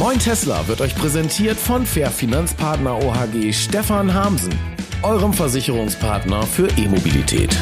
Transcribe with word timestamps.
Moin 0.00 0.18
Tesla 0.18 0.66
wird 0.66 0.80
euch 0.80 0.94
präsentiert 0.94 1.60
von 1.60 1.84
Fair 1.84 2.10
Finanzpartner 2.10 2.96
OHG 3.04 3.52
Stefan 3.52 4.14
Hamsen, 4.14 4.58
eurem 5.02 5.34
Versicherungspartner 5.34 6.42
für 6.44 6.68
E-Mobilität. 6.78 7.54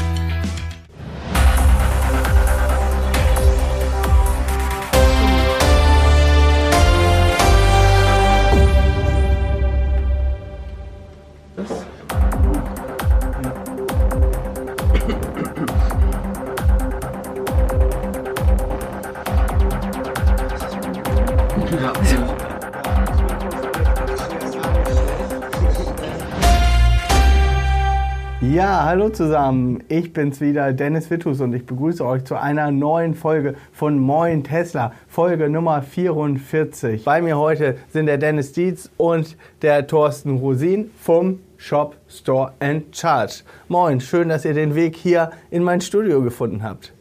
Zusammen. 29.19 29.83
Ich 29.89 30.13
bin's 30.13 30.41
wieder, 30.41 30.73
Dennis 30.73 31.11
Wittus 31.11 31.41
und 31.41 31.53
ich 31.53 31.67
begrüße 31.67 32.07
euch 32.07 32.23
zu 32.23 32.37
einer 32.37 32.71
neuen 32.71 33.17
Folge 33.17 33.57
von 33.73 33.99
Moin 33.99 34.45
Tesla, 34.45 34.93
Folge 35.09 35.51
Nummer 35.51 35.83
44. 35.83 37.03
Bei 37.03 37.21
mir 37.21 37.37
heute 37.37 37.79
sind 37.93 38.07
der 38.07 38.17
Dennis 38.17 38.53
Dietz 38.53 38.91
und 38.97 39.37
der 39.61 39.89
Thorsten 39.89 40.37
Rosin 40.37 40.93
vom 41.01 41.41
Shop 41.57 41.97
Store 42.09 42.53
and 42.61 42.97
Charge. 42.97 43.43
Moin, 43.67 44.01
schön, 44.01 44.29
dass 44.29 44.45
ihr 44.45 44.55
den 44.55 44.77
Weg 44.77 44.95
hier 44.95 45.33
in 45.51 45.65
mein 45.65 45.81
Studio 45.81 46.23
gefunden 46.23 46.63
habt. 46.63 46.93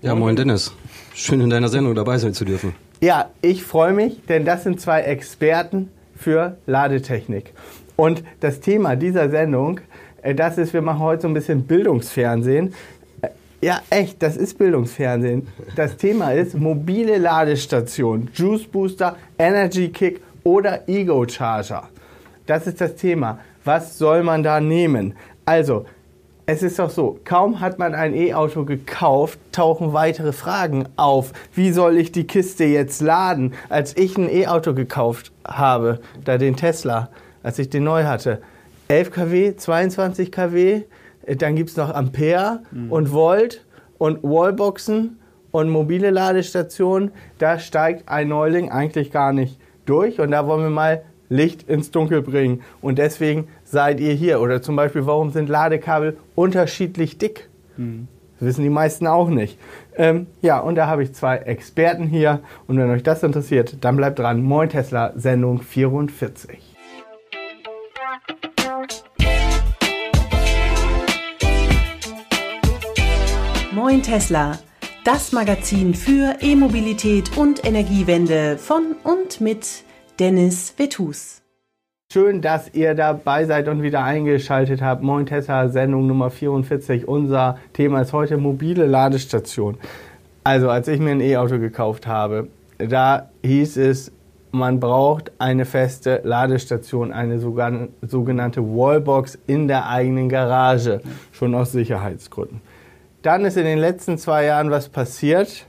Ja, 0.00 0.14
moin 0.14 0.36
Dennis. 0.36 0.72
Schön 1.12 1.40
in 1.40 1.50
deiner 1.50 1.68
Sendung 1.68 1.96
dabei 1.96 2.18
sein 2.18 2.34
zu 2.34 2.44
dürfen. 2.44 2.72
Ja, 3.00 3.30
ich 3.42 3.64
freue 3.64 3.94
mich, 3.94 4.24
denn 4.26 4.44
das 4.44 4.62
sind 4.62 4.80
zwei 4.80 5.00
Experten 5.00 5.90
für 6.14 6.56
Ladetechnik. 6.66 7.52
Und 7.96 8.22
das 8.38 8.60
Thema 8.60 8.94
dieser 8.94 9.28
Sendung 9.28 9.80
das 10.32 10.56
ist, 10.56 10.72
wir 10.72 10.80
machen 10.80 11.00
heute 11.00 11.22
so 11.22 11.28
ein 11.28 11.34
bisschen 11.34 11.64
Bildungsfernsehen. 11.64 12.72
Äh, 13.20 13.28
ja, 13.60 13.82
echt, 13.90 14.22
das 14.22 14.36
ist 14.36 14.56
Bildungsfernsehen. 14.56 15.46
Das 15.76 15.96
Thema 15.98 16.32
ist 16.32 16.54
mobile 16.54 17.18
Ladestation, 17.18 18.30
Juice 18.32 18.64
Booster, 18.64 19.16
Energy 19.38 19.90
Kick 19.90 20.22
oder 20.42 20.88
Ego 20.88 21.26
Charger. 21.28 21.88
Das 22.46 22.66
ist 22.66 22.80
das 22.80 22.94
Thema. 22.96 23.38
Was 23.64 23.98
soll 23.98 24.22
man 24.22 24.42
da 24.42 24.60
nehmen? 24.60 25.14
Also, 25.44 25.84
es 26.46 26.62
ist 26.62 26.78
doch 26.78 26.90
so, 26.90 27.18
kaum 27.24 27.60
hat 27.60 27.78
man 27.78 27.94
ein 27.94 28.14
E-Auto 28.14 28.64
gekauft, 28.66 29.38
tauchen 29.52 29.94
weitere 29.94 30.32
Fragen 30.32 30.86
auf. 30.96 31.32
Wie 31.54 31.72
soll 31.72 31.96
ich 31.96 32.12
die 32.12 32.26
Kiste 32.26 32.64
jetzt 32.64 33.00
laden? 33.00 33.54
Als 33.70 33.96
ich 33.96 34.18
ein 34.18 34.28
E-Auto 34.28 34.74
gekauft 34.74 35.32
habe, 35.46 36.00
da 36.22 36.36
den 36.36 36.56
Tesla, 36.56 37.08
als 37.42 37.58
ich 37.58 37.70
den 37.70 37.84
neu 37.84 38.04
hatte, 38.04 38.42
11 38.88 39.10
kW, 39.10 39.56
22 39.56 40.30
kW, 40.30 40.82
dann 41.38 41.56
gibt 41.56 41.70
es 41.70 41.76
noch 41.76 41.94
Ampere 41.94 42.60
mhm. 42.70 42.92
und 42.92 43.12
Volt 43.12 43.64
und 43.98 44.22
Wallboxen 44.22 45.18
und 45.50 45.70
mobile 45.70 46.10
Ladestationen. 46.10 47.12
Da 47.38 47.58
steigt 47.58 48.08
ein 48.08 48.28
Neuling 48.28 48.70
eigentlich 48.70 49.10
gar 49.10 49.32
nicht 49.32 49.58
durch 49.86 50.20
und 50.20 50.30
da 50.30 50.46
wollen 50.46 50.62
wir 50.62 50.70
mal 50.70 51.02
Licht 51.28 51.68
ins 51.68 51.90
Dunkel 51.90 52.22
bringen. 52.22 52.62
Und 52.82 52.98
deswegen 52.98 53.48
seid 53.64 54.00
ihr 54.00 54.12
hier. 54.12 54.40
Oder 54.40 54.62
zum 54.62 54.76
Beispiel, 54.76 55.06
warum 55.06 55.30
sind 55.30 55.48
Ladekabel 55.48 56.16
unterschiedlich 56.34 57.18
dick? 57.18 57.48
Mhm. 57.76 58.08
Das 58.38 58.48
wissen 58.48 58.64
die 58.64 58.70
meisten 58.70 59.06
auch 59.06 59.28
nicht. 59.28 59.58
Ähm, 59.96 60.26
ja, 60.42 60.58
und 60.58 60.74
da 60.74 60.86
habe 60.86 61.02
ich 61.02 61.14
zwei 61.14 61.38
Experten 61.38 62.06
hier. 62.06 62.40
Und 62.66 62.78
wenn 62.78 62.90
euch 62.90 63.02
das 63.02 63.22
interessiert, 63.22 63.76
dann 63.80 63.96
bleibt 63.96 64.18
dran. 64.18 64.42
Moin 64.42 64.68
Tesla, 64.68 65.12
Sendung 65.16 65.62
44. 65.62 66.73
Moin 73.74 74.04
Tesla, 74.04 74.56
das 75.04 75.32
Magazin 75.32 75.94
für 75.94 76.36
E-Mobilität 76.40 77.36
und 77.36 77.66
Energiewende 77.66 78.56
von 78.56 78.94
und 79.02 79.40
mit 79.40 79.82
Dennis 80.20 80.72
Vetus. 80.76 81.42
Schön, 82.12 82.40
dass 82.40 82.72
ihr 82.72 82.94
dabei 82.94 83.46
seid 83.46 83.66
und 83.66 83.82
wieder 83.82 84.04
eingeschaltet 84.04 84.80
habt. 84.80 85.02
Moin 85.02 85.26
Tesla, 85.26 85.68
Sendung 85.70 86.06
Nummer 86.06 86.30
44. 86.30 87.08
Unser 87.08 87.58
Thema 87.72 88.02
ist 88.02 88.12
heute 88.12 88.36
mobile 88.36 88.86
Ladestation. 88.86 89.76
Also, 90.44 90.70
als 90.70 90.86
ich 90.86 91.00
mir 91.00 91.10
ein 91.10 91.20
E-Auto 91.20 91.58
gekauft 91.58 92.06
habe, 92.06 92.46
da 92.78 93.28
hieß 93.42 93.78
es, 93.78 94.12
man 94.52 94.78
braucht 94.78 95.32
eine 95.40 95.64
feste 95.64 96.20
Ladestation, 96.22 97.12
eine 97.12 97.40
sogenannte 97.40 98.62
Wallbox 98.62 99.36
in 99.48 99.66
der 99.66 99.88
eigenen 99.88 100.28
Garage, 100.28 101.00
schon 101.32 101.56
aus 101.56 101.72
Sicherheitsgründen. 101.72 102.60
Dann 103.24 103.46
ist 103.46 103.56
in 103.56 103.64
den 103.64 103.78
letzten 103.78 104.18
zwei 104.18 104.44
Jahren 104.44 104.70
was 104.70 104.90
passiert, 104.90 105.64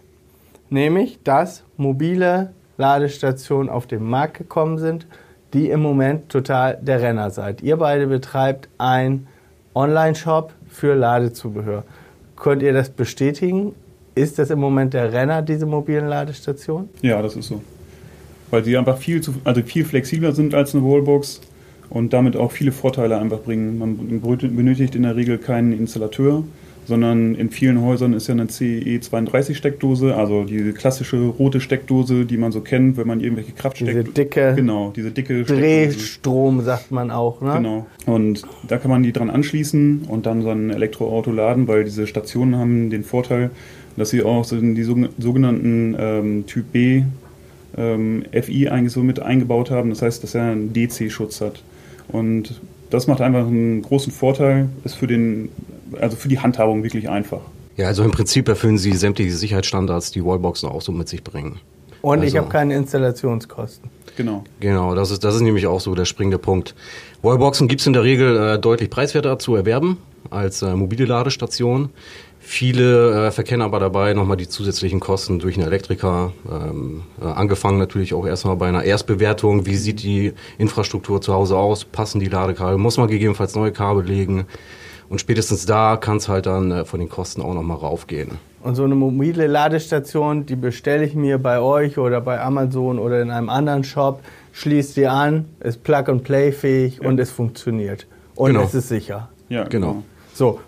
nämlich 0.70 1.20
dass 1.24 1.64
mobile 1.78 2.52
Ladestationen 2.78 3.70
auf 3.70 3.88
den 3.88 4.04
Markt 4.04 4.38
gekommen 4.38 4.78
sind, 4.78 5.08
die 5.54 5.70
im 5.70 5.80
Moment 5.82 6.28
total 6.28 6.78
der 6.82 7.02
Renner 7.02 7.30
seid. 7.30 7.64
Ihr 7.64 7.78
beide 7.78 8.08
betreibt 8.08 8.68
einen 8.78 9.28
Online-Shop 9.74 10.52
für 10.68 10.96
Ladezubehör. 10.96 11.86
Könnt 12.36 12.62
ihr 12.62 12.74
das 12.74 12.90
bestätigen? 12.90 13.74
Ist 14.16 14.38
das 14.38 14.50
im 14.50 14.60
Moment 14.60 14.94
der 14.94 15.14
Renner, 15.14 15.42
diese 15.42 15.66
mobilen 15.66 16.08
Ladestationen? 16.08 16.90
Ja, 17.02 17.22
das 17.22 17.38
ist 17.38 17.48
so. 17.48 17.62
Weil 18.52 18.64
die 18.64 18.76
einfach 18.76 18.98
viel, 18.98 19.22
zu, 19.22 19.34
also 19.46 19.62
viel 19.62 19.86
flexibler 19.86 20.34
sind 20.34 20.54
als 20.54 20.76
eine 20.76 20.84
Wallbox 20.84 21.40
und 21.90 22.12
damit 22.12 22.36
auch 22.36 22.52
viele 22.52 22.74
Vorteile 22.74 23.18
einfach 23.18 23.40
bringen. 23.40 23.80
Man 23.80 24.20
benötigt 24.20 24.94
in 24.94 25.04
der 25.04 25.16
Regel 25.16 25.38
keinen 25.38 25.72
Installateur 25.72 26.44
sondern 26.86 27.36
in 27.36 27.50
vielen 27.50 27.82
Häusern 27.82 28.14
ist 28.14 28.28
ja 28.28 28.34
eine 28.34 28.46
CE32-Steckdose, 28.46 30.16
also 30.16 30.44
diese 30.44 30.74
klassische 30.74 31.18
rote 31.18 31.60
Steckdose, 31.60 32.26
die 32.26 32.38
man 32.38 32.52
so 32.52 32.62
kennt, 32.62 32.98
wenn 32.98 33.08
man 33.08 33.20
irgendwelche 33.20 33.54
Kraftsteckdosen... 33.54 34.04
Diese 34.04 34.14
dicke... 34.14 34.54
Genau, 34.56 34.94
diese 34.96 35.12
dicke 35.12 35.44
Drehstrom 35.44 36.62
sagt 36.62 36.92
man 36.92 37.12
auch, 37.12 37.42
ne? 37.42 37.54
Genau. 37.58 37.86
Und 38.06 38.44
da 38.68 38.78
kann 38.78 38.92
man 38.92 39.04
die 39.04 39.12
dran 39.12 39.30
anschließen 39.30 40.04
und 40.08 40.26
dann 40.26 40.42
so 40.42 40.50
ein 40.50 40.70
Elektroauto 40.70 41.32
laden, 41.32 41.68
weil 41.68 41.84
diese 41.84 42.08
Stationen 42.08 42.56
haben 42.56 42.90
den 42.90 43.04
Vorteil, 43.04 43.50
dass 43.98 44.10
sie 44.10 44.24
auch 44.24 44.44
so 44.44 44.60
die 44.60 44.84
sogenannten 44.84 45.96
ähm, 45.98 46.46
Typ 46.46 46.72
B 46.72 47.04
ähm, 47.78 48.24
FI 48.32 48.70
eigentlich 48.70 48.94
so 48.94 49.02
mit 49.02 49.22
eingebaut 49.22 49.72
haben. 49.72 49.90
Das 49.90 50.02
heißt, 50.02 50.24
dass 50.24 50.36
er 50.36 50.44
einen 50.44 50.74
DC-Schutz 50.74 51.42
hat. 51.42 51.64
Und 52.08 52.62
das 52.90 53.08
macht 53.08 53.22
einfach 53.22 53.48
einen 53.48 53.82
großen 53.82 54.12
Vorteil, 54.12 54.70
ist 54.84 54.96
für 54.96 55.08
den 55.08 55.50
also 56.00 56.16
für 56.16 56.28
die 56.28 56.40
Handhabung 56.40 56.84
wirklich 56.84 57.10
einfach. 57.10 57.42
Ja, 57.78 57.88
also 57.88 58.04
im 58.04 58.12
Prinzip 58.12 58.48
erfüllen 58.48 58.78
sie 58.78 58.94
sämtliche 58.94 59.34
Sicherheitsstandards, 59.34 60.12
die 60.12 60.24
Wallboxen 60.24 60.70
auch 60.70 60.82
so 60.82 60.92
mit 60.92 61.10
sich 61.10 61.24
bringen. 61.24 61.60
Und 62.02 62.20
also, 62.20 62.28
ich 62.28 62.38
habe 62.38 62.50
keine 62.50 62.76
Installationskosten. 62.76 63.90
Genau. 64.16 64.44
Genau, 64.60 64.96
das 64.96 65.12
ist, 65.12 65.24
das 65.24 65.36
ist 65.36 65.42
nämlich 65.42 65.68
auch 65.68 65.82
so 65.82 65.94
der 65.96 66.06
springende 66.06 66.38
Punkt. 66.38 66.76
Wallboxen 67.22 67.68
gibt 67.68 67.82
es 67.82 67.88
in 67.88 67.94
der 67.94 68.04
Regel 68.04 68.38
äh, 68.38 68.60
deutlich 68.60 68.90
preiswerter 68.90 69.40
zu 69.40 69.56
erwerben 69.56 69.98
als 70.30 70.62
äh, 70.62 70.74
mobile 70.76 71.06
Ladestation. 71.06 71.90
Viele 72.40 73.28
äh, 73.28 73.32
verkennen 73.32 73.64
aber 73.64 73.80
dabei 73.80 74.14
nochmal 74.14 74.38
die 74.38 74.48
zusätzlichen 74.48 75.00
Kosten 75.00 75.40
durch 75.40 75.58
einen 75.58 75.66
Elektriker. 75.66 76.32
Ähm, 76.50 77.02
äh, 77.20 77.26
angefangen 77.26 77.80
natürlich 77.80 78.14
auch 78.14 78.28
erstmal 78.28 78.56
bei 78.56 78.68
einer 78.68 78.84
Erstbewertung. 78.84 79.66
Wie 79.66 79.76
sieht 79.76 80.04
die 80.04 80.34
Infrastruktur 80.60 81.22
zu 81.22 81.34
Hause 81.34 81.58
aus? 81.58 81.86
Passen 81.86 82.20
die 82.20 82.30
Ladekabel? 82.30 82.78
Muss 82.78 82.98
man 82.98 83.08
gegebenenfalls 83.08 83.56
neue 83.56 83.72
Kabel 83.72 84.06
legen? 84.06 84.46
Und 85.10 85.20
spätestens 85.22 85.66
da 85.66 85.98
kann 85.98 86.18
es 86.18 86.28
halt 86.28 86.46
dann 86.46 86.72
äh, 86.72 86.86
von 86.86 87.00
den 87.00 87.10
Kosten 87.10 87.42
auch 87.42 87.54
nochmal 87.54 87.78
raufgehen. 87.78 88.32
Und 88.62 88.76
so 88.76 88.84
eine 88.84 88.96
mobile 88.96 89.46
Ladestation, 89.46 90.46
die 90.46 90.56
bestelle 90.56 91.06
ich 91.06 91.14
mir 91.14 91.38
bei 91.38 91.60
euch 91.60 91.98
oder 91.98 92.22
bei 92.22 92.42
Amazon 92.42 92.98
oder 92.98 93.22
in 93.22 93.30
einem 93.30 93.50
anderen 93.50 93.84
Shop, 93.84 94.22
schließt 94.54 94.98
die 94.98 95.08
an, 95.08 95.46
ist 95.60 95.84
Plug-and-Play 95.84 96.52
fähig 96.52 97.00
ja. 97.02 97.08
und 97.08 97.20
es 97.20 97.30
funktioniert. 97.30 98.08
Und 98.36 98.54
genau. 98.54 98.64
es 98.64 98.74
ist 98.74 98.90
sicher. 98.90 99.30
Ja, 99.50 99.66
genau. 99.66 99.92
genau. 99.92 100.04
So, 100.34 100.60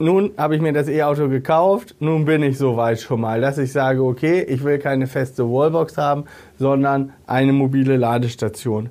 nun 0.00 0.30
habe 0.38 0.54
ich 0.54 0.62
mir 0.62 0.72
das 0.72 0.88
E-Auto 0.88 1.28
gekauft, 1.28 1.96
nun 1.98 2.24
bin 2.24 2.42
ich 2.44 2.56
so 2.56 2.76
weit 2.76 3.00
schon 3.00 3.20
mal, 3.20 3.40
dass 3.40 3.58
ich 3.58 3.72
sage, 3.72 4.02
okay, 4.02 4.42
ich 4.42 4.62
will 4.62 4.78
keine 4.78 5.08
feste 5.08 5.44
Wallbox 5.44 5.98
haben, 5.98 6.24
sondern 6.56 7.12
eine 7.26 7.52
mobile 7.52 7.96
Ladestation. 7.96 8.90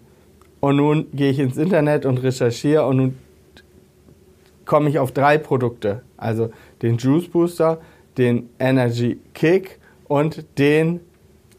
Und 0.60 0.76
nun 0.76 1.06
gehe 1.14 1.32
ich 1.32 1.40
ins 1.40 1.56
Internet 1.56 2.06
und 2.06 2.18
recherchiere 2.18 2.86
und 2.86 2.98
nun 2.98 3.16
komme 4.68 4.90
ich 4.90 5.00
auf 5.00 5.12
drei 5.12 5.40
Produkte. 5.40 6.04
Also 6.18 6.52
den 6.84 6.98
Juice 6.98 7.28
Booster, 7.28 7.80
den 8.18 8.50
Energy 8.60 9.20
Kick 9.34 9.80
und 10.08 10.46
den 10.60 11.00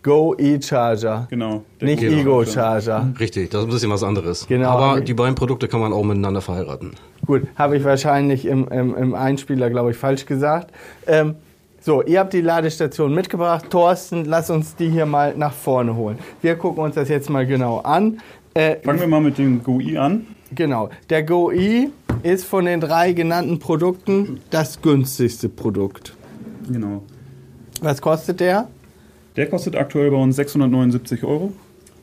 Go 0.05 0.35
E-Charger. 0.39 1.27
Genau. 1.29 1.65
Nicht 1.81 2.03
Ego 2.03 2.45
Charger. 2.45 3.13
Richtig, 3.19 3.51
das 3.51 3.63
ist 3.63 3.67
ein 3.67 3.71
bisschen 3.73 3.91
was 3.91 4.05
anderes. 4.05 4.47
Genau. 4.47 4.69
Aber 4.69 5.01
die 5.01 5.13
beiden 5.13 5.35
Produkte 5.35 5.67
kann 5.67 5.81
man 5.81 5.93
auch 5.93 6.05
miteinander 6.05 6.41
verheiraten. 6.41 6.93
Gut, 7.27 7.49
habe 7.57 7.77
ich 7.77 7.85
wahrscheinlich 7.85 8.47
im, 8.47 8.69
im, 8.69 8.95
im 8.95 9.15
Einspieler, 9.15 9.69
glaube 9.71 9.91
ich, 9.91 9.97
falsch 9.97 10.25
gesagt. 10.25 10.73
Ähm, 11.07 11.35
So, 11.81 12.03
ihr 12.03 12.21
habt 12.21 12.33
die 12.33 12.41
Ladestation 12.41 13.13
mitgebracht. 13.15 13.67
Thorsten, 13.71 14.25
lass 14.25 14.51
uns 14.51 14.77
die 14.77 14.89
hier 14.89 15.07
mal 15.07 15.35
nach 15.37 15.53
vorne 15.53 15.95
holen. 15.97 16.19
Wir 16.43 16.55
gucken 16.57 16.83
uns 16.85 16.95
das 16.95 17.09
jetzt 17.09 17.29
mal 17.29 17.47
genau 17.47 17.79
an. 17.79 18.21
Äh, 18.55 18.77
Fangen 18.85 19.01
wir 19.01 19.07
mal 19.09 19.21
mit 19.21 19.37
dem 19.39 19.63
GoI 19.63 19.99
an. 19.99 20.27
Genau. 20.55 20.91
Der 21.11 21.23
GoI 21.23 21.91
ist 22.23 22.45
von 22.45 22.65
den 22.65 22.81
drei 22.81 23.13
genannten 23.13 23.59
Produkten 23.59 24.41
das 24.51 24.81
günstigste 24.83 25.49
Produkt. 25.49 26.15
Genau. 26.71 27.03
Was 27.81 28.01
kostet 28.01 28.41
der? 28.41 28.69
Der 29.37 29.49
kostet 29.49 29.77
aktuell 29.77 30.11
bei 30.11 30.17
uns 30.17 30.37
679 30.37 31.25
Euro. 31.25 31.53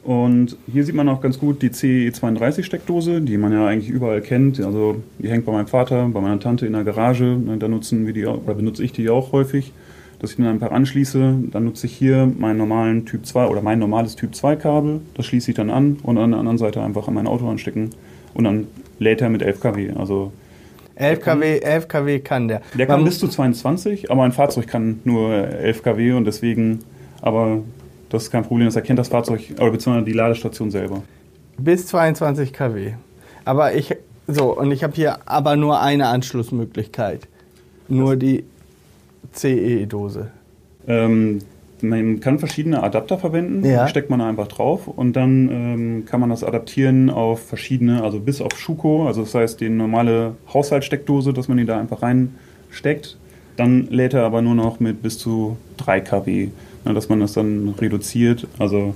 Und 0.03 0.55
hier 0.71 0.85
sieht 0.85 0.93
man 0.93 1.09
auch 1.09 1.19
ganz 1.19 1.39
gut 1.39 1.63
die 1.63 1.69
CE32-Steckdose, 1.69 3.21
die 3.21 3.37
man 3.37 3.51
ja 3.51 3.65
eigentlich 3.65 3.89
überall 3.89 4.21
kennt. 4.21 4.59
Also 4.59 5.01
die 5.17 5.29
hängt 5.29 5.45
bei 5.45 5.51
meinem 5.51 5.67
Vater, 5.67 6.07
bei 6.09 6.21
meiner 6.21 6.39
Tante 6.39 6.67
in 6.67 6.73
der 6.73 6.83
Garage. 6.83 7.37
Da 7.59 7.67
nutzen 7.67 8.05
wir 8.05 8.13
die 8.13 8.25
oder 8.25 8.53
benutze 8.53 8.83
ich 8.83 8.91
die 8.91 9.09
auch 9.09 9.31
häufig, 9.31 9.73
dass 10.19 10.31
ich 10.31 10.37
mir 10.37 10.49
ein 10.49 10.59
paar 10.59 10.71
anschließe. 10.71 11.35
Dann 11.51 11.65
nutze 11.65 11.87
ich 11.87 11.93
hier 11.93 12.31
meinen 12.37 12.57
normalen 12.57 13.07
Typ 13.07 13.25
2 13.25 13.47
oder 13.47 13.63
mein 13.63 13.79
normales 13.79 14.15
Typ 14.15 14.35
2 14.35 14.55
Kabel. 14.57 15.01
Das 15.15 15.25
schließe 15.25 15.49
ich 15.51 15.57
dann 15.57 15.71
an 15.71 15.97
und 16.03 16.19
an 16.19 16.29
der 16.29 16.39
anderen 16.39 16.59
Seite 16.59 16.81
einfach 16.81 17.07
an 17.07 17.15
mein 17.15 17.25
Auto 17.27 17.49
anstecken. 17.49 17.89
Und 18.35 18.43
dann 18.43 18.67
lädt 18.99 19.21
er 19.21 19.29
mit 19.29 19.41
11 19.41 19.59
kW. 19.59 19.91
Also 19.97 20.31
11 20.95 21.19
kW, 21.21 21.59
11 21.59 21.87
kW 21.87 22.19
kann 22.19 22.47
der. 22.47 22.61
Der 22.77 22.85
kann 22.85 22.99
Man 22.99 23.05
bis 23.05 23.19
zu 23.19 23.27
22, 23.27 24.11
aber 24.11 24.23
ein 24.23 24.31
Fahrzeug 24.31 24.67
kann 24.67 24.99
nur 25.03 25.33
11 25.33 25.83
kW 25.83 26.11
und 26.13 26.25
deswegen, 26.25 26.79
aber 27.21 27.61
das 28.09 28.23
ist 28.23 28.31
kein 28.31 28.43
Problem, 28.43 28.67
das 28.67 28.75
erkennt 28.75 28.99
das 28.99 29.09
Fahrzeug, 29.09 29.41
oder 29.57 29.71
beziehungsweise 29.71 30.05
die 30.05 30.13
Ladestation 30.13 30.71
selber. 30.71 31.01
Bis 31.57 31.87
22 31.87 32.53
kW. 32.53 32.93
Aber 33.43 33.73
ich, 33.73 33.95
so, 34.27 34.57
und 34.57 34.71
ich 34.71 34.83
habe 34.83 34.93
hier 34.93 35.17
aber 35.25 35.55
nur 35.55 35.81
eine 35.81 36.07
Anschlussmöglichkeit. 36.07 37.27
Nur 37.87 38.15
die 38.15 38.45
CE-Dose. 39.33 40.31
Ähm, 40.87 41.39
man 41.81 42.19
kann 42.19 42.39
verschiedene 42.39 42.81
Adapter 42.81 43.17
verwenden, 43.17 43.65
ja. 43.65 43.87
steckt 43.87 44.09
man 44.09 44.21
einfach 44.21 44.47
drauf 44.47 44.87
und 44.87 45.13
dann 45.13 45.49
ähm, 45.51 46.05
kann 46.05 46.19
man 46.19 46.29
das 46.29 46.43
adaptieren 46.43 47.09
auf 47.09 47.47
verschiedene, 47.47 48.03
also 48.03 48.19
bis 48.19 48.41
auf 48.41 48.57
Schuko, 48.57 49.07
also 49.07 49.21
das 49.21 49.35
heißt 49.35 49.59
die 49.59 49.69
normale 49.69 50.35
Haushaltssteckdose, 50.53 51.33
dass 51.33 51.47
man 51.47 51.57
die 51.57 51.65
da 51.65 51.79
einfach 51.79 52.01
reinsteckt. 52.01 53.17
Dann 53.57 53.87
lädt 53.89 54.13
er 54.13 54.23
aber 54.23 54.41
nur 54.41 54.55
noch 54.55 54.79
mit 54.79 55.01
bis 55.01 55.17
zu 55.17 55.57
3 55.77 56.01
kW 56.01 56.49
ne, 56.85 56.93
dass 56.93 57.09
man 57.09 57.19
das 57.19 57.33
dann 57.33 57.73
reduziert. 57.79 58.47
Also 58.59 58.95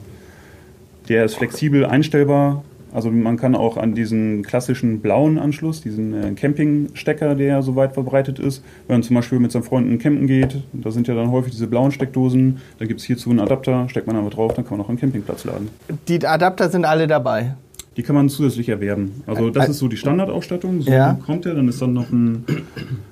der 1.10 1.26
ist 1.26 1.36
flexibel 1.36 1.86
einstellbar. 1.86 2.64
Also 2.92 3.12
man 3.12 3.38
kann 3.38 3.56
auch 3.56 3.78
an 3.78 3.94
diesen 3.94 4.44
klassischen 4.44 5.02
blauen 5.02 5.38
Anschluss, 5.38 5.82
diesen 5.82 6.14
äh, 6.14 6.32
Campingstecker, 6.32 7.36
der 7.36 7.62
so 7.62 7.76
weit 7.76 7.94
verbreitet 7.94 8.40
ist, 8.40 8.64
wenn 8.88 8.96
man 8.96 9.04
zum 9.04 9.16
Beispiel 9.16 9.40
mit 9.40 9.52
seinen 9.52 9.64
Freunden 9.64 10.00
campen 10.00 10.28
geht, 10.28 10.58
da 10.74 10.92
sind 10.92 11.08
ja 11.08 11.16
dann 11.16 11.32
häufig 11.32 11.52
diese 11.52 11.68
blauen 11.68 11.92
Steckdosen, 11.92 12.60
da 12.80 12.86
gibt 12.86 13.00
es 13.00 13.06
hierzu 13.06 13.30
einen 13.30 13.40
Adapter, 13.40 13.88
steckt 13.90 14.08
man 14.08 14.16
aber 14.16 14.30
drauf, 14.30 14.54
dann 14.54 14.66
kann 14.66 14.78
man 14.78 14.86
auch 14.86 14.90
einen 14.90 15.00
Campingplatz 15.00 15.46
laden. 15.46 15.70
Die 16.08 16.26
Adapter 16.26 16.70
sind 16.70 16.86
alle 16.86 17.08
dabei? 17.08 17.56
Die 17.98 18.04
kann 18.04 18.16
man 18.16 18.30
zusätzlich 18.30 18.70
erwerben. 18.70 19.24
Also 19.28 19.50
das 19.50 19.68
ist 19.68 19.80
so 19.80 19.88
die 19.88 19.98
Standardausstattung, 19.98 20.82
so 20.82 20.92
ja. 20.92 21.20
kommt 21.26 21.46
er, 21.46 21.56
dann 21.56 21.68
ist 21.68 21.82
dann 21.82 21.94
noch 21.94 22.10
ein, 22.12 22.46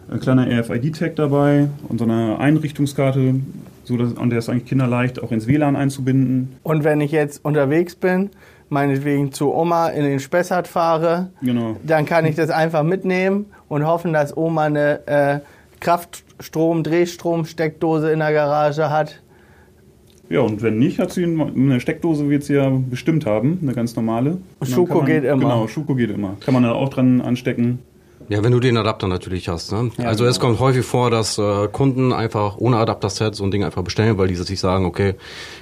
ein 0.10 0.20
kleiner 0.20 0.48
RFID-Tag 0.48 1.16
dabei 1.16 1.68
und 1.90 1.98
so 1.98 2.06
eine 2.06 2.40
Einrichtungskarte, 2.40 3.36
so 3.84 3.98
dass, 3.98 4.14
und 4.14 4.30
der 4.30 4.40
ist 4.40 4.50
eigentlich 4.50 4.66
kinderleicht 4.66 5.22
auch 5.22 5.32
ins 5.32 5.48
WLAN 5.48 5.76
einzubinden. 5.76 6.56
Und 6.64 6.84
wenn 6.84 7.02
ich 7.02 7.12
jetzt 7.12 7.44
unterwegs 7.44 7.96
bin, 7.96 8.30
meinetwegen 8.70 9.32
zu 9.32 9.54
Oma 9.54 9.90
in 9.90 10.04
den 10.04 10.20
Spessart 10.20 10.68
fahre, 10.68 11.30
genau. 11.42 11.78
dann 11.86 12.06
kann 12.06 12.26
ich 12.26 12.36
das 12.36 12.50
einfach 12.50 12.84
mitnehmen 12.84 13.46
und 13.68 13.86
hoffen, 13.86 14.14
dass 14.14 14.36
Oma 14.36 14.66
eine 14.66 15.08
äh, 15.08 15.40
Kraftstrom, 15.80 16.84
Drehstrom, 16.84 17.46
Steckdose 17.46 18.12
in 18.12 18.20
der 18.20 18.34
Garage 18.34 18.90
hat. 18.90 19.22
Ja, 20.30 20.42
und 20.42 20.62
wenn 20.62 20.78
nicht, 20.78 21.00
hat 21.00 21.14
sie 21.14 21.24
eine 21.24 21.80
Steckdose, 21.80 22.30
wird 22.30 22.44
sie 22.44 22.56
ja 22.56 22.70
bestimmt 22.70 23.26
haben, 23.26 23.60
eine 23.62 23.74
ganz 23.74 23.96
normale. 23.96 24.40
Schuko 24.62 25.02
geht 25.02 25.24
immer. 25.24 25.38
Genau, 25.38 25.68
Schuko 25.68 25.96
geht 25.96 26.10
immer. 26.10 26.36
Kann 26.42 26.54
man 26.54 26.64
da 26.64 26.74
auch 26.74 26.90
dran 26.90 27.22
anstecken. 27.22 27.80
Ja, 28.30 28.44
wenn 28.44 28.52
du 28.52 28.60
den 28.60 28.76
Adapter 28.76 29.08
natürlich 29.08 29.48
hast. 29.48 29.72
Ne? 29.72 29.92
Ja, 29.98 30.06
also 30.06 30.24
genau. 30.24 30.32
es 30.32 30.40
kommt 30.40 30.60
häufig 30.60 30.86
vor, 30.86 31.10
dass 31.10 31.38
äh, 31.38 31.68
Kunden 31.72 32.12
einfach 32.12 32.58
ohne 32.58 32.78
Adapter-Set 32.78 33.36
so 33.36 33.44
ein 33.44 33.52
Ding 33.52 33.64
einfach 33.64 33.84
bestellen, 33.84 34.18
weil 34.18 34.28
die 34.28 34.36
sich 34.36 34.60
sagen, 34.60 34.86
okay, 34.86 35.16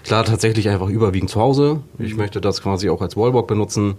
klar 0.04 0.26
tatsächlich 0.26 0.70
einfach 0.70 0.90
überwiegend 0.90 1.30
zu 1.30 1.40
Hause. 1.40 1.82
Ich 2.00 2.14
mhm. 2.14 2.20
möchte 2.20 2.42
das 2.42 2.62
quasi 2.62 2.90
auch 2.90 3.02
als 3.02 3.16
Wallbox 3.16 3.48
benutzen. 3.48 3.96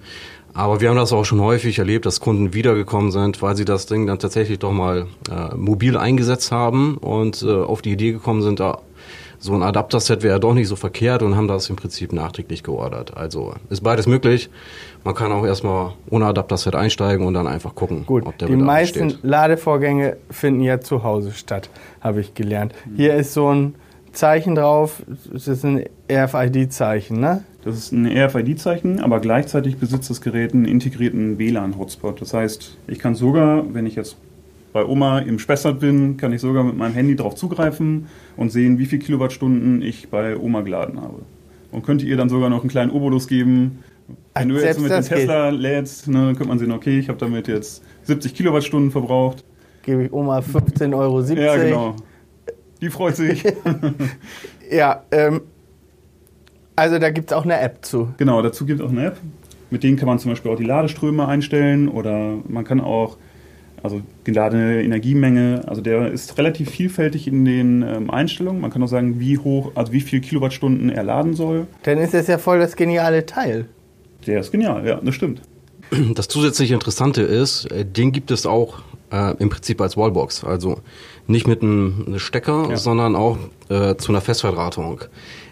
Aber 0.52 0.80
wir 0.80 0.88
haben 0.88 0.96
das 0.96 1.12
auch 1.12 1.24
schon 1.24 1.40
häufig 1.40 1.78
erlebt, 1.78 2.06
dass 2.06 2.20
Kunden 2.20 2.54
wiedergekommen 2.54 3.12
sind, 3.12 3.42
weil 3.42 3.54
sie 3.56 3.66
das 3.66 3.86
Ding 3.86 4.06
dann 4.06 4.18
tatsächlich 4.18 4.58
doch 4.58 4.72
mal 4.72 5.06
äh, 5.30 5.54
mobil 5.54 5.98
eingesetzt 5.98 6.50
haben 6.50 6.96
und 6.96 7.42
äh, 7.42 7.52
auf 7.52 7.82
die 7.82 7.92
Idee 7.92 8.12
gekommen 8.12 8.40
sind, 8.40 8.60
ah, 8.62 8.80
so 9.46 9.54
ein 9.54 9.62
Adapter-Set 9.62 10.22
wäre 10.22 10.40
doch 10.40 10.52
nicht 10.52 10.68
so 10.68 10.76
verkehrt 10.76 11.22
und 11.22 11.36
haben 11.36 11.48
das 11.48 11.70
im 11.70 11.76
Prinzip 11.76 12.12
nachträglich 12.12 12.62
geordert. 12.62 13.16
Also 13.16 13.54
ist 13.70 13.82
beides 13.82 14.06
möglich. 14.06 14.50
Man 15.04 15.14
kann 15.14 15.32
auch 15.32 15.46
erstmal 15.46 15.92
ohne 16.10 16.26
Adapter-Set 16.26 16.74
einsteigen 16.74 17.24
und 17.26 17.34
dann 17.34 17.46
einfach 17.46 17.74
gucken, 17.74 18.04
Gut, 18.04 18.26
ob 18.26 18.36
der 18.38 18.48
Die 18.48 18.56
meisten 18.56 19.10
steht. 19.10 19.24
Ladevorgänge 19.24 20.16
finden 20.30 20.60
ja 20.62 20.80
zu 20.80 21.02
Hause 21.04 21.32
statt, 21.32 21.70
habe 22.00 22.20
ich 22.20 22.34
gelernt. 22.34 22.74
Hier 22.96 23.14
ist 23.14 23.32
so 23.32 23.48
ein 23.48 23.76
Zeichen 24.12 24.54
drauf, 24.54 25.02
das 25.32 25.46
ist 25.46 25.64
ein 25.64 25.84
RFID-Zeichen, 26.10 27.20
ne? 27.20 27.44
Das 27.64 27.76
ist 27.76 27.92
ein 27.92 28.06
RFID-Zeichen, 28.06 29.00
aber 29.00 29.20
gleichzeitig 29.20 29.76
besitzt 29.76 30.10
das 30.10 30.20
Gerät 30.20 30.54
einen 30.54 30.64
integrierten 30.64 31.38
WLAN-Hotspot. 31.38 32.20
Das 32.20 32.32
heißt, 32.32 32.76
ich 32.86 32.98
kann 32.98 33.14
sogar, 33.14 33.64
wenn 33.74 33.86
ich 33.86 33.96
jetzt 33.96 34.16
bei 34.76 34.84
Oma 34.84 35.20
im 35.20 35.38
Spessart 35.38 35.80
bin, 35.80 36.18
kann 36.18 36.34
ich 36.34 36.42
sogar 36.42 36.62
mit 36.62 36.76
meinem 36.76 36.92
Handy 36.92 37.16
darauf 37.16 37.34
zugreifen 37.34 38.08
und 38.36 38.50
sehen, 38.50 38.78
wie 38.78 38.84
viele 38.84 39.02
Kilowattstunden 39.02 39.80
ich 39.80 40.10
bei 40.10 40.36
Oma 40.36 40.60
geladen 40.60 41.00
habe. 41.00 41.22
Und 41.72 41.82
könnte 41.82 42.04
ihr 42.04 42.18
dann 42.18 42.28
sogar 42.28 42.50
noch 42.50 42.60
einen 42.60 42.68
kleinen 42.68 42.90
Obolus 42.90 43.26
geben. 43.26 43.82
Wenn 44.34 44.50
du 44.50 44.56
jetzt 44.56 44.78
mit 44.78 44.92
dem 44.92 45.02
Tesla 45.02 45.50
geht. 45.50 45.60
lädst, 45.60 46.08
ne, 46.08 46.26
dann 46.26 46.34
könnte 46.34 46.48
man 46.48 46.58
sehen, 46.58 46.72
okay, 46.72 46.98
ich 46.98 47.08
habe 47.08 47.18
damit 47.18 47.48
jetzt 47.48 47.82
70 48.02 48.34
Kilowattstunden 48.34 48.90
verbraucht. 48.90 49.44
Gebe 49.82 50.04
ich 50.04 50.12
Oma 50.12 50.40
15,70 50.40 50.94
Euro. 50.94 51.22
Ja, 51.22 51.56
genau. 51.56 51.96
Die 52.82 52.90
freut 52.90 53.16
sich. 53.16 53.44
ja, 54.70 55.04
ähm, 55.10 55.40
also 56.76 56.98
da 56.98 57.08
gibt 57.08 57.30
es 57.30 57.36
auch 57.36 57.44
eine 57.44 57.58
App 57.58 57.78
zu. 57.80 58.10
Genau, 58.18 58.42
dazu 58.42 58.66
gibt 58.66 58.80
es 58.80 58.86
auch 58.86 58.90
eine 58.90 59.06
App. 59.06 59.16
Mit 59.70 59.82
denen 59.84 59.96
kann 59.96 60.06
man 60.06 60.18
zum 60.18 60.32
Beispiel 60.32 60.50
auch 60.50 60.56
die 60.56 60.64
Ladeströme 60.64 61.26
einstellen 61.26 61.88
oder 61.88 62.36
man 62.46 62.64
kann 62.64 62.82
auch 62.82 63.16
also 63.86 64.02
geladene 64.24 64.82
Energiemenge, 64.82 65.62
also 65.66 65.80
der 65.80 66.10
ist 66.10 66.36
relativ 66.38 66.70
vielfältig 66.70 67.28
in 67.28 67.44
den 67.44 67.82
ähm, 67.82 68.10
Einstellungen. 68.10 68.60
Man 68.60 68.72
kann 68.72 68.82
auch 68.82 68.88
sagen, 68.88 69.20
wie 69.20 69.38
hoch, 69.38 69.70
also 69.76 69.92
wie 69.92 70.00
viel 70.00 70.20
Kilowattstunden 70.20 70.90
er 70.90 71.04
laden 71.04 71.34
soll. 71.34 71.68
Dann 71.84 71.98
ist 71.98 72.12
das 72.12 72.26
ja 72.26 72.38
voll 72.38 72.58
das 72.58 72.74
geniale 72.74 73.24
Teil. 73.26 73.66
Der 74.26 74.40
ist 74.40 74.50
genial, 74.50 74.84
ja, 74.86 75.00
das 75.02 75.14
stimmt. 75.14 75.40
Das 76.14 76.26
zusätzliche 76.26 76.74
Interessante 76.74 77.22
ist, 77.22 77.66
äh, 77.66 77.84
den 77.84 78.10
gibt 78.10 78.32
es 78.32 78.44
auch 78.44 78.80
äh, 79.12 79.36
im 79.38 79.50
Prinzip 79.50 79.80
als 79.80 79.96
Wallbox. 79.96 80.42
Also 80.42 80.80
nicht 81.28 81.46
mit 81.46 81.62
einem 81.62 82.18
Stecker, 82.18 82.66
ja. 82.70 82.76
sondern 82.76 83.14
auch 83.14 83.38
äh, 83.68 83.96
zu 83.96 84.10
einer 84.10 84.20
Festverdrahtung. 84.20 85.02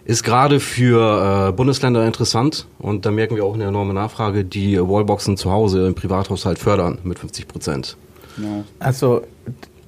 Ist 0.05 0.23
gerade 0.23 0.61
für 0.61 1.49
äh, 1.49 1.53
Bundesländer 1.53 2.07
interessant 2.07 2.67
und 2.79 3.07
da 3.07 3.11
merken 3.11 3.37
wir 3.37 3.45
auch 3.45 3.55
eine 3.55 3.65
enorme 3.65 3.95
Nachfrage, 3.95 4.45
die 4.45 4.79
Wallboxen 4.79 5.37
zu 5.37 5.51
Hause 5.51 5.87
im 5.87 5.95
Privathaushalt 5.95 6.59
fördern 6.59 6.99
mit 7.05 7.19
50 7.19 7.49
Prozent. 7.49 7.97
Genau. 8.37 8.65
Also 8.79 9.23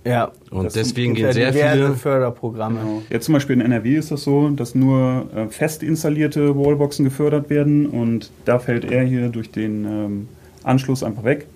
ja. 0.07 0.31
Und 0.51 0.75
deswegen 0.77 1.15
gehen 1.15 1.33
sehr 1.33 1.53
viele 1.53 1.95
Förderprogramme. 1.95 2.79
Genau. 2.79 3.03
Jetzt 3.11 3.25
zum 3.25 3.33
Beispiel 3.35 3.57
in 3.57 3.63
NRW 3.63 3.97
ist 3.97 4.13
das 4.13 4.23
so, 4.23 4.49
dass 4.51 4.77
nur 4.77 5.27
äh, 5.35 5.49
fest 5.49 5.83
installierte 5.83 6.57
Wallboxen 6.57 7.05
gefördert 7.05 7.51
werden 7.51 7.87
und 7.87 8.31
da 8.45 8.61
fällt 8.61 8.85
er 8.85 9.03
hier 9.03 9.31
durch 9.31 9.51
den 9.51 9.85
ähm, 9.85 10.29
Anschluss 10.63 11.03
einfach 11.03 11.25
weg. 11.25 11.49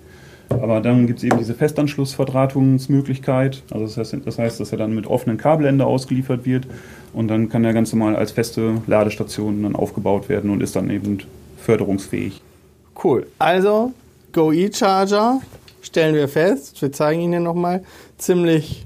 Aber 0.49 0.81
dann 0.81 1.07
gibt 1.07 1.19
es 1.19 1.23
eben 1.23 1.37
diese 1.37 1.53
Festanschlussverdrahtungsmöglichkeit. 1.53 3.63
Also 3.71 3.85
das 3.85 3.95
heißt, 3.95 4.17
das 4.25 4.37
heißt, 4.37 4.59
dass 4.59 4.73
er 4.73 4.77
dann 4.77 4.93
mit 4.93 5.07
offenen 5.07 5.37
Kabelende 5.37 5.85
ausgeliefert 5.85 6.45
wird 6.45 6.67
und 7.13 7.29
dann 7.29 7.47
kann 7.47 7.63
er 7.63 7.71
ganz 7.71 7.93
normal 7.93 8.17
als 8.17 8.33
feste 8.33 8.81
Ladestation 8.85 9.63
dann 9.63 9.77
aufgebaut 9.77 10.27
werden 10.27 10.49
und 10.49 10.61
ist 10.61 10.75
dann 10.75 10.89
eben 10.89 11.19
förderungsfähig. 11.57 12.41
Cool. 13.01 13.27
Also 13.39 13.93
Go 14.33 14.51
E-Charger 14.51 15.39
stellen 15.81 16.15
wir 16.15 16.27
fest, 16.27 16.81
wir 16.81 16.91
zeigen 16.91 17.21
Ihnen 17.21 17.43
nochmal, 17.43 17.83
ziemlich 18.17 18.85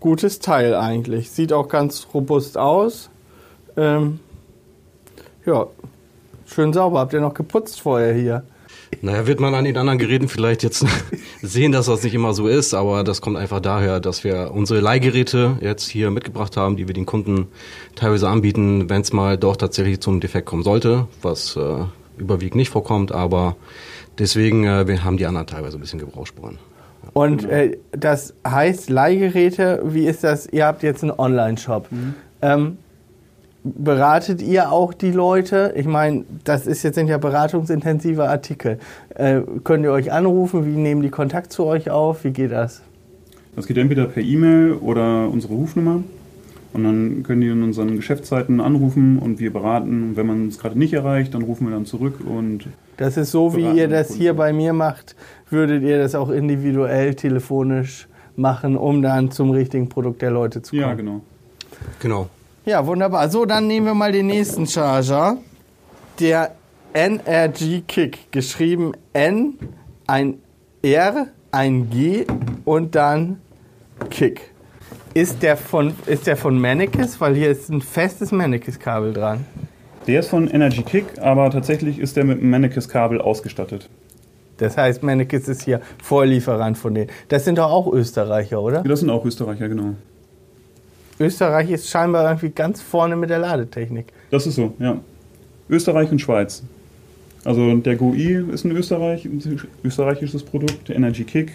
gutes 0.00 0.38
Teil 0.38 0.74
eigentlich. 0.74 1.30
Sieht 1.30 1.52
auch 1.52 1.68
ganz 1.68 2.08
robust 2.12 2.58
aus. 2.58 3.10
Ähm, 3.76 4.20
ja, 5.46 5.66
schön 6.46 6.72
sauber. 6.72 7.00
Habt 7.00 7.12
ihr 7.12 7.20
noch 7.20 7.34
geputzt 7.34 7.80
vorher 7.80 8.12
hier? 8.14 8.44
Naja, 9.00 9.26
wird 9.26 9.40
man 9.40 9.54
an 9.54 9.64
den 9.64 9.76
anderen 9.76 9.98
Geräten 9.98 10.28
vielleicht 10.28 10.62
jetzt 10.62 10.84
sehen, 11.42 11.72
dass 11.72 11.86
das 11.86 12.02
nicht 12.02 12.14
immer 12.14 12.34
so 12.34 12.46
ist, 12.46 12.74
aber 12.74 13.04
das 13.04 13.20
kommt 13.20 13.36
einfach 13.36 13.60
daher, 13.60 14.00
dass 14.00 14.24
wir 14.24 14.52
unsere 14.52 14.80
Leihgeräte 14.80 15.58
jetzt 15.60 15.88
hier 15.88 16.10
mitgebracht 16.10 16.56
haben, 16.56 16.76
die 16.76 16.86
wir 16.86 16.94
den 16.94 17.06
Kunden 17.06 17.48
teilweise 17.94 18.28
anbieten, 18.28 18.88
wenn 18.88 19.00
es 19.00 19.12
mal 19.12 19.36
doch 19.36 19.56
tatsächlich 19.56 20.00
zum 20.00 20.20
Defekt 20.20 20.46
kommen 20.46 20.62
sollte, 20.62 21.08
was 21.22 21.56
äh, 21.56 21.84
überwiegend 22.18 22.56
nicht 22.56 22.70
vorkommt, 22.70 23.12
aber 23.12 23.56
Deswegen, 24.18 24.64
äh, 24.64 24.86
wir 24.86 25.04
haben 25.04 25.16
die 25.16 25.26
anderen 25.26 25.46
teilweise 25.46 25.78
ein 25.78 25.80
bisschen 25.80 25.98
Gebrauchsspuren. 25.98 26.58
Und 27.12 27.44
äh, 27.48 27.76
das 27.92 28.34
heißt 28.46 28.90
Leihgeräte, 28.90 29.82
wie 29.84 30.06
ist 30.06 30.24
das? 30.24 30.46
Ihr 30.46 30.66
habt 30.66 30.82
jetzt 30.82 31.02
einen 31.02 31.12
Online-Shop. 31.12 31.90
Mhm. 31.90 32.14
Ähm, 32.42 32.78
beratet 33.62 34.42
ihr 34.42 34.70
auch 34.70 34.94
die 34.94 35.10
Leute? 35.10 35.72
Ich 35.76 35.86
meine, 35.86 36.24
das 36.44 36.66
ist 36.66 36.82
jetzt 36.82 36.94
sind 36.94 37.08
ja 37.08 37.18
beratungsintensive 37.18 38.28
Artikel. 38.28 38.78
Äh, 39.14 39.40
könnt 39.64 39.84
ihr 39.84 39.92
euch 39.92 40.12
anrufen? 40.12 40.66
Wie 40.66 40.78
nehmen 40.78 41.02
die 41.02 41.10
Kontakt 41.10 41.52
zu 41.52 41.64
euch 41.64 41.90
auf? 41.90 42.24
Wie 42.24 42.30
geht 42.30 42.52
das? 42.52 42.82
Das 43.56 43.66
geht 43.66 43.78
entweder 43.78 44.06
per 44.06 44.22
E-Mail 44.22 44.72
oder 44.74 45.28
unsere 45.28 45.54
Rufnummer. 45.54 46.02
Und 46.74 46.84
dann 46.84 47.22
können 47.22 47.40
die 47.40 47.48
in 47.48 47.62
unseren 47.62 47.94
Geschäftszeiten 47.96 48.60
anrufen 48.60 49.18
und 49.20 49.38
wir 49.38 49.52
beraten. 49.52 50.02
Und 50.02 50.16
wenn 50.16 50.26
man 50.26 50.48
es 50.48 50.58
gerade 50.58 50.76
nicht 50.78 50.92
erreicht, 50.92 51.32
dann 51.32 51.42
rufen 51.42 51.68
wir 51.68 51.72
dann 51.72 51.86
zurück 51.86 52.16
und 52.26 52.66
Das 52.96 53.16
ist 53.16 53.30
so, 53.30 53.56
wie 53.56 53.70
ihr 53.78 53.88
das 53.88 54.12
hier 54.12 54.34
bei 54.34 54.52
mir 54.52 54.72
macht, 54.72 55.14
würdet 55.50 55.82
ihr 55.84 55.98
das 55.98 56.14
auch 56.16 56.30
individuell 56.30 57.14
telefonisch 57.14 58.08
machen, 58.36 58.76
um 58.76 59.02
dann 59.02 59.30
zum 59.30 59.50
richtigen 59.50 59.88
Produkt 59.88 60.20
der 60.20 60.32
Leute 60.32 60.62
zu 60.62 60.72
kommen. 60.72 60.82
ja, 60.82 60.94
genau. 60.94 61.20
Genau. 62.00 62.28
Ja, 62.66 62.84
wunderbar. 62.86 63.28
So, 63.28 63.44
dann 63.44 63.66
nehmen 63.66 63.86
wir 63.86 63.94
mal 63.94 64.10
den 64.10 64.26
nächsten 64.26 64.66
Charger. 64.66 65.36
Der 66.18 66.56
NRG 66.92 67.82
Kick. 67.86 68.32
Geschrieben 68.32 68.92
N, 69.12 69.54
ein 70.06 70.38
R, 70.82 71.28
ein 71.52 71.90
G 71.90 72.24
und 72.64 72.94
dann 72.94 73.38
Kick. 74.10 74.53
Ist 75.14 75.44
der 75.44 75.56
von, 75.56 75.94
ist 76.06 76.26
der 76.26 76.36
von 76.36 76.60
Mannekes? 76.60 77.20
Weil 77.20 77.36
hier 77.36 77.48
ist 77.48 77.70
ein 77.70 77.80
festes 77.80 78.32
Mannekes-Kabel 78.32 79.12
dran. 79.12 79.46
Der 80.08 80.18
ist 80.18 80.28
von 80.28 80.48
Energy 80.48 80.82
Kick, 80.82 81.04
aber 81.20 81.50
tatsächlich 81.50 82.00
ist 82.00 82.16
der 82.16 82.24
mit 82.24 82.40
einem 82.40 82.50
Mannekes-Kabel 82.50 83.20
ausgestattet. 83.20 83.88
Das 84.56 84.76
heißt, 84.76 85.04
Mannekes 85.04 85.46
ist 85.46 85.62
hier 85.62 85.80
Vorlieferant 86.02 86.76
von 86.76 86.96
denen. 86.96 87.10
Das 87.28 87.44
sind 87.44 87.58
doch 87.58 87.70
auch 87.70 87.92
Österreicher, 87.92 88.60
oder? 88.60 88.82
Das 88.82 89.00
sind 89.00 89.10
auch 89.10 89.24
Österreicher, 89.24 89.68
genau. 89.68 89.94
Österreich 91.20 91.70
ist 91.70 91.88
scheinbar 91.88 92.24
irgendwie 92.24 92.50
ganz 92.50 92.80
vorne 92.80 93.14
mit 93.14 93.30
der 93.30 93.38
Ladetechnik. 93.38 94.06
Das 94.32 94.48
ist 94.48 94.56
so, 94.56 94.74
ja. 94.80 94.98
Österreich 95.70 96.10
und 96.10 96.20
Schweiz. 96.20 96.64
Also 97.44 97.72
der 97.76 97.94
GUI 97.94 98.44
ist 98.52 98.64
ein 98.64 98.72
Österreich, 98.72 99.26
ein 99.26 99.60
österreichisches 99.84 100.42
Produkt, 100.42 100.88
der 100.88 100.96
Energy 100.96 101.22
Kick. 101.22 101.52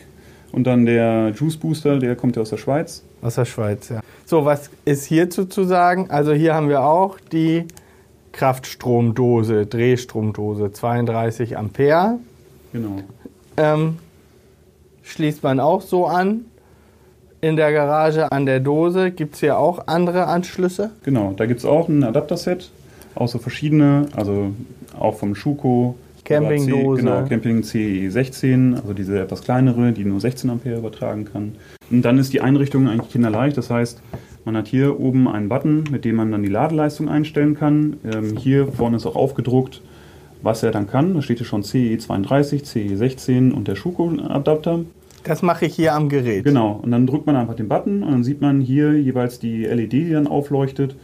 Und 0.53 0.65
dann 0.65 0.85
der 0.85 1.33
Juice 1.35 1.57
Booster, 1.57 1.99
der 1.99 2.15
kommt 2.15 2.37
ja 2.37 2.41
aus 2.41 2.51
der 2.51 2.57
Schweiz. 2.57 3.03
Aus 3.21 3.35
der 3.35 3.45
Schweiz, 3.45 3.89
ja. 3.89 4.01
So, 4.25 4.45
was 4.45 4.69
ist 4.85 5.05
hierzu 5.05 5.45
zu 5.45 5.63
sagen? 5.63 6.09
Also 6.09 6.33
hier 6.33 6.53
haben 6.53 6.69
wir 6.69 6.83
auch 6.83 7.17
die 7.31 7.65
Kraftstromdose, 8.31 9.65
Drehstromdose, 9.65 10.71
32 10.71 11.57
Ampere. 11.57 12.19
Genau. 12.71 13.01
Ähm, 13.57 13.97
schließt 15.03 15.43
man 15.43 15.59
auch 15.59 15.81
so 15.81 16.05
an. 16.05 16.45
In 17.41 17.55
der 17.55 17.71
Garage 17.71 18.31
an 18.31 18.45
der 18.45 18.59
Dose 18.59 19.11
gibt 19.11 19.35
es 19.35 19.39
hier 19.39 19.57
auch 19.57 19.87
andere 19.87 20.27
Anschlüsse. 20.27 20.91
Genau, 21.03 21.33
da 21.35 21.45
gibt 21.45 21.59
es 21.61 21.65
auch 21.65 21.87
ein 21.87 22.03
Adapterset, 22.03 22.69
auch 23.15 23.29
so 23.29 23.39
verschiedene, 23.39 24.07
also 24.15 24.51
auch 24.97 25.15
vom 25.15 25.35
Schuko. 25.35 25.95
Campingdose. 26.29 27.01
C, 27.01 27.05
genau, 27.05 27.25
Camping 27.27 27.61
CE16, 27.61 28.75
also 28.75 28.93
diese 28.93 29.19
etwas 29.19 29.41
kleinere, 29.41 29.91
die 29.91 30.05
nur 30.05 30.19
16 30.19 30.49
Ampere 30.49 30.77
übertragen 30.77 31.25
kann. 31.25 31.55
Und 31.89 32.03
dann 32.03 32.19
ist 32.19 32.33
die 32.33 32.41
Einrichtung 32.41 32.87
eigentlich 32.87 33.11
kinderleicht, 33.11 33.57
das 33.57 33.71
heißt, 33.71 34.01
man 34.45 34.55
hat 34.55 34.67
hier 34.67 34.99
oben 34.99 35.27
einen 35.27 35.49
Button, 35.49 35.85
mit 35.91 36.05
dem 36.05 36.15
man 36.15 36.31
dann 36.31 36.43
die 36.43 36.49
Ladeleistung 36.49 37.09
einstellen 37.09 37.55
kann. 37.55 37.97
Ähm, 38.05 38.37
hier 38.37 38.67
vorne 38.67 38.97
ist 38.97 39.05
auch 39.05 39.15
aufgedruckt, 39.15 39.81
was 40.41 40.63
er 40.63 40.71
dann 40.71 40.87
kann. 40.87 41.15
Da 41.15 41.21
steht 41.21 41.39
hier 41.39 41.47
schon 41.47 41.63
CE32, 41.63 42.63
CE16 42.63 43.51
und 43.51 43.67
der 43.67 43.75
Schuko-Adapter. 43.75 44.81
Das 45.23 45.41
mache 45.41 45.65
ich 45.65 45.75
hier 45.75 45.93
am 45.93 46.09
Gerät. 46.09 46.45
Genau, 46.45 46.79
und 46.81 46.91
dann 46.91 47.05
drückt 47.05 47.25
man 47.25 47.35
einfach 47.35 47.55
den 47.55 47.67
Button 47.67 48.03
und 48.03 48.11
dann 48.11 48.23
sieht 48.23 48.39
man 48.39 48.61
hier 48.61 48.93
jeweils 48.93 49.39
die 49.39 49.65
LED, 49.65 49.91
die 49.91 50.11
dann 50.11 50.27
aufleuchtet. 50.27 50.95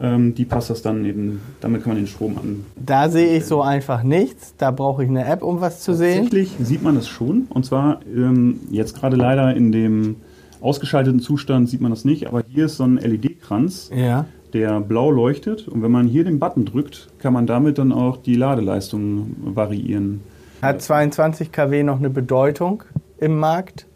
Ähm, 0.00 0.34
die 0.34 0.44
passt 0.44 0.70
das 0.70 0.82
dann 0.82 1.04
eben, 1.04 1.40
damit 1.60 1.82
kann 1.82 1.92
man 1.92 2.02
den 2.02 2.06
Strom 2.06 2.36
an. 2.38 2.64
Da 2.76 3.08
sehe 3.08 3.36
ich 3.36 3.44
so 3.46 3.62
einfach 3.62 4.02
nichts. 4.02 4.54
Da 4.58 4.70
brauche 4.70 5.04
ich 5.04 5.10
eine 5.10 5.24
App, 5.26 5.42
um 5.42 5.60
was 5.60 5.80
zu 5.80 5.94
sehen. 5.94 6.24
Tatsächlich 6.24 6.52
sieht 6.66 6.82
man 6.82 6.94
das 6.94 7.08
schon. 7.08 7.46
Und 7.50 7.64
zwar 7.66 8.00
ähm, 8.14 8.60
jetzt 8.70 8.96
gerade 8.98 9.16
leider 9.16 9.54
in 9.54 9.72
dem 9.72 10.16
ausgeschalteten 10.60 11.20
Zustand 11.20 11.68
sieht 11.68 11.80
man 11.80 11.90
das 11.90 12.04
nicht, 12.04 12.26
aber 12.28 12.42
hier 12.48 12.66
ist 12.66 12.76
so 12.76 12.84
ein 12.84 12.96
LED-Kranz, 12.96 13.90
Ja. 13.94 14.26
der 14.52 14.80
blau 14.80 15.10
leuchtet. 15.10 15.66
Und 15.68 15.82
wenn 15.82 15.90
man 15.90 16.06
hier 16.06 16.24
den 16.24 16.38
Button 16.38 16.64
drückt, 16.64 17.08
kann 17.18 17.32
man 17.32 17.46
damit 17.46 17.78
dann 17.78 17.92
auch 17.92 18.16
die 18.16 18.34
Ladeleistung 18.36 19.34
variieren. 19.44 20.20
Hat 20.62 20.80
22 20.80 21.50
kW 21.50 21.82
noch 21.82 21.98
eine 21.98 22.10
Bedeutung 22.10 22.84
im 23.18 23.38
Markt? 23.38 23.86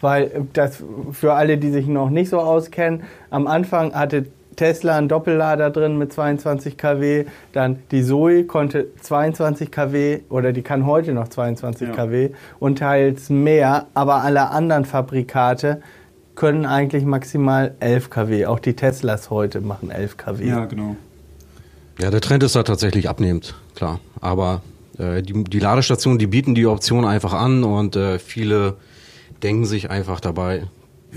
Weil 0.00 0.46
das 0.52 0.82
für 1.12 1.32
alle, 1.32 1.56
die 1.56 1.70
sich 1.70 1.86
noch 1.86 2.10
nicht 2.10 2.28
so 2.28 2.38
auskennen, 2.40 3.04
am 3.30 3.46
Anfang 3.46 3.94
hatte 3.94 4.26
Tesla 4.56 4.96
einen 4.96 5.08
Doppellader 5.08 5.70
drin 5.70 5.98
mit 5.98 6.12
22 6.12 6.76
kW, 6.76 7.24
dann 7.52 7.78
die 7.90 8.02
Zoe 8.02 8.44
konnte 8.44 8.86
22 9.00 9.70
kW 9.70 10.20
oder 10.28 10.52
die 10.52 10.62
kann 10.62 10.86
heute 10.86 11.12
noch 11.12 11.28
22 11.28 11.88
Ja. 11.88 11.94
kW 11.94 12.30
und 12.58 12.78
teils 12.78 13.30
mehr, 13.30 13.86
aber 13.94 14.22
alle 14.22 14.50
anderen 14.50 14.84
Fabrikate 14.84 15.80
können 16.34 16.66
eigentlich 16.66 17.04
maximal 17.04 17.74
11 17.80 18.10
kW. 18.10 18.46
Auch 18.46 18.58
die 18.58 18.74
Teslas 18.74 19.30
heute 19.30 19.60
machen 19.60 19.90
11 19.90 20.16
kW. 20.16 20.66
genau. 20.68 20.96
Ja, 22.00 22.10
der 22.10 22.20
Trend 22.20 22.42
ist 22.42 22.56
da 22.56 22.64
tatsächlich 22.64 23.08
abnehmend, 23.08 23.54
klar. 23.76 24.00
Aber 24.20 24.62
äh, 24.98 25.22
die, 25.22 25.44
die 25.44 25.60
Ladestationen, 25.60 26.18
die 26.18 26.26
bieten 26.26 26.56
die 26.56 26.66
Option 26.66 27.04
einfach 27.04 27.32
an 27.34 27.62
und 27.62 27.94
äh, 27.94 28.18
viele 28.18 28.74
denken 29.44 29.64
sich 29.64 29.90
einfach 29.90 30.18
dabei, 30.18 30.64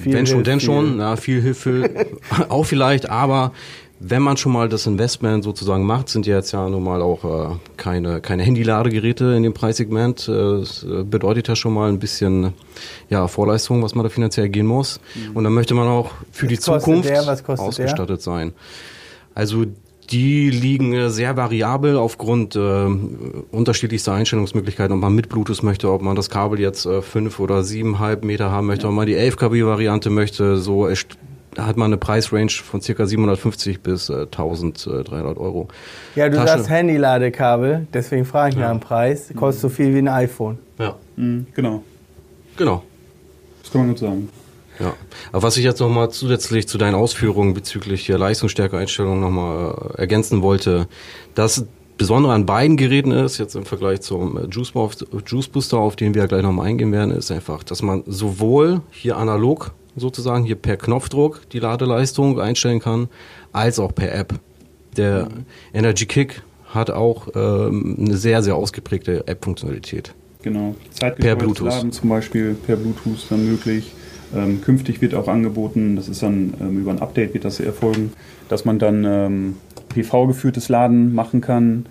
Viel 0.01 0.13
wenn 0.13 0.27
schon, 0.27 0.43
denn 0.43 0.59
schon, 0.59 0.91
viel. 0.91 0.99
ja, 0.99 1.15
viel 1.15 1.41
Hilfe 1.41 2.07
auch 2.49 2.65
vielleicht, 2.65 3.09
aber 3.09 3.51
wenn 3.99 4.21
man 4.21 4.37
schon 4.37 4.51
mal 4.51 4.69
das 4.69 4.85
Investment 4.85 5.43
sozusagen 5.43 5.83
macht, 5.83 6.09
sind 6.09 6.27
ja 6.27 6.35
jetzt 6.35 6.51
ja 6.51 6.69
nun 6.69 6.83
mal 6.83 7.01
auch 7.01 7.23
äh, 7.51 7.55
keine, 7.77 8.21
keine 8.21 8.43
Handyladegeräte 8.43 9.25
in 9.35 9.43
dem 9.43 9.53
Preissegment. 9.53 10.27
Äh, 10.27 10.59
das 10.59 10.83
äh, 10.83 11.03
bedeutet 11.03 11.47
ja 11.47 11.55
schon 11.55 11.73
mal 11.73 11.89
ein 11.89 11.97
bisschen 11.97 12.53
ja, 13.09 13.27
Vorleistung, 13.27 13.81
was 13.81 13.95
man 13.95 14.03
da 14.03 14.09
finanziell 14.09 14.49
gehen 14.49 14.67
muss. 14.67 14.99
Und 15.33 15.43
dann 15.43 15.53
möchte 15.53 15.73
man 15.73 15.87
auch 15.87 16.11
für 16.31 16.45
die 16.45 16.57
Was 16.57 16.65
kostet 16.65 16.83
Zukunft 16.83 17.09
der? 17.09 17.23
Kostet 17.23 17.47
der? 17.47 17.59
ausgestattet 17.59 18.21
sein. 18.21 18.53
Also 19.33 19.65
die 20.09 20.49
liegen 20.49 20.93
äh, 20.93 21.09
sehr 21.09 21.35
variabel 21.35 21.97
aufgrund 21.97 22.55
äh, 22.55 22.85
unterschiedlichster 23.51 24.13
Einstellungsmöglichkeiten, 24.13 24.93
ob 24.95 25.01
man 25.01 25.13
mit 25.13 25.29
Bluetooth 25.29 25.63
möchte, 25.63 25.91
ob 25.91 26.01
man 26.01 26.15
das 26.15 26.29
Kabel 26.29 26.59
jetzt 26.59 26.85
äh, 26.85 27.01
fünf 27.01 27.39
oder 27.39 27.63
siebeneinhalb 27.63 28.23
Meter 28.23 28.51
haben 28.51 28.67
möchte, 28.67 28.87
ob 28.87 28.93
man 28.93 29.05
die 29.07 29.15
11 29.15 29.37
kW 29.37 29.65
Variante 29.65 30.09
möchte, 30.09 30.57
so 30.57 30.87
ist, 30.87 31.17
hat 31.57 31.75
man 31.75 31.87
eine 31.87 31.97
Preisrange 31.97 32.49
von 32.51 32.81
circa 32.81 33.05
750 33.05 33.81
bis 33.81 34.09
äh, 34.09 34.21
1300 34.23 35.37
Euro. 35.37 35.67
Ja, 36.15 36.29
du 36.29 36.37
Tasche. 36.37 36.47
sagst 36.49 36.69
Handyladekabel, 36.69 37.87
deswegen 37.93 38.25
frage 38.25 38.51
ich 38.51 38.57
nach 38.57 38.71
dem 38.71 38.79
Preis. 38.79 39.31
Kostet 39.35 39.61
so 39.61 39.69
viel 39.69 39.93
wie 39.93 39.99
ein 39.99 40.07
iPhone. 40.07 40.57
Ja, 40.79 40.95
Mhm, 41.15 41.47
genau, 41.55 41.83
genau. 42.55 42.83
das 43.63 43.71
kann 43.71 43.81
man 43.81 43.89
gut 43.89 43.99
sagen. 43.99 44.29
Ja, 44.79 44.93
aber 45.31 45.43
was 45.43 45.57
ich 45.57 45.63
jetzt 45.63 45.79
nochmal 45.79 46.11
zusätzlich 46.11 46.67
zu 46.67 46.77
deinen 46.77 46.95
Ausführungen 46.95 47.53
bezüglich 47.53 48.05
der 48.05 48.19
Leistungsstärke-Einstellung 48.19 49.19
nochmal 49.19 49.93
äh, 49.95 50.01
ergänzen 50.01 50.41
wollte, 50.41 50.87
das 51.33 51.65
Besondere 51.97 52.33
an 52.33 52.45
beiden 52.45 52.77
Geräten 52.77 53.09
ist, 53.09 53.39
jetzt 53.39 53.55
im 53.55 53.65
Vergleich 53.65 54.01
zum 54.01 54.37
äh, 54.37 54.45
Juice, 54.51 54.71
Bo- 54.71 54.91
Juice 55.25 55.47
Booster, 55.47 55.79
auf 55.79 55.95
den 55.95 56.13
wir 56.13 56.21
ja 56.21 56.27
gleich 56.27 56.43
nochmal 56.43 56.67
eingehen 56.67 56.91
werden, 56.91 57.11
ist 57.11 57.31
einfach, 57.31 57.63
dass 57.63 57.81
man 57.81 58.03
sowohl 58.05 58.81
hier 58.91 59.17
analog 59.17 59.71
sozusagen 59.95 60.45
hier 60.45 60.57
per 60.57 60.77
Knopfdruck 60.77 61.49
die 61.49 61.59
Ladeleistung 61.59 62.39
einstellen 62.39 62.79
kann, 62.79 63.09
als 63.51 63.79
auch 63.79 63.95
per 63.95 64.13
App. 64.13 64.35
Der 64.95 65.27
Energy 65.73 66.05
Kick 66.05 66.43
hat 66.67 66.91
auch 66.91 67.29
ähm, 67.33 67.95
eine 67.99 68.17
sehr, 68.17 68.43
sehr 68.43 68.55
ausgeprägte 68.55 69.25
App-Funktionalität. 69.27 70.13
Genau. 70.43 70.75
Bluetooth. 71.35 71.67
Laden 71.69 71.91
zum 71.91 72.09
Beispiel 72.09 72.53
per 72.53 72.75
Bluetooth 72.75 73.25
dann 73.29 73.43
möglich. 73.43 73.91
Ähm, 74.35 74.61
künftig 74.61 75.01
wird 75.01 75.15
auch 75.15 75.27
angeboten, 75.27 75.95
das 75.95 76.09
ist 76.09 76.21
dann 76.21 76.53
ähm, 76.59 76.79
über 76.79 76.91
ein 76.91 76.99
Update 76.99 77.33
wird 77.33 77.45
das 77.45 77.59
erfolgen, 77.59 78.11
dass 78.49 78.65
man 78.65 78.77
dann 78.79 79.05
ähm, 79.05 79.55
PV-geführtes 79.89 80.69
Laden 80.69 81.13
machen 81.13 81.41
kann. 81.41 81.85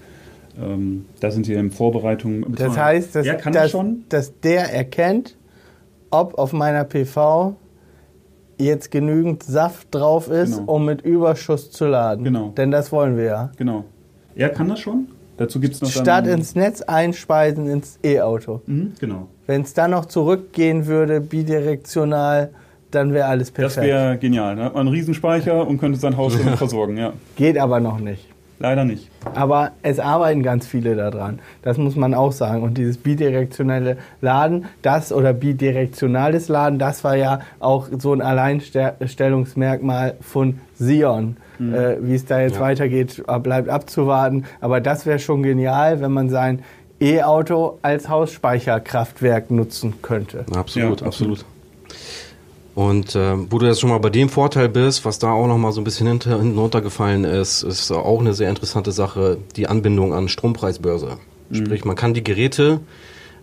Ähm, 0.60 1.06
da 1.20 1.30
sind 1.30 1.48
wir 1.48 1.58
in 1.58 1.70
Vorbereitung. 1.70 2.44
Das 2.54 2.76
heißt, 2.76 3.14
dass, 3.14 3.26
er 3.26 3.34
kann 3.36 3.52
dass, 3.52 3.74
dass 4.08 4.40
der 4.40 4.72
erkennt, 4.72 5.36
ob 6.10 6.38
auf 6.38 6.52
meiner 6.52 6.84
PV 6.84 7.56
jetzt 8.58 8.90
genügend 8.90 9.42
Saft 9.42 9.94
drauf 9.94 10.28
ist, 10.30 10.58
Genau. 10.58 10.72
um 10.72 10.84
mit 10.86 11.02
Überschuss 11.02 11.70
zu 11.70 11.86
laden. 11.86 12.24
Genau. 12.24 12.52
Denn 12.56 12.70
das 12.70 12.90
wollen 12.92 13.16
wir 13.16 13.24
ja. 13.24 13.50
Genau. 13.56 13.84
Er 14.34 14.48
kann 14.50 14.68
das 14.68 14.80
schon. 14.80 15.08
Dazu 15.36 15.60
gibt 15.60 15.74
es 15.74 15.82
noch 15.82 15.90
Statt 15.90 16.26
ins 16.26 16.54
Netz 16.54 16.80
einspeisen 16.82 17.68
ins 17.68 17.98
E-Auto. 18.02 18.62
Mhm, 18.66 18.92
genau. 18.98 19.28
Wenn 19.46 19.62
es 19.62 19.74
dann 19.74 19.90
noch 19.90 20.06
zurückgehen 20.06 20.86
würde, 20.86 21.20
bidirektional, 21.20 22.50
dann 22.90 23.12
wäre 23.12 23.26
alles 23.28 23.48
Das 23.52 23.74
perfekt. 23.74 23.86
wäre 23.86 24.18
genial. 24.18 24.56
Dann 24.56 24.64
hat 24.66 24.74
man 24.74 24.86
einen 24.86 24.94
Riesenspeicher 24.96 25.66
und 25.66 25.78
könnte 25.78 25.98
sein 25.98 26.16
Haus 26.16 26.36
damit 26.38 26.56
versorgen. 26.58 26.96
Ja. 26.96 27.12
Geht 27.36 27.58
aber 27.58 27.80
noch 27.80 27.98
nicht. 27.98 28.26
Leider 28.58 28.84
nicht. 28.84 29.10
Aber 29.34 29.72
es 29.82 29.98
arbeiten 29.98 30.42
ganz 30.42 30.66
viele 30.66 30.96
daran. 30.96 31.40
Das 31.62 31.76
muss 31.78 31.96
man 31.96 32.14
auch 32.14 32.32
sagen. 32.32 32.62
Und 32.62 32.78
dieses 32.78 32.98
bidirektionelle 32.98 33.98
Laden, 34.20 34.66
das 34.82 35.12
oder 35.12 35.32
bidirektionales 35.32 36.48
Laden, 36.48 36.78
das 36.78 37.04
war 37.04 37.16
ja 37.16 37.40
auch 37.58 37.88
so 37.98 38.12
ein 38.12 38.22
Alleinstellungsmerkmal 38.22 40.14
von 40.20 40.60
Sion. 40.78 41.36
Mhm. 41.58 41.74
Äh, 41.74 41.96
Wie 42.00 42.14
es 42.14 42.24
da 42.26 42.40
jetzt 42.40 42.56
ja. 42.56 42.60
weitergeht, 42.60 43.22
bleibt 43.42 43.68
abzuwarten. 43.68 44.44
Aber 44.60 44.80
das 44.80 45.06
wäre 45.06 45.18
schon 45.18 45.42
genial, 45.42 46.00
wenn 46.00 46.12
man 46.12 46.28
sein 46.28 46.62
E-Auto 47.00 47.78
als 47.82 48.08
Hausspeicherkraftwerk 48.08 49.50
nutzen 49.50 49.94
könnte. 50.02 50.46
Absolut, 50.54 51.00
ja, 51.02 51.06
absolut. 51.06 51.44
Und 52.76 53.14
äh, 53.14 53.50
wo 53.50 53.58
du 53.58 53.64
jetzt 53.64 53.80
schon 53.80 53.88
mal 53.88 54.00
bei 54.00 54.10
dem 54.10 54.28
Vorteil 54.28 54.68
bist, 54.68 55.06
was 55.06 55.18
da 55.18 55.32
auch 55.32 55.46
noch 55.46 55.56
mal 55.56 55.72
so 55.72 55.80
ein 55.80 55.84
bisschen 55.84 56.06
hinter, 56.08 56.38
hinten 56.38 56.58
runtergefallen 56.58 57.24
ist, 57.24 57.62
ist 57.62 57.90
auch 57.90 58.20
eine 58.20 58.34
sehr 58.34 58.50
interessante 58.50 58.92
Sache, 58.92 59.38
die 59.56 59.66
Anbindung 59.66 60.12
an 60.12 60.28
Strompreisbörse. 60.28 61.16
Mhm. 61.48 61.54
Sprich, 61.54 61.86
man 61.86 61.96
kann 61.96 62.12
die 62.12 62.22
Geräte, 62.22 62.80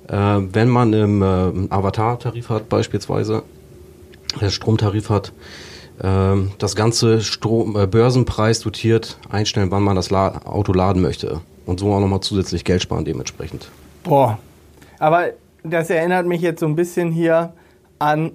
äh, 0.07 0.13
wenn 0.13 0.69
man 0.69 0.93
im 0.93 1.23
äh, 1.23 1.73
Avatar-Tarif 1.73 2.49
hat 2.49 2.69
beispielsweise, 2.69 3.41
der 4.39 4.51
Stromtarif 4.51 5.09
hat, 5.09 5.33
äh, 5.97 6.35
das 6.59 6.75
ganze 6.75 7.21
Strom, 7.21 7.75
äh, 7.75 7.87
Börsenpreis 7.87 8.59
dotiert 8.59 9.17
einstellen, 9.31 9.71
wann 9.71 9.81
man 9.81 9.95
das 9.95 10.11
La 10.11 10.45
Auto 10.45 10.73
laden 10.73 11.01
möchte. 11.01 11.41
Und 11.65 11.79
so 11.79 11.91
auch 11.91 11.99
nochmal 11.99 12.21
zusätzlich 12.21 12.65
Geld 12.65 12.83
sparen 12.83 13.03
dementsprechend. 13.03 13.71
Boah, 14.03 14.37
aber 14.99 15.29
das 15.63 15.89
erinnert 15.89 16.27
mich 16.27 16.41
jetzt 16.41 16.59
so 16.59 16.67
ein 16.67 16.75
bisschen 16.75 17.09
hier 17.09 17.53
an 17.97 18.31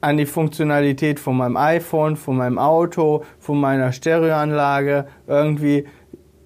an 0.00 0.16
die 0.16 0.26
Funktionalität 0.26 1.18
von 1.18 1.36
meinem 1.36 1.56
iPhone, 1.56 2.16
von 2.16 2.36
meinem 2.36 2.58
Auto, 2.58 3.24
von 3.38 3.60
meiner 3.60 3.92
Stereoanlage. 3.92 5.06
Irgendwie 5.26 5.86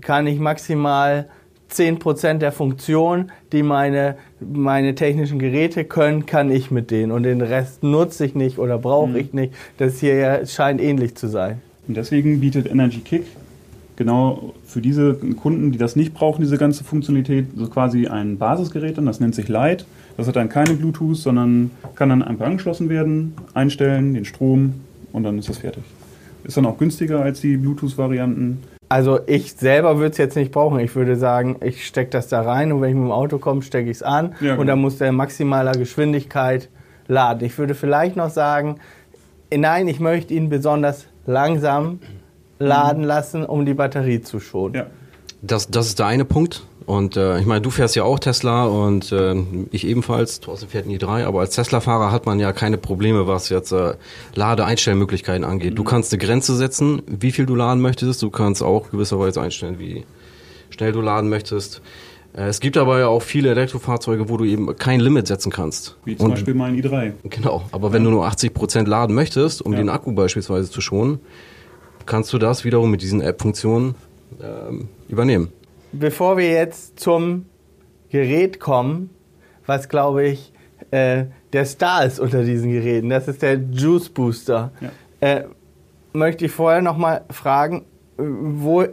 kann 0.00 0.26
ich 0.26 0.38
maximal 0.38 1.28
10% 1.70 2.38
der 2.38 2.52
Funktion, 2.52 3.30
die 3.52 3.62
meine, 3.62 4.16
meine 4.40 4.94
technischen 4.94 5.38
Geräte 5.38 5.84
können, 5.84 6.26
kann 6.26 6.50
ich 6.50 6.70
mit 6.70 6.90
denen. 6.90 7.12
Und 7.12 7.22
den 7.22 7.40
Rest 7.40 7.82
nutze 7.82 8.24
ich 8.24 8.34
nicht 8.34 8.58
oder 8.58 8.78
brauche 8.78 9.10
mhm. 9.10 9.16
ich 9.16 9.32
nicht. 9.32 9.54
Das 9.78 10.00
hier 10.00 10.16
ja 10.16 10.46
scheint 10.46 10.80
ähnlich 10.80 11.14
zu 11.14 11.28
sein. 11.28 11.60
Und 11.86 11.96
deswegen 11.96 12.40
bietet 12.40 12.70
Energy 12.70 13.00
Kick 13.00 13.24
genau 13.96 14.54
für 14.64 14.80
diese 14.80 15.14
Kunden, 15.14 15.72
die 15.72 15.78
das 15.78 15.94
nicht 15.94 16.14
brauchen, 16.14 16.40
diese 16.40 16.56
ganze 16.56 16.84
Funktionalität, 16.84 17.48
so 17.54 17.66
quasi 17.66 18.06
ein 18.06 18.38
Basisgerät 18.38 18.98
an, 18.98 19.04
das 19.04 19.20
nennt 19.20 19.34
sich 19.34 19.48
Light. 19.48 19.84
Das 20.20 20.28
hat 20.28 20.36
dann 20.36 20.50
keine 20.50 20.74
Bluetooth, 20.74 21.16
sondern 21.16 21.70
kann 21.94 22.10
dann 22.10 22.22
einfach 22.22 22.44
angeschlossen 22.44 22.90
werden, 22.90 23.34
einstellen, 23.54 24.12
den 24.12 24.26
Strom 24.26 24.74
und 25.12 25.22
dann 25.22 25.38
ist 25.38 25.48
das 25.48 25.56
fertig. 25.56 25.82
Ist 26.44 26.58
dann 26.58 26.66
auch 26.66 26.76
günstiger 26.76 27.22
als 27.22 27.40
die 27.40 27.56
Bluetooth-Varianten. 27.56 28.62
Also 28.90 29.20
ich 29.26 29.54
selber 29.54 29.96
würde 29.96 30.10
es 30.10 30.18
jetzt 30.18 30.36
nicht 30.36 30.52
brauchen. 30.52 30.78
Ich 30.78 30.94
würde 30.94 31.16
sagen, 31.16 31.56
ich 31.62 31.86
stecke 31.86 32.10
das 32.10 32.28
da 32.28 32.42
rein 32.42 32.70
und 32.70 32.82
wenn 32.82 32.90
ich 32.90 32.96
mit 32.96 33.04
dem 33.04 33.12
Auto 33.12 33.38
komme, 33.38 33.62
stecke 33.62 33.88
ich 33.88 33.96
es 33.96 34.02
an 34.02 34.34
ja, 34.42 34.52
und 34.52 34.66
dann 34.66 34.76
genau. 34.76 34.76
muss 34.76 34.98
der 34.98 35.08
in 35.08 35.14
maximaler 35.14 35.72
Geschwindigkeit 35.72 36.68
laden. 37.08 37.42
Ich 37.46 37.56
würde 37.56 37.74
vielleicht 37.74 38.16
noch 38.16 38.28
sagen, 38.28 38.76
nein, 39.50 39.88
ich 39.88 40.00
möchte 40.00 40.34
ihn 40.34 40.50
besonders 40.50 41.06
langsam 41.24 42.00
laden 42.58 43.04
lassen, 43.04 43.42
um 43.46 43.64
die 43.64 43.72
Batterie 43.72 44.20
zu 44.20 44.38
schonen. 44.38 44.74
Ja. 44.74 44.86
Das, 45.40 45.70
das 45.70 45.86
ist 45.86 45.98
der 45.98 46.04
eine 46.04 46.26
Punkt. 46.26 46.66
Und 46.90 47.16
äh, 47.16 47.38
ich 47.38 47.46
meine, 47.46 47.60
du 47.60 47.70
fährst 47.70 47.94
ja 47.94 48.02
auch 48.02 48.18
Tesla 48.18 48.64
und 48.64 49.12
äh, 49.12 49.36
ich 49.70 49.86
ebenfalls. 49.86 50.40
Thorsten 50.40 50.68
fährt 50.68 50.86
nie 50.86 50.98
drei, 50.98 51.24
aber 51.24 51.38
als 51.38 51.54
Tesla-Fahrer 51.54 52.10
hat 52.10 52.26
man 52.26 52.40
ja 52.40 52.52
keine 52.52 52.78
Probleme, 52.78 53.28
was 53.28 53.48
jetzt 53.48 53.70
äh, 53.70 53.94
Ladeeinstellmöglichkeiten 54.34 55.44
angeht. 55.44 55.78
Du 55.78 55.82
mhm. 55.82 55.86
kannst 55.86 56.12
eine 56.12 56.20
Grenze 56.20 56.56
setzen, 56.56 57.00
wie 57.06 57.30
viel 57.30 57.46
du 57.46 57.54
laden 57.54 57.80
möchtest. 57.80 58.22
Du 58.22 58.30
kannst 58.30 58.60
auch 58.60 58.90
gewisserweise 58.90 59.40
einstellen, 59.40 59.78
wie 59.78 60.04
schnell 60.70 60.90
du 60.90 61.00
laden 61.00 61.30
möchtest. 61.30 61.80
Äh, 62.36 62.48
es 62.48 62.58
gibt 62.58 62.76
aber 62.76 62.98
ja 62.98 63.06
auch 63.06 63.22
viele 63.22 63.50
Elektrofahrzeuge, 63.50 64.28
wo 64.28 64.36
du 64.36 64.44
eben 64.44 64.74
kein 64.76 64.98
Limit 64.98 65.28
setzen 65.28 65.52
kannst. 65.52 65.96
Wie 66.04 66.16
zum 66.16 66.26
und, 66.26 66.32
Beispiel 66.32 66.54
mein 66.54 66.76
i3. 66.76 67.12
Genau, 67.22 67.62
aber 67.70 67.92
wenn 67.92 68.02
du 68.02 68.10
nur 68.10 68.26
80 68.26 68.52
Prozent 68.52 68.88
laden 68.88 69.14
möchtest, 69.14 69.62
um 69.62 69.74
ja. 69.74 69.78
den 69.78 69.90
Akku 69.90 70.10
beispielsweise 70.10 70.68
zu 70.68 70.80
schonen, 70.80 71.20
kannst 72.06 72.32
du 72.32 72.38
das 72.38 72.64
wiederum 72.64 72.90
mit 72.90 73.00
diesen 73.00 73.20
App-Funktionen 73.20 73.94
ähm, 74.42 74.88
übernehmen 75.08 75.52
bevor 75.92 76.36
wir 76.36 76.50
jetzt 76.50 76.98
zum 77.00 77.46
Gerät 78.10 78.60
kommen, 78.60 79.10
was 79.66 79.88
glaube 79.88 80.26
ich 80.26 80.52
äh, 80.90 81.24
der 81.52 81.64
Star 81.64 82.04
ist 82.04 82.20
unter 82.20 82.44
diesen 82.44 82.72
Geräten, 82.72 83.08
das 83.10 83.28
ist 83.28 83.42
der 83.42 83.54
Juice 83.54 84.08
Booster, 84.08 84.72
ja. 84.80 84.90
äh, 85.20 85.44
möchte 86.12 86.46
ich 86.46 86.52
vorher 86.52 86.82
noch 86.82 86.96
mal 86.96 87.22
fragen, 87.30 87.84
wo, 88.16 88.84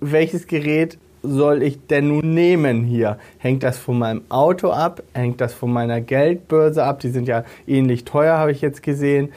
welches 0.00 0.46
Gerät 0.46 0.98
soll 1.22 1.62
ich 1.62 1.86
denn 1.86 2.08
nun 2.08 2.34
nehmen 2.34 2.84
hier? 2.84 3.18
Hängt 3.38 3.62
das 3.62 3.78
von 3.78 3.98
meinem 3.98 4.22
Auto 4.28 4.70
ab? 4.70 5.02
Hängt 5.14 5.40
das 5.40 5.52
von 5.52 5.72
meiner 5.72 6.00
Geldbörse 6.00 6.84
ab? 6.84 7.00
Die 7.00 7.10
sind 7.10 7.28
ja 7.28 7.44
ähnlich 7.66 8.04
teuer, 8.04 8.38
habe 8.38 8.52
ich 8.52 8.60
jetzt 8.60 8.82
gesehen. 8.82 9.32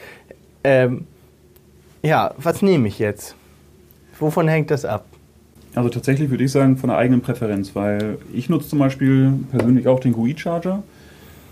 Ähm, 0.63 1.05
ja, 2.03 2.33
was 2.37 2.61
nehme 2.61 2.87
ich 2.87 2.99
jetzt? 2.99 3.35
Wovon 4.19 4.47
hängt 4.47 4.71
das 4.71 4.85
ab? 4.85 5.05
Also 5.75 5.89
tatsächlich 5.89 6.29
würde 6.29 6.43
ich 6.43 6.51
sagen 6.51 6.77
von 6.77 6.89
der 6.89 6.97
eigenen 6.97 7.21
Präferenz, 7.21 7.75
weil 7.75 8.17
ich 8.33 8.49
nutze 8.49 8.69
zum 8.69 8.79
Beispiel 8.79 9.33
persönlich 9.51 9.87
auch 9.87 9.99
den 9.99 10.13
GUI-Charger, 10.13 10.83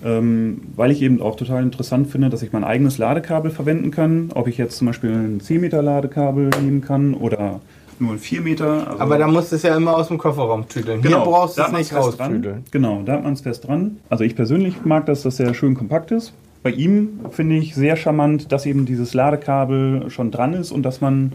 ähm, 0.04 0.62
weil 0.76 0.92
ich 0.92 1.02
eben 1.02 1.22
auch 1.22 1.36
total 1.36 1.64
interessant 1.64 2.08
finde, 2.08 2.30
dass 2.30 2.42
ich 2.42 2.52
mein 2.52 2.64
eigenes 2.64 2.98
Ladekabel 2.98 3.52
verwenden 3.52 3.92
kann. 3.92 4.32
Ob 4.34 4.48
ich 4.48 4.58
jetzt 4.58 4.78
zum 4.78 4.88
Beispiel 4.88 5.12
ein 5.12 5.40
10 5.40 5.62
Meter 5.62 5.82
Ladekabel 5.82 6.50
nehmen 6.62 6.82
kann 6.82 7.14
oder 7.14 7.62
nur 8.00 8.14
ein 8.14 8.20
4 8.20 8.42
Meter. 8.42 8.88
Also 8.88 9.00
Aber 9.00 9.18
da 9.18 9.28
musst 9.28 9.52
du 9.52 9.58
es 9.58 9.64
ja 9.64 9.76
immer 9.76 9.96
aus 9.96 10.08
dem 10.08 10.18
Kofferraum 10.18 10.68
tüdeln. 10.68 11.02
Genau, 11.02 11.24
Hier 11.24 11.32
brauchst 11.32 11.58
du 11.58 11.62
es 11.62 11.72
nicht 11.72 11.94
raustüdeln. 11.94 12.64
Genau, 12.72 13.02
da 13.06 13.14
hat 13.14 13.24
man 13.24 13.34
es 13.34 13.42
fest 13.42 13.68
dran. 13.68 13.98
Also 14.10 14.24
ich 14.24 14.36
persönlich 14.36 14.86
mag 14.86 15.06
das, 15.06 15.24
dass 15.24 15.40
er 15.40 15.54
schön 15.54 15.76
kompakt 15.76 16.12
ist. 16.12 16.34
Bei 16.62 16.72
ihm 16.72 17.22
finde 17.32 17.56
ich 17.56 17.76
sehr 17.76 17.96
charmant, 17.96 18.52
dass 18.52 18.66
eben 18.66 18.86
dieses 18.86 19.14
Ladekabel 19.14 20.10
schon 20.10 20.32
dran 20.32 20.54
ist 20.54 20.72
und 20.72 20.84
dass 20.84 21.00
man 21.00 21.34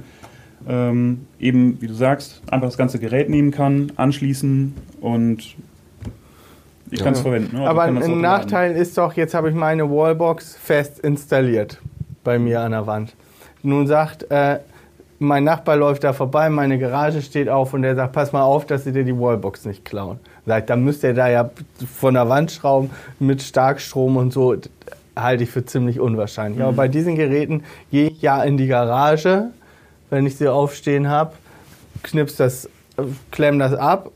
ähm, 0.69 1.27
eben, 1.39 1.81
wie 1.81 1.87
du 1.87 1.95
sagst, 1.95 2.43
einfach 2.51 2.69
das 2.69 2.77
ganze 2.77 2.99
Gerät 2.99 3.29
nehmen 3.29 3.51
kann, 3.51 3.93
anschließen 3.97 4.75
und 5.01 5.57
ich 6.91 6.99
ja. 6.99 7.05
kann 7.05 7.15
es 7.15 7.21
verwenden. 7.21 7.57
Ne? 7.57 7.69
Also 7.69 7.71
Aber 7.71 7.83
ein 7.83 8.21
Nachteil 8.21 8.77
ist 8.77 8.97
doch, 8.99 9.15
jetzt 9.15 9.35
habe 9.35 9.49
ich 9.49 9.55
meine 9.55 9.91
Wallbox 9.91 10.57
fest 10.57 11.01
installiert 11.01 11.81
bei 12.23 12.39
mir 12.39 12.61
an 12.61 12.73
der 12.73 12.87
Wand. 12.87 13.15
Nun 13.63 13.87
sagt, 13.87 14.31
äh, 14.31 14.59
mein 15.19 15.45
Nachbar 15.45 15.77
läuft 15.77 16.05
da 16.05 16.13
vorbei, 16.13 16.51
meine 16.51 16.79
Garage 16.79 17.23
steht 17.23 17.49
auf 17.49 17.73
und 17.73 17.83
der 17.83 17.95
sagt, 17.95 18.13
pass 18.13 18.33
mal 18.33 18.43
auf, 18.43 18.67
dass 18.67 18.85
sie 18.85 18.93
dir 18.93 19.05
die 19.05 19.19
Wallbox 19.19 19.65
nicht 19.65 19.85
klauen. 19.85 20.19
Sagt, 20.47 20.71
dann 20.71 20.85
müsst 20.85 21.03
ihr 21.03 21.15
da 21.15 21.29
ja 21.29 21.51
von 21.93 22.15
der 22.15 22.29
Wand 22.29 22.51
schrauben 22.51 22.91
mit 23.19 23.43
Starkstrom 23.43 24.17
und 24.17 24.33
so. 24.33 24.57
Halte 25.17 25.45
ich 25.45 25.51
für 25.51 25.65
ziemlich 25.65 26.01
unwahrscheinlich. 26.01 26.59
Mhm. 26.59 26.65
Aber 26.65 26.77
bei 26.77 26.89
diesen 26.89 27.15
Geräten 27.15 27.63
gehe 27.91 28.09
ich 28.09 28.21
ja 28.21 28.43
in 28.43 28.57
die 28.57 28.67
Garage, 28.67 29.51
wenn 30.15 30.27
ich 30.27 30.37
sie 30.37 30.49
aufstehen 30.49 31.09
habe, 31.09 31.35
knips 32.03 32.37
das, 32.37 32.69
klemm 33.31 33.59
das 33.59 33.75
ab 33.75 34.11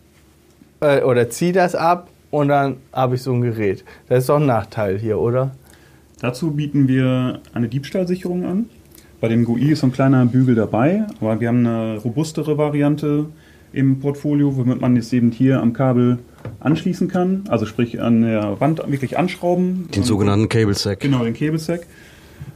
äh, 0.80 1.02
oder 1.02 1.28
zieh 1.28 1.52
das 1.52 1.74
ab 1.74 2.08
und 2.30 2.48
dann 2.48 2.76
habe 2.92 3.16
ich 3.16 3.22
so 3.22 3.32
ein 3.32 3.40
Gerät. 3.40 3.84
Das 4.08 4.20
ist 4.20 4.28
doch 4.28 4.36
ein 4.36 4.46
Nachteil 4.46 4.98
hier, 4.98 5.18
oder? 5.18 5.50
Dazu 6.20 6.52
bieten 6.52 6.88
wir 6.88 7.40
eine 7.52 7.68
Diebstahlsicherung 7.68 8.44
an. 8.44 8.66
Bei 9.20 9.28
dem 9.28 9.44
GUI 9.44 9.72
ist 9.72 9.80
so 9.80 9.88
ein 9.88 9.92
kleiner 9.92 10.24
Bügel 10.26 10.54
dabei, 10.54 11.04
aber 11.20 11.40
wir 11.40 11.48
haben 11.48 11.66
eine 11.66 11.98
robustere 11.98 12.56
Variante 12.56 13.26
im 13.72 13.98
Portfolio, 14.00 14.56
womit 14.56 14.80
man 14.80 14.96
jetzt 14.96 15.12
eben 15.12 15.30
hier 15.32 15.60
am 15.60 15.72
Kabel 15.72 16.18
anschließen 16.60 17.08
kann, 17.08 17.44
also 17.48 17.66
sprich 17.66 18.00
an 18.00 18.22
der 18.22 18.60
Wand 18.60 18.80
wirklich 18.86 19.18
anschrauben. 19.18 19.88
Den 19.94 20.04
sogenannten 20.04 20.48
Cable 20.48 20.74
Sack. 20.74 21.00
Genau, 21.00 21.24
den 21.24 21.34
Cable 21.34 21.58
Sack. 21.58 21.86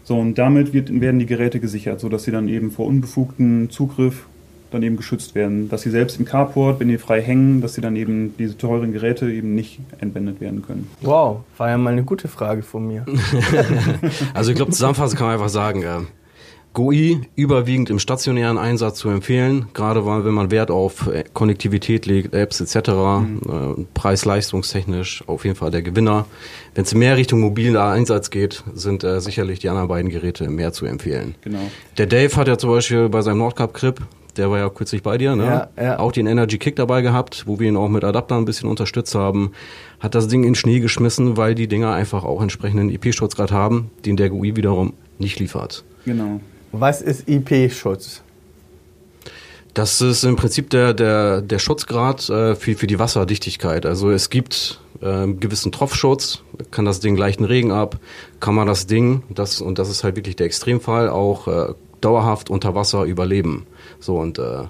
So, 0.04 0.18
und 0.18 0.36
damit 0.36 0.72
wird, 0.72 1.00
werden 1.00 1.20
die 1.20 1.26
Geräte 1.26 1.60
gesichert, 1.60 2.00
sodass 2.00 2.24
sie 2.24 2.30
dann 2.30 2.48
eben 2.48 2.70
vor 2.70 2.86
unbefugtem 2.86 3.70
Zugriff 3.70 4.26
dann 4.72 4.82
eben 4.82 4.96
geschützt 4.96 5.34
werden. 5.34 5.68
Dass 5.68 5.82
sie 5.82 5.90
selbst 5.90 6.18
im 6.18 6.24
Carport, 6.24 6.80
wenn 6.80 6.88
die 6.88 6.98
frei 6.98 7.20
hängen, 7.20 7.60
dass 7.60 7.74
sie 7.74 7.80
dann 7.80 7.94
eben 7.94 8.34
diese 8.38 8.56
teuren 8.56 8.92
Geräte 8.92 9.30
eben 9.30 9.54
nicht 9.54 9.80
entwendet 10.00 10.40
werden 10.40 10.62
können. 10.62 10.90
Wow, 11.02 11.40
war 11.56 11.68
ja 11.68 11.78
mal 11.78 11.92
eine 11.92 12.04
gute 12.04 12.28
Frage 12.28 12.62
von 12.62 12.86
mir. 12.86 13.04
also 14.34 14.50
ich 14.50 14.56
glaube, 14.56 14.72
zusammenfassend 14.72 15.18
kann 15.18 15.26
man 15.28 15.34
einfach 15.34 15.50
sagen, 15.50 15.82
äh, 15.82 16.00
GUI 16.72 17.20
überwiegend 17.36 17.90
im 17.90 17.98
stationären 17.98 18.56
Einsatz 18.56 18.98
zu 18.98 19.08
empfehlen, 19.10 19.66
gerade 19.74 20.06
weil 20.06 20.24
wenn 20.24 20.32
man 20.32 20.50
Wert 20.50 20.70
auf 20.70 21.06
äh, 21.06 21.24
Konnektivität 21.32 22.06
legt, 22.06 22.34
Apps 22.34 22.60
etc., 22.60 22.88
mhm. 22.90 23.40
äh, 23.48 23.84
preis-leistungstechnisch 23.94 25.24
auf 25.26 25.44
jeden 25.44 25.56
Fall 25.56 25.70
der 25.70 25.82
Gewinner. 25.82 26.26
Wenn 26.74 26.84
es 26.84 26.94
mehr 26.94 27.16
Richtung 27.16 27.40
mobiler 27.40 27.90
Einsatz 27.90 28.30
geht, 28.30 28.64
sind 28.74 29.04
äh, 29.04 29.20
sicherlich 29.20 29.58
die 29.58 29.68
anderen 29.68 29.88
beiden 29.88 30.10
Geräte 30.10 30.48
mehr 30.48 30.72
zu 30.72 30.86
empfehlen. 30.86 31.34
Genau. 31.42 31.70
Der 31.98 32.06
Dave 32.06 32.34
hat 32.36 32.48
ja 32.48 32.56
zum 32.56 32.70
Beispiel 32.70 33.08
bei 33.10 33.20
seinem 33.20 33.38
Nordcup 33.38 33.74
Clip, 33.74 34.00
der 34.38 34.50
war 34.50 34.58
ja 34.58 34.70
kürzlich 34.70 35.02
bei 35.02 35.18
dir, 35.18 35.36
ne? 35.36 35.68
Ja, 35.76 35.82
ja. 35.82 35.98
auch 35.98 36.10
den 36.10 36.26
Energy 36.26 36.56
Kick 36.56 36.76
dabei 36.76 37.02
gehabt, 37.02 37.44
wo 37.46 37.60
wir 37.60 37.68
ihn 37.68 37.76
auch 37.76 37.90
mit 37.90 38.02
Adaptern 38.02 38.38
ein 38.38 38.44
bisschen 38.46 38.70
unterstützt 38.70 39.14
haben, 39.14 39.52
hat 40.00 40.14
das 40.14 40.28
Ding 40.28 40.44
in 40.44 40.54
Schnee 40.54 40.80
geschmissen, 40.80 41.36
weil 41.36 41.54
die 41.54 41.68
Dinger 41.68 41.92
einfach 41.92 42.24
auch 42.24 42.40
entsprechenden 42.40 42.88
IP-Schutzgrad 42.88 43.52
haben, 43.52 43.90
den 44.06 44.16
der 44.16 44.30
GUI 44.30 44.56
wiederum 44.56 44.94
nicht 45.18 45.38
liefert. 45.38 45.84
Genau. 46.06 46.40
Was 46.72 47.02
ist 47.02 47.28
IP-Schutz? 47.28 48.22
Das 49.74 50.00
ist 50.00 50.24
im 50.24 50.36
Prinzip 50.36 50.68
der, 50.70 50.92
der, 50.92 51.40
der 51.40 51.58
Schutzgrad 51.58 52.28
äh, 52.28 52.54
für, 52.54 52.74
für 52.74 52.86
die 52.86 52.98
Wasserdichtigkeit. 52.98 53.86
Also 53.86 54.10
es 54.10 54.28
gibt 54.28 54.80
äh, 55.00 55.06
einen 55.06 55.40
gewissen 55.40 55.72
Tropfschutz, 55.72 56.42
kann 56.70 56.84
das 56.84 57.00
Ding 57.00 57.16
leichten 57.16 57.44
Regen 57.44 57.72
ab, 57.72 57.98
kann 58.40 58.54
man 58.54 58.66
das 58.66 58.86
Ding, 58.86 59.22
das, 59.30 59.60
und 59.60 59.78
das 59.78 59.88
ist 59.88 60.04
halt 60.04 60.16
wirklich 60.16 60.36
der 60.36 60.46
Extremfall, 60.46 61.08
auch 61.08 61.48
äh, 61.48 61.74
dauerhaft 62.02 62.50
unter 62.50 62.74
Wasser 62.74 63.04
überleben. 63.04 63.66
So 63.98 64.16
und 64.18 64.38
äh, 64.38 64.64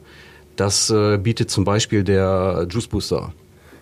das 0.56 0.90
äh, 0.90 1.18
bietet 1.18 1.50
zum 1.50 1.64
Beispiel 1.64 2.04
der 2.04 2.66
Juice 2.70 2.86
Booster. 2.86 3.32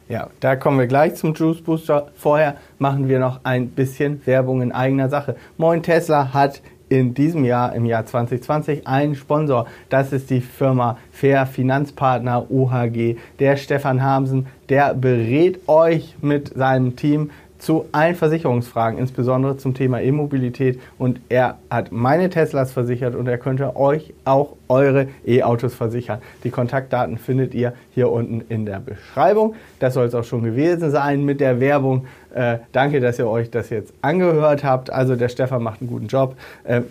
Ja, 0.08 0.28
da 0.40 0.56
kommen 0.56 0.78
wir 0.78 0.86
gleich 0.86 1.14
zum 1.16 1.34
Juice 1.34 1.60
Booster. 1.60 2.10
Vorher 2.16 2.56
machen 2.78 3.08
wir 3.08 3.18
noch 3.18 3.40
ein 3.44 3.68
bisschen 3.68 4.20
Werbung 4.26 4.62
in 4.62 4.72
eigener 4.72 5.08
Sache. 5.08 5.36
Moin 5.56 5.82
Tesla 5.82 6.32
hat 6.32 6.62
in 6.90 7.14
diesem 7.14 7.44
Jahr, 7.44 7.74
im 7.74 7.86
Jahr 7.86 8.04
2020, 8.04 8.86
einen 8.86 9.14
Sponsor. 9.14 9.66
Das 9.88 10.12
ist 10.12 10.28
die 10.28 10.42
Firma 10.42 10.98
Fair 11.10 11.46
Finanzpartner 11.46 12.50
OHG. 12.50 13.16
Der 13.38 13.56
Stefan 13.56 14.02
Hamsen, 14.02 14.46
der 14.68 14.92
berät 14.92 15.66
euch 15.68 16.16
mit 16.20 16.52
seinem 16.54 16.96
Team 16.96 17.30
zu 17.60 17.86
allen 17.92 18.16
Versicherungsfragen, 18.16 18.98
insbesondere 18.98 19.56
zum 19.56 19.74
Thema 19.74 20.00
E-Mobilität. 20.00 20.80
Und 20.98 21.20
er 21.28 21.58
hat 21.70 21.92
meine 21.92 22.30
Teslas 22.30 22.72
versichert 22.72 23.14
und 23.14 23.28
er 23.28 23.38
könnte 23.38 23.76
euch 23.76 24.12
auch 24.24 24.56
eure 24.68 25.08
E-Autos 25.26 25.74
versichern. 25.74 26.20
Die 26.42 26.50
Kontaktdaten 26.50 27.18
findet 27.18 27.54
ihr 27.54 27.74
hier 27.92 28.10
unten 28.10 28.42
in 28.48 28.66
der 28.66 28.80
Beschreibung. 28.80 29.54
Das 29.78 29.94
soll 29.94 30.06
es 30.06 30.14
auch 30.14 30.24
schon 30.24 30.42
gewesen 30.42 30.90
sein 30.90 31.24
mit 31.24 31.40
der 31.40 31.60
Werbung. 31.60 32.06
Äh, 32.34 32.58
danke, 32.72 33.00
dass 33.00 33.18
ihr 33.18 33.28
euch 33.28 33.50
das 33.50 33.70
jetzt 33.70 33.92
angehört 34.02 34.64
habt. 34.64 34.90
Also 34.90 35.14
der 35.14 35.28
Stefan 35.28 35.62
macht 35.62 35.80
einen 35.80 35.90
guten 35.90 36.06
Job. 36.06 36.36
Äh, 36.64 36.82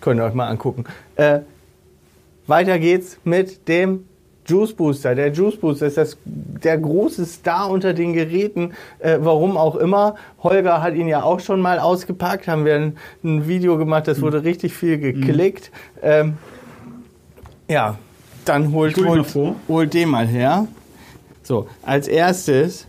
könnt 0.00 0.20
ihr 0.20 0.24
euch 0.24 0.34
mal 0.34 0.48
angucken. 0.48 0.84
Äh, 1.16 1.40
weiter 2.46 2.78
geht's 2.78 3.18
mit 3.24 3.68
dem 3.68 4.04
Juice 4.46 4.72
Booster. 4.72 5.14
Der 5.14 5.32
Juice 5.32 5.56
Booster 5.56 5.86
ist 5.86 5.96
das, 5.96 6.16
der 6.24 6.78
große 6.78 7.24
Star 7.26 7.70
unter 7.70 7.94
den 7.94 8.12
Geräten, 8.12 8.72
äh, 8.98 9.18
warum 9.20 9.56
auch 9.56 9.76
immer. 9.76 10.16
Holger 10.42 10.82
hat 10.82 10.94
ihn 10.94 11.08
ja 11.08 11.22
auch 11.22 11.40
schon 11.40 11.60
mal 11.60 11.78
ausgepackt, 11.78 12.48
haben 12.48 12.64
wir 12.64 12.74
ein, 12.74 12.96
ein 13.22 13.46
Video 13.46 13.78
gemacht, 13.78 14.08
das 14.08 14.20
wurde 14.20 14.44
richtig 14.44 14.74
viel 14.74 14.98
geklickt. 14.98 15.70
Mhm. 15.96 16.00
Ähm, 16.02 16.34
ja, 17.68 17.98
dann 18.44 18.72
holt, 18.72 18.96
holt, 18.96 19.26
holt 19.68 19.94
den 19.94 20.08
mal 20.08 20.26
her. 20.26 20.66
So, 21.42 21.68
als 21.82 22.08
erstes 22.08 22.86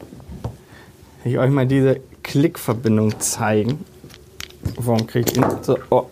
will 1.23 1.33
ich 1.33 1.37
euch 1.37 1.49
mal 1.49 1.67
diese 1.67 1.99
Klickverbindung 2.23 3.19
zeigen. 3.19 3.85
Warum 4.77 5.05
kriege 5.07 5.31
ich 5.31 5.37
ihn? 5.37 5.45
So, 5.61 5.77
oh. 5.89 6.05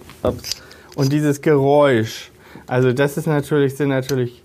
Und 0.96 1.12
dieses 1.12 1.42
Geräusch. 1.42 2.32
Also 2.68 2.94
das 2.94 3.18
ist 3.18 3.28
natürlich, 3.28 3.76
sind 3.76 3.90
natürlich 3.90 4.41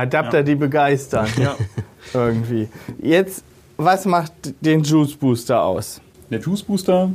Adapter, 0.00 0.38
ja. 0.38 0.42
die 0.42 0.54
begeistern. 0.54 1.28
Ja. 1.38 1.56
Irgendwie. 2.14 2.68
Jetzt, 3.02 3.44
was 3.76 4.04
macht 4.06 4.32
den 4.60 4.82
Juice 4.82 5.14
Booster 5.14 5.62
aus? 5.62 6.00
Der 6.30 6.40
Juice 6.40 6.62
Booster, 6.62 7.10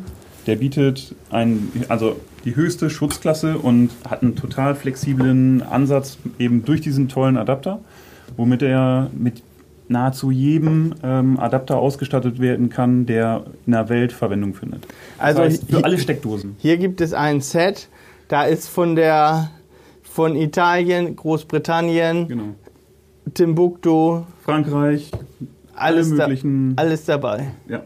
der 0.45 0.56
bietet 0.58 1.15
ein, 1.32 1.71
also 1.89 2.17
die 2.43 2.56
höchste 2.56 2.89
Schutzklasse 2.89 3.58
und 3.58 3.89
hat 4.08 4.21
einen 4.21 4.36
total 4.36 4.76
flexiblen 4.76 5.63
Ansatz 5.63 6.17
eben 6.38 6.63
durch 6.63 6.82
diesen 6.82 7.10
tollen 7.10 7.38
Adapter, 7.38 7.80
womit 8.38 8.62
er 8.62 9.10
mit 9.17 9.41
nahezu 9.88 10.32
jedem 10.32 10.95
ähm, 11.04 11.39
Adapter 11.39 11.78
ausgestattet 11.78 12.39
werden 12.39 12.69
kann, 12.69 13.06
der 13.06 13.45
in 13.65 13.74
der 13.74 13.89
Welt 13.89 14.12
Verwendung 14.12 14.54
findet. 14.54 14.86
Das 14.86 15.28
also 15.28 15.41
heißt, 15.41 15.63
für 15.65 15.78
hier, 15.78 15.86
alle 15.86 15.98
Steckdosen. 15.98 16.56
Hier 16.60 16.78
gibt 16.78 17.02
es 17.02 17.13
ein 17.13 17.41
Set, 17.41 17.89
da 18.28 18.43
ist 18.43 18.67
von 18.67 18.95
der 18.95 19.52
von 20.04 20.36
Italien, 20.36 21.15
Großbritannien, 21.15 22.28
genau. 22.28 22.43
Timbuktu, 23.34 24.24
Frankreich, 24.44 25.12
alles, 25.76 26.12
alle 26.12 26.18
möglichen. 26.18 26.76
Da, 26.76 26.84
alles 26.84 27.06
dabei. 27.06 27.52
Ja. 27.68 27.84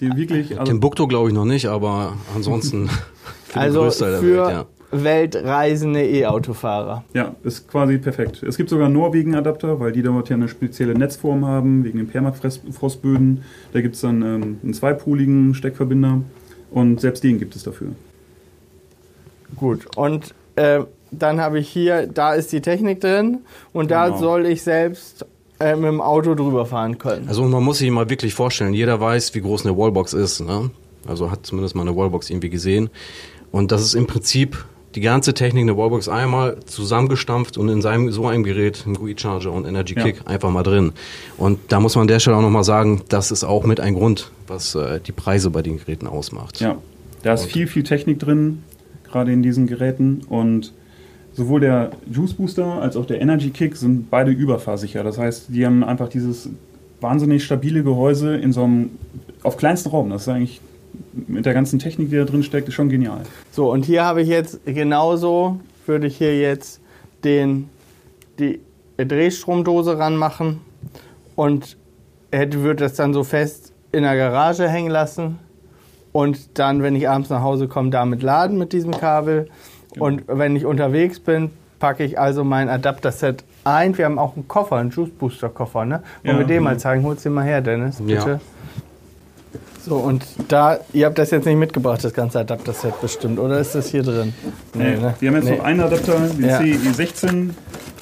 Die 0.00 0.16
wirklich, 0.16 0.58
also 0.58 0.72
Timbuktu 0.72 1.06
glaube 1.06 1.28
ich 1.28 1.34
noch 1.34 1.44
nicht, 1.44 1.66
aber 1.66 2.14
ansonsten 2.34 2.88
für 3.44 3.60
also 3.60 3.90
für 3.90 4.22
Welt, 4.22 4.50
ja. 4.50 4.66
weltreisende 4.90 6.04
E-Autofahrer. 6.04 7.04
Ja, 7.14 7.36
ist 7.44 7.68
quasi 7.68 7.98
perfekt. 7.98 8.42
Es 8.42 8.56
gibt 8.56 8.70
sogar 8.70 8.88
Norwegen-Adapter, 8.88 9.78
weil 9.78 9.92
die 9.92 10.02
dort 10.02 10.28
ja 10.28 10.36
eine 10.36 10.48
spezielle 10.48 10.94
Netzform 10.94 11.46
haben, 11.46 11.84
wegen 11.84 11.98
den 11.98 12.08
Permafrostböden. 12.08 13.44
Da 13.72 13.80
gibt 13.80 13.94
es 13.94 14.00
dann 14.00 14.22
ähm, 14.22 14.58
einen 14.62 14.74
zweipoligen 14.74 15.54
Steckverbinder 15.54 16.22
und 16.70 17.00
selbst 17.00 17.22
den 17.22 17.38
gibt 17.38 17.54
es 17.54 17.62
dafür. 17.62 17.88
Gut, 19.56 19.86
und 19.96 20.34
äh, 20.56 20.80
dann 21.12 21.40
habe 21.40 21.58
ich 21.58 21.68
hier, 21.68 22.06
da 22.06 22.34
ist 22.34 22.52
die 22.52 22.60
Technik 22.60 23.00
drin 23.00 23.40
und 23.72 23.88
genau. 23.88 24.10
da 24.10 24.18
soll 24.18 24.46
ich 24.46 24.62
selbst 24.62 25.26
äh, 25.60 25.76
mit 25.76 25.84
dem 25.84 26.00
Auto 26.00 26.34
drüber 26.34 26.66
fahren 26.66 26.98
können. 26.98 27.28
Also 27.28 27.44
man 27.44 27.62
muss 27.62 27.78
sich 27.78 27.90
mal 27.90 28.10
wirklich 28.10 28.34
vorstellen, 28.34 28.74
jeder 28.74 29.00
weiß, 29.00 29.34
wie 29.34 29.42
groß 29.42 29.66
eine 29.66 29.76
Wallbox 29.76 30.14
ist. 30.14 30.40
Ne? 30.40 30.70
Also 31.06 31.30
hat 31.30 31.46
zumindest 31.46 31.74
mal 31.76 31.82
eine 31.82 31.96
Wallbox 31.96 32.30
irgendwie 32.30 32.50
gesehen. 32.50 32.90
Und 33.52 33.70
das 33.70 33.82
ist 33.82 33.94
im 33.94 34.06
Prinzip 34.06 34.64
die 34.94 35.00
ganze 35.00 35.34
Technik, 35.34 35.62
eine 35.62 35.76
Wallbox 35.76 36.08
einmal 36.08 36.60
zusammengestampft 36.66 37.56
und 37.56 37.68
in 37.68 37.80
seinem 37.80 38.10
so 38.10 38.26
einem 38.26 38.42
Gerät 38.42 38.84
ein 38.86 38.94
GUI 38.94 39.14
Charger 39.16 39.52
und 39.52 39.66
Energy 39.66 39.94
Kick 39.94 40.16
ja. 40.18 40.26
einfach 40.26 40.50
mal 40.50 40.62
drin. 40.62 40.92
Und 41.38 41.58
da 41.68 41.80
muss 41.80 41.94
man 41.94 42.02
an 42.02 42.08
der 42.08 42.18
Stelle 42.18 42.36
auch 42.36 42.42
nochmal 42.42 42.64
sagen, 42.64 43.02
das 43.08 43.30
ist 43.30 43.44
auch 43.44 43.64
mit 43.64 43.80
ein 43.80 43.94
Grund, 43.94 44.30
was 44.46 44.74
äh, 44.74 45.00
die 45.00 45.12
Preise 45.12 45.50
bei 45.50 45.62
den 45.62 45.78
Geräten 45.78 46.06
ausmacht. 46.06 46.60
Ja, 46.60 46.76
da 47.22 47.34
ist 47.34 47.44
und 47.44 47.52
viel, 47.52 47.66
viel 47.66 47.84
Technik 47.84 48.18
drin, 48.18 48.64
gerade 49.04 49.32
in 49.32 49.42
diesen 49.42 49.66
Geräten 49.66 50.22
und 50.28 50.72
sowohl 51.34 51.60
der 51.60 51.90
Juice 52.10 52.34
Booster 52.34 52.80
als 52.80 52.96
auch 52.96 53.06
der 53.06 53.20
Energy 53.20 53.50
Kick 53.50 53.76
sind 53.76 54.10
beide 54.10 54.30
überfahrsicher. 54.30 55.02
Das 55.02 55.18
heißt, 55.18 55.46
die 55.48 55.64
haben 55.64 55.82
einfach 55.82 56.08
dieses 56.08 56.48
wahnsinnig 57.00 57.44
stabile 57.44 57.82
Gehäuse 57.82 58.36
in 58.36 58.52
so 58.52 58.64
einem 58.64 58.90
auf 59.42 59.56
kleinsten 59.56 59.90
Raum. 59.90 60.10
Das 60.10 60.22
ist 60.22 60.28
eigentlich 60.28 60.60
mit 61.26 61.46
der 61.46 61.54
ganzen 61.54 61.78
Technik, 61.78 62.10
die 62.10 62.16
da 62.16 62.24
drin 62.24 62.42
steckt, 62.42 62.72
schon 62.72 62.88
genial. 62.88 63.22
So, 63.50 63.72
und 63.72 63.84
hier 63.84 64.04
habe 64.04 64.22
ich 64.22 64.28
jetzt 64.28 64.64
genauso, 64.66 65.58
würde 65.86 66.06
ich 66.06 66.16
hier 66.16 66.38
jetzt 66.38 66.80
den, 67.24 67.68
die 68.38 68.60
Drehstromdose 68.96 69.98
ranmachen 69.98 70.60
und 71.34 71.76
hätte, 72.30 72.62
würde 72.62 72.84
das 72.84 72.94
dann 72.94 73.14
so 73.14 73.24
fest 73.24 73.72
in 73.90 74.02
der 74.02 74.16
Garage 74.16 74.68
hängen 74.68 74.90
lassen 74.90 75.38
und 76.12 76.58
dann, 76.58 76.82
wenn 76.82 76.94
ich 76.94 77.08
abends 77.08 77.30
nach 77.30 77.42
Hause 77.42 77.68
komme, 77.68 77.90
damit 77.90 78.22
laden 78.22 78.58
mit 78.58 78.72
diesem 78.72 78.92
Kabel. 78.92 79.48
Genau. 79.94 80.06
Und 80.06 80.24
wenn 80.26 80.56
ich 80.56 80.64
unterwegs 80.64 81.20
bin, 81.20 81.50
packe 81.78 82.04
ich 82.04 82.18
also 82.18 82.44
mein 82.44 82.68
Adapter-Set 82.68 83.44
ein. 83.64 83.96
Wir 83.98 84.04
haben 84.04 84.18
auch 84.18 84.36
einen 84.36 84.46
Koffer, 84.48 84.76
einen 84.76 84.90
Juice 84.90 85.10
Booster 85.10 85.48
Koffer, 85.48 85.84
ne? 85.84 86.02
Wollen 86.22 86.36
ja, 86.36 86.38
wir 86.38 86.46
den 86.46 86.62
mal 86.62 86.78
zeigen? 86.78 87.02
Hol's 87.04 87.22
den 87.22 87.32
mal 87.32 87.44
her, 87.44 87.60
Dennis, 87.60 87.96
bitte. 88.00 88.30
Ja. 88.30 88.40
So, 89.84 89.96
und 89.96 90.24
da, 90.46 90.78
ihr 90.92 91.06
habt 91.06 91.18
das 91.18 91.32
jetzt 91.32 91.44
nicht 91.44 91.56
mitgebracht, 91.56 92.04
das 92.04 92.14
ganze 92.14 92.38
Adapter-Set 92.38 93.00
bestimmt, 93.00 93.40
oder 93.40 93.58
ist 93.58 93.74
das 93.74 93.88
hier 93.88 94.04
drin? 94.04 94.32
Nee, 94.74 94.96
ne? 94.96 95.14
Wir 95.18 95.28
haben 95.28 95.36
jetzt 95.36 95.48
nee. 95.48 95.56
noch 95.56 95.64
einen 95.64 95.80
Adapter, 95.80 96.20
den 96.20 96.48
ja. 96.48 96.60
CE16, 96.60 97.50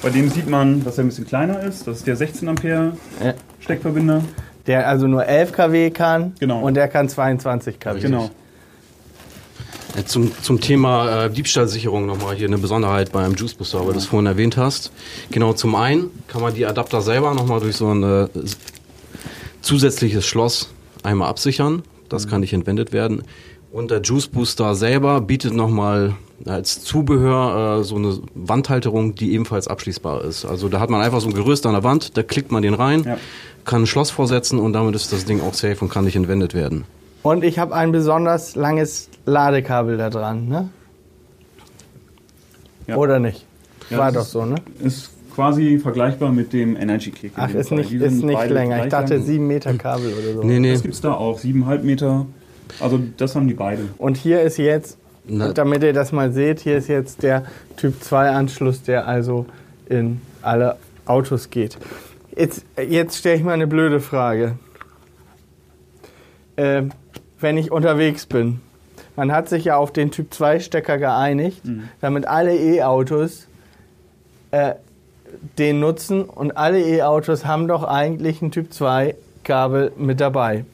bei 0.03 0.09
dem 0.11 0.29
sieht 0.29 0.47
man, 0.47 0.83
dass 0.83 0.99
er 0.99 1.05
ein 1.05 1.07
bisschen 1.07 1.25
kleiner 1.25 1.59
ist. 1.61 1.87
Das 1.87 1.97
ist 1.97 2.07
der 2.07 2.15
16 2.15 2.47
Ampere 2.49 2.93
ja. 3.23 3.33
Steckverbinder. 3.59 4.21
Der 4.67 4.87
also 4.87 5.07
nur 5.07 5.25
11 5.25 5.53
kW 5.53 5.89
kann 5.89 6.33
genau. 6.39 6.61
und 6.61 6.75
der 6.75 6.87
kann 6.87 7.09
22 7.09 7.79
kW. 7.79 7.99
Genau. 7.99 8.29
Äh, 9.95 10.05
zum, 10.05 10.31
zum 10.41 10.61
Thema 10.61 11.25
äh, 11.25 11.29
Diebstahlsicherung 11.29 12.05
nochmal 12.05 12.35
hier 12.35 12.47
eine 12.47 12.57
Besonderheit 12.57 13.11
beim 13.11 13.35
Juice 13.35 13.53
Booster, 13.53 13.79
weil 13.79 13.87
du 13.87 13.93
das 13.93 14.05
vorhin 14.05 14.25
erwähnt 14.25 14.57
hast. 14.57 14.91
Genau, 15.31 15.53
zum 15.53 15.75
einen 15.75 16.09
kann 16.27 16.41
man 16.41 16.53
die 16.53 16.65
Adapter 16.65 17.01
selber 17.01 17.33
nochmal 17.33 17.59
durch 17.59 17.75
so 17.75 17.89
ein 17.93 18.03
äh, 18.03 18.27
zusätzliches 19.61 20.25
Schloss 20.25 20.69
einmal 21.03 21.29
absichern. 21.29 21.83
Das 22.09 22.25
mhm. 22.25 22.29
kann 22.29 22.41
nicht 22.41 22.53
entwendet 22.53 22.93
werden. 22.93 23.23
Und 23.71 23.89
der 23.91 24.01
Juice 24.01 24.27
Booster 24.27 24.75
selber 24.75 25.21
bietet 25.21 25.53
nochmal 25.53 26.15
als 26.45 26.83
Zubehör 26.83 27.79
äh, 27.79 27.83
so 27.83 27.95
eine 27.95 28.19
Wandhalterung, 28.33 29.15
die 29.15 29.33
ebenfalls 29.33 29.67
abschließbar 29.67 30.23
ist. 30.25 30.45
Also 30.45 30.69
da 30.69 30.79
hat 30.79 30.89
man 30.89 31.01
einfach 31.01 31.21
so 31.21 31.27
ein 31.27 31.33
Gerüst 31.33 31.65
an 31.65 31.73
der 31.73 31.83
Wand, 31.83 32.17
da 32.17 32.23
klickt 32.23 32.51
man 32.51 32.63
den 32.63 32.73
rein, 32.73 33.03
ja. 33.03 33.17
kann 33.63 33.83
ein 33.83 33.87
Schloss 33.87 34.09
vorsetzen 34.09 34.59
und 34.59 34.73
damit 34.73 34.95
ist 34.95 35.13
das 35.13 35.25
Ding 35.25 35.41
auch 35.41 35.53
safe 35.53 35.77
und 35.79 35.89
kann 35.89 36.05
nicht 36.05 36.15
entwendet 36.15 36.53
werden. 36.53 36.85
Und 37.23 37.43
ich 37.43 37.59
habe 37.59 37.75
ein 37.75 37.91
besonders 37.91 38.55
langes 38.55 39.09
Ladekabel 39.25 39.97
da 39.97 40.09
dran, 40.09 40.47
ne? 40.47 40.69
Ja. 42.87 42.95
Oder 42.95 43.19
nicht? 43.19 43.45
Ja, 43.89 43.99
War 43.99 44.11
doch 44.11 44.23
so, 44.23 44.45
ne? 44.45 44.55
Ist 44.79 45.11
quasi 45.33 45.79
vergleichbar 45.79 46.31
mit 46.31 46.53
dem 46.53 46.75
Energy 46.75 47.11
Kick. 47.11 47.33
Ach, 47.35 47.53
ist 47.53 47.71
nicht, 47.71 47.91
ist 47.93 48.23
nicht 48.23 48.49
länger. 48.49 48.83
Ich 48.83 48.89
dachte 48.89 49.21
sieben 49.21 49.47
Meter 49.47 49.73
Kabel 49.75 50.13
oder 50.13 50.33
so. 50.33 50.43
Nee, 50.43 50.59
nee. 50.59 50.71
Das 50.71 50.81
gibt 50.81 50.95
es 50.95 51.01
da 51.01 51.13
auch, 51.13 51.39
siebeneinhalb 51.39 51.83
Meter. 51.83 52.25
Also 52.79 52.99
das 53.17 53.35
haben 53.35 53.47
die 53.47 53.53
beide. 53.53 53.83
Und 53.97 54.17
hier 54.17 54.41
ist 54.41 54.57
jetzt, 54.57 54.97
Na. 55.27 55.53
damit 55.53 55.83
ihr 55.83 55.93
das 55.93 56.11
mal 56.11 56.31
seht, 56.31 56.61
hier 56.61 56.77
ist 56.77 56.87
jetzt 56.87 57.23
der 57.23 57.43
Typ 57.77 58.01
2 58.01 58.29
Anschluss, 58.29 58.81
der 58.83 59.07
also 59.07 59.45
in 59.87 60.21
alle 60.41 60.77
Autos 61.05 61.49
geht. 61.49 61.77
Jetzt, 62.35 62.65
jetzt 62.77 63.17
stelle 63.17 63.35
ich 63.35 63.43
mal 63.43 63.53
eine 63.53 63.67
blöde 63.67 63.99
Frage. 63.99 64.57
Äh, 66.55 66.83
wenn 67.41 67.57
ich 67.57 67.71
unterwegs 67.71 68.25
bin, 68.25 68.61
man 69.15 69.31
hat 69.31 69.49
sich 69.49 69.65
ja 69.65 69.77
auf 69.77 69.91
den 69.91 70.11
Typ 70.11 70.33
2 70.33 70.59
Stecker 70.59 70.97
geeinigt, 70.97 71.65
mhm. 71.65 71.89
damit 71.99 72.27
alle 72.27 72.55
E-Autos 72.55 73.47
äh, 74.51 74.75
den 75.57 75.79
nutzen 75.79 76.23
und 76.23 76.57
alle 76.57 76.79
E-Autos 76.81 77.45
haben 77.45 77.67
doch 77.67 77.83
eigentlich 77.83 78.41
ein 78.41 78.51
Typ 78.51 78.73
2 78.73 79.15
Kabel 79.43 79.91
mit 79.97 80.19
dabei. 80.19 80.65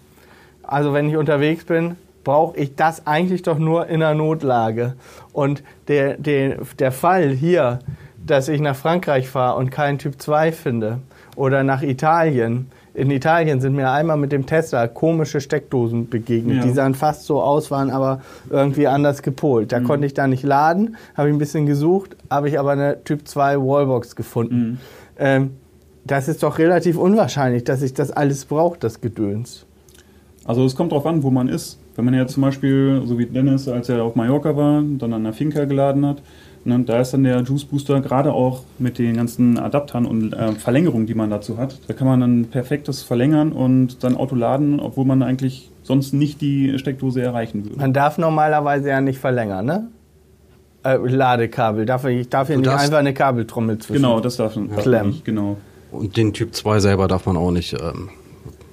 Also 0.64 0.94
wenn 0.94 1.10
ich 1.10 1.16
unterwegs 1.16 1.64
bin, 1.64 1.96
brauche 2.24 2.58
ich 2.58 2.76
das 2.76 3.08
eigentlich 3.08 3.44
doch 3.44 3.58
nur 3.58 3.88
in 3.88 4.04
einer 4.04 4.14
Notlage. 4.14 4.96
Und 5.32 5.64
der, 5.88 6.18
der, 6.18 6.58
der 6.78 6.92
Fall 6.92 7.30
hier, 7.30 7.80
dass 8.18 8.50
ich 8.50 8.60
nach 8.60 8.76
Frankreich 8.76 9.30
fahre 9.30 9.58
und 9.58 9.70
keinen 9.70 9.98
Typ 9.98 10.22
2 10.22 10.52
finde 10.52 11.00
oder 11.38 11.64
nach 11.64 11.82
Italien. 11.82 12.70
In 12.98 13.12
Italien 13.12 13.62
sind 13.62 13.76
mir 13.76 13.92
einmal 13.92 14.18
mit 14.18 14.32
dem 14.32 14.48
Tesla 14.48 14.88
komische 14.88 15.40
Steckdosen 15.40 16.10
begegnet. 16.10 16.58
Ja. 16.58 16.64
Die 16.64 16.72
sahen 16.72 16.96
fast 16.96 17.26
so 17.26 17.40
aus, 17.40 17.70
waren 17.70 17.92
aber 17.92 18.22
irgendwie 18.50 18.88
anders 18.88 19.22
gepolt. 19.22 19.72
Da 19.72 19.82
konnte 19.82 20.08
ich 20.08 20.16
da 20.16 20.26
nicht 20.26 20.42
laden, 20.42 20.96
habe 21.14 21.30
ich 21.30 21.36
ein 21.36 21.38
bisschen 21.38 21.68
gesucht, 21.68 22.18
habe 22.32 22.50
ich 22.50 22.58
aber 22.58 22.72
eine 22.72 23.04
Typ 23.04 23.28
2 23.28 23.60
Wallbox 23.60 24.16
gefunden. 24.16 24.80
Ähm, 25.20 25.52
das 26.06 26.28
ist 26.28 26.42
doch 26.42 26.58
relativ 26.58 26.98
unwahrscheinlich, 26.98 27.64
dass 27.64 27.84
ich 27.84 27.94
das 27.94 28.10
alles 28.10 28.46
brauche, 28.46 28.80
das 28.80 29.00
Gedöns. 29.00 29.68
Also 30.46 30.66
es 30.66 30.76
kommt 30.76 30.92
drauf 30.92 31.06
an, 31.06 31.22
wo 31.22 31.30
man 31.30 31.50
ist. 31.50 31.78
Wenn 31.96 32.06
man 32.06 32.16
jetzt 32.16 32.34
zum 32.34 32.42
Beispiel, 32.42 33.04
so 33.06 33.20
wie 33.20 33.28
Dennis, 33.28 33.68
als 33.68 33.90
er 33.90 34.04
auf 34.04 34.16
Mallorca 34.16 34.58
war, 34.58 34.82
dann 34.82 35.14
an 35.14 35.24
der 35.24 35.34
Finca 35.34 35.66
geladen 35.66 36.04
hat, 36.04 36.24
ne, 36.68 36.84
da 36.86 37.00
ist 37.00 37.12
dann 37.14 37.24
der 37.24 37.42
Juice 37.42 37.66
Booster 37.66 38.02
gerade 38.02 38.34
auch 38.34 38.64
mit 38.78 39.00
den 39.00 39.16
ganzen 39.16 39.58
Adaptern 39.58 40.06
und 40.06 40.34
äh, 40.34 40.52
Verlängerungen, 40.54 41.08
die 41.08 41.16
man 41.16 41.30
dazu 41.30 41.58
hat. 41.58 41.80
Da 41.88 41.94
kann 41.94 42.08
man 42.08 42.20
dann 42.20 42.46
perfektes 42.46 43.04
verlängern 43.04 43.52
und 43.52 44.02
sein 44.02 44.16
Auto 44.16 44.36
laden, 44.36 44.80
obwohl 44.80 45.06
man 45.06 45.24
eigentlich 45.24 45.72
sonst 45.84 46.14
nicht 46.14 46.42
die 46.42 46.78
Steckdose 46.78 47.22
erreichen 47.22 47.64
würde. 47.64 47.78
Man 47.78 47.94
darf 47.94 48.18
normalerweise 48.18 48.90
ja 48.90 49.02
nicht 49.02 49.20
verlängern, 49.20 49.66
ne? 49.66 49.88
Äh, 50.84 50.98
Ladekabel. 50.98 51.86
Darf 51.86 52.06
ich, 52.06 52.22
ich 52.22 52.30
darf 52.30 52.48
hier 52.48 52.58
nicht 52.58 52.70
einfach 52.70 52.98
eine 52.98 53.14
Kabeltrommel 53.14 53.78
zwischen. 53.80 54.02
Genau, 54.02 54.20
das 54.20 54.38
darf 54.38 54.56
man 54.56 54.76
Klemmen. 54.76 55.12
nicht, 55.12 55.26
genau. 55.26 55.58
Und 55.92 56.18
den 56.18 56.34
Typ 56.34 56.54
2 56.54 56.80
selber 56.80 57.08
darf 57.08 57.26
man 57.26 57.38
auch 57.38 57.52
nicht 57.52 57.74
ähm, 57.74 58.10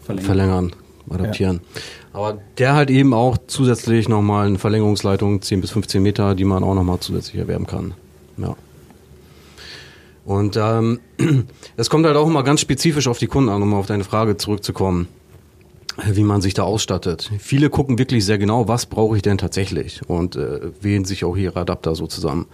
Verlängern. 0.02 0.26
verlängern, 0.26 0.72
adaptieren. 1.10 1.60
Aber 2.14 2.38
der 2.58 2.74
halt 2.74 2.90
eben 2.90 3.12
auch 3.12 3.36
zusätzlich 3.48 4.08
nochmal 4.08 4.46
eine 4.46 4.58
Verlängerungsleitung, 4.58 5.42
10 5.42 5.60
bis 5.60 5.72
15 5.72 6.00
Meter, 6.00 6.36
die 6.36 6.44
man 6.44 6.62
auch 6.62 6.74
nochmal 6.74 7.00
zusätzlich 7.00 7.40
erwerben 7.40 7.66
kann. 7.66 7.92
Ja. 8.36 8.56
Und 10.24 10.56
ähm, 10.56 11.00
es 11.76 11.90
kommt 11.90 12.06
halt 12.06 12.16
auch 12.16 12.28
immer 12.28 12.44
ganz 12.44 12.60
spezifisch 12.60 13.08
auf 13.08 13.18
die 13.18 13.26
Kunden 13.26 13.50
an, 13.50 13.60
um 13.60 13.74
auf 13.74 13.86
deine 13.86 14.04
Frage 14.04 14.36
zurückzukommen, 14.36 15.08
wie 16.06 16.22
man 16.22 16.40
sich 16.40 16.54
da 16.54 16.62
ausstattet. 16.62 17.32
Viele 17.40 17.68
gucken 17.68 17.98
wirklich 17.98 18.24
sehr 18.24 18.38
genau, 18.38 18.68
was 18.68 18.86
brauche 18.86 19.16
ich 19.16 19.22
denn 19.22 19.36
tatsächlich 19.36 20.00
und 20.08 20.36
äh, 20.36 20.60
wählen 20.80 21.04
sich 21.04 21.24
auch 21.24 21.36
ihre 21.36 21.58
Adapter 21.58 21.96
so 21.96 22.06
zusammen. 22.06 22.46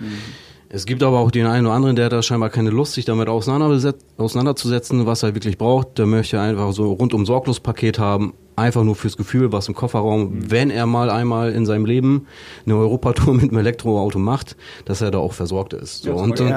Es 0.70 0.86
gibt 0.86 1.02
aber 1.02 1.18
auch 1.18 1.30
den 1.30 1.46
einen 1.46 1.66
oder 1.66 1.74
anderen, 1.74 1.96
der 1.96 2.08
da 2.08 2.22
scheinbar 2.22 2.48
keine 2.48 2.70
Lust, 2.70 2.94
sich 2.94 3.04
damit 3.04 3.28
auseinanderzusetzen, 3.28 5.04
was 5.04 5.22
er 5.22 5.34
wirklich 5.34 5.58
braucht. 5.58 5.98
Der 5.98 6.06
möchte 6.06 6.40
einfach 6.40 6.72
so 6.72 6.92
rundum 6.92 7.26
sorglos 7.26 7.60
Paket 7.60 7.98
haben, 7.98 8.32
einfach 8.56 8.84
nur 8.84 8.94
fürs 8.94 9.16
Gefühl, 9.16 9.52
was 9.52 9.68
im 9.68 9.74
Kofferraum, 9.74 10.50
wenn 10.50 10.70
er 10.70 10.86
mal 10.86 11.10
einmal 11.10 11.52
in 11.52 11.64
seinem 11.66 11.86
Leben 11.86 12.26
eine 12.66 12.76
Europatour 12.76 13.34
mit 13.34 13.44
einem 13.50 13.58
Elektroauto 13.58 14.18
macht, 14.18 14.56
dass 14.84 15.00
er 15.00 15.10
da 15.10 15.18
auch 15.18 15.32
versorgt 15.32 15.72
ist. 15.72 16.02
So, 16.02 16.10
Ja, 16.10 16.14
und, 16.16 16.40
und, 16.40 16.50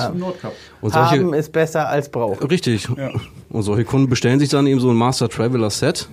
und 0.82 0.94
Haben 0.94 1.20
solche, 1.20 1.38
ist 1.38 1.52
besser 1.52 1.88
als 1.88 2.10
brauchen. 2.10 2.46
richtig. 2.48 2.88
Ja. 2.98 3.12
Und 3.50 3.64
solche 3.64 3.86
Kunden 3.86 4.10
bestellen 4.10 4.40
sich 4.40 4.50
dann 4.50 4.68
eben 4.68 4.80
so 4.80 4.90
ein 4.90 4.96
Master 4.96 5.30
Traveler 5.30 5.70
Set, 5.70 6.10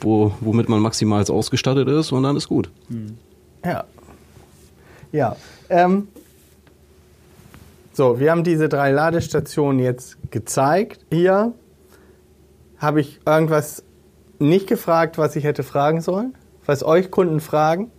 wo, 0.00 0.32
womit 0.40 0.68
man 0.68 0.80
maximal 0.80 1.22
ausgestattet 1.22 1.88
ist 1.88 2.12
und 2.12 2.22
dann 2.24 2.36
ist 2.36 2.48
gut. 2.48 2.70
Ja. 3.64 3.84
Ja. 5.12 5.36
Ähm, 5.68 6.08
so, 7.92 8.18
wir 8.18 8.30
haben 8.30 8.42
diese 8.42 8.68
drei 8.68 8.90
Ladestationen 8.90 9.78
jetzt 9.78 10.16
gezeigt. 10.30 11.04
Hier 11.10 11.52
habe 12.78 13.00
ich 13.02 13.20
irgendwas 13.26 13.84
nicht 14.48 14.66
gefragt, 14.66 15.18
was 15.18 15.36
ich 15.36 15.44
hätte 15.44 15.62
fragen 15.62 16.00
sollen, 16.00 16.34
was 16.66 16.82
euch 16.84 17.10
Kunden 17.10 17.40
fragen. 17.40 17.90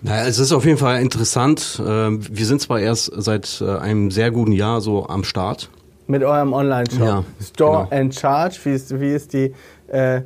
Naja, 0.00 0.26
es 0.26 0.38
ist 0.40 0.50
auf 0.52 0.64
jeden 0.64 0.78
Fall 0.78 1.00
interessant. 1.00 1.80
Ähm, 1.86 2.20
Wir 2.30 2.46
sind 2.46 2.60
zwar 2.60 2.80
erst 2.80 3.12
seit 3.16 3.60
äh, 3.64 3.76
einem 3.78 4.10
sehr 4.10 4.30
guten 4.32 4.50
Jahr 4.52 4.80
so 4.80 5.06
am 5.06 5.22
Start. 5.24 5.70
Mit 6.08 6.24
eurem 6.24 6.52
Online-Shop. 6.52 7.00
Ja, 7.00 7.22
Store 7.40 7.86
genau. 7.88 8.00
and 8.02 8.12
Charge. 8.14 8.58
Wie 8.64 8.72
ist, 8.72 8.98
wie 9.00 9.12
ist 9.12 9.32
die 9.32 9.54
äh, 9.88 10.22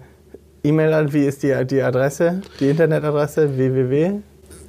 E-Mail, 0.64 1.12
wie 1.12 1.26
ist 1.26 1.42
die, 1.42 1.54
die 1.66 1.82
Adresse, 1.82 2.40
die 2.60 2.70
Internetadresse? 2.70 3.56
www. 3.58 4.20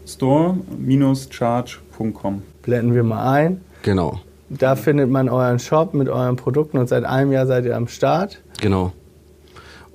Store-charge.com. 0.06 2.42
Blenden 2.64 2.94
wir 2.94 3.04
mal 3.04 3.32
ein. 3.34 3.62
Genau, 3.84 4.20
Da 4.50 4.76
findet 4.76 5.10
man 5.10 5.30
euren 5.30 5.60
Shop 5.60 5.94
mit 5.94 6.10
euren 6.10 6.36
Produkten 6.36 6.78
und 6.78 6.90
seit 6.90 7.06
einem 7.06 7.32
Jahr 7.32 7.48
seid 7.48 7.64
ihr 7.66 7.76
am 7.78 7.88
Start. 7.88 8.42
genau. 8.60 8.92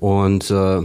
Und 0.03 0.51
äh, 0.51 0.81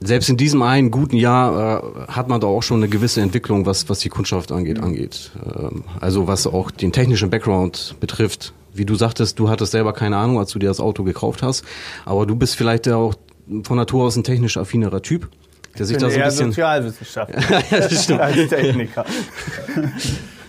selbst 0.00 0.28
in 0.28 0.36
diesem 0.36 0.60
einen 0.60 0.90
guten 0.90 1.16
Jahr 1.16 2.04
äh, 2.06 2.12
hat 2.12 2.28
man 2.28 2.38
da 2.38 2.48
auch 2.48 2.62
schon 2.62 2.80
eine 2.80 2.88
gewisse 2.88 3.22
Entwicklung, 3.22 3.64
was, 3.64 3.88
was 3.88 4.00
die 4.00 4.10
Kundschaft 4.10 4.52
angeht, 4.52 4.78
angeht. 4.78 5.30
Ähm, 5.42 5.84
also 6.00 6.26
was 6.26 6.46
auch 6.46 6.70
den 6.70 6.92
technischen 6.92 7.30
Background 7.30 7.96
betrifft. 7.98 8.52
Wie 8.74 8.84
du 8.84 8.94
sagtest, 8.94 9.38
du 9.38 9.48
hattest 9.48 9.72
selber 9.72 9.94
keine 9.94 10.18
Ahnung, 10.18 10.38
als 10.38 10.50
du 10.52 10.58
dir 10.58 10.66
das 10.68 10.80
Auto 10.80 11.02
gekauft 11.02 11.42
hast. 11.42 11.64
Aber 12.04 12.26
du 12.26 12.36
bist 12.36 12.54
vielleicht 12.54 12.84
ja 12.86 12.96
auch 12.96 13.14
von 13.62 13.78
Natur 13.78 14.04
aus 14.04 14.16
ein 14.16 14.24
technisch 14.24 14.58
affinerer 14.58 15.00
Typ, 15.00 15.30
der 15.78 15.86
sich 15.86 15.96
Ich 15.96 16.02
da 16.02 16.08
bin 16.08 16.14
so 16.14 16.20
ein 16.20 16.26
bisschen... 16.26 16.50
Sozialwissenschaftler 16.50 17.40
ja, 17.70 17.78
das 17.88 18.04
stimmt. 18.04 18.20
als 18.20 18.48
Techniker. 18.50 19.06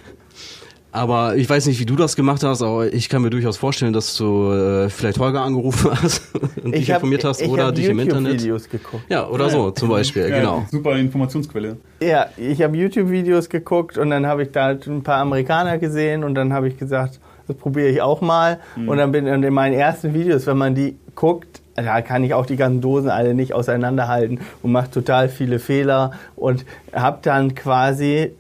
Aber 0.96 1.36
ich 1.36 1.50
weiß 1.50 1.66
nicht, 1.66 1.80
wie 1.80 1.86
du 1.88 1.96
das 1.96 2.16
gemacht 2.16 2.44
hast, 2.44 2.62
aber 2.62 2.94
ich 2.94 3.10
kann 3.10 3.24
mir 3.24 3.32
durchaus 3.32 3.58
vorstellen, 3.58 3.94
dass 3.94 4.16
du 4.16 4.52
äh, 4.52 4.90
vielleicht 4.90 5.18
Holger 5.18 5.42
angerufen 5.42 5.90
hast 6.04 6.22
und 6.64 6.76
dich 6.76 6.90
hab- 6.92 6.98
informiert 6.98 7.24
hast 7.24 7.42
ich 7.42 7.50
oder 7.50 7.72
dich 7.72 7.88
im 7.88 7.98
Internet. 8.00 8.34
YouTube-Videos 8.34 8.70
geguckt. 8.70 9.04
Ja, 9.10 9.28
oder 9.28 9.50
so 9.50 9.72
zum 9.72 9.90
Beispiel, 9.90 10.30
Ja, 10.30 10.38
genau. 10.38 10.66
Super 10.70 10.96
Informationsquelle. 10.98 11.78
Ja, 12.00 12.28
ich 12.38 12.62
habe 12.62 12.78
YouTube-Videos 12.78 13.50
geguckt 13.50 13.98
und 13.98 14.12
dann 14.12 14.28
habe 14.28 14.44
ich 14.44 14.52
da 14.52 14.68
ein 14.70 15.02
paar 15.02 15.18
Amerikaner 15.18 15.80
gesehen 15.80 16.24
und 16.24 16.36
dann 16.36 16.54
habe 16.54 16.68
ich 16.68 16.78
gesagt, 16.78 17.20
das 17.48 17.58
probiere 17.58 17.88
ich 17.90 18.00
auch 18.02 18.22
mal. 18.22 18.60
Mhm. 18.76 18.90
Und 18.90 18.98
dann 18.98 19.12
bin 19.12 19.28
und 19.28 19.42
in 19.42 19.54
meinen 19.54 19.74
ersten 19.74 20.14
Videos, 20.14 20.46
wenn 20.46 20.60
man 20.60 20.76
die 20.76 20.96
guckt, 21.16 21.62
da 21.76 22.02
kann 22.02 22.24
ich 22.24 22.36
auch 22.36 22.46
die 22.46 22.56
ganzen 22.56 22.82
Dosen 22.82 23.10
alle 23.10 23.34
nicht 23.34 23.54
auseinanderhalten 23.54 24.42
und 24.62 24.72
mache 24.72 24.92
total 24.92 25.28
viele 25.28 25.58
Fehler 25.58 26.12
und 26.36 26.66
habe 26.94 27.18
dann 27.24 27.56
quasi 27.56 28.34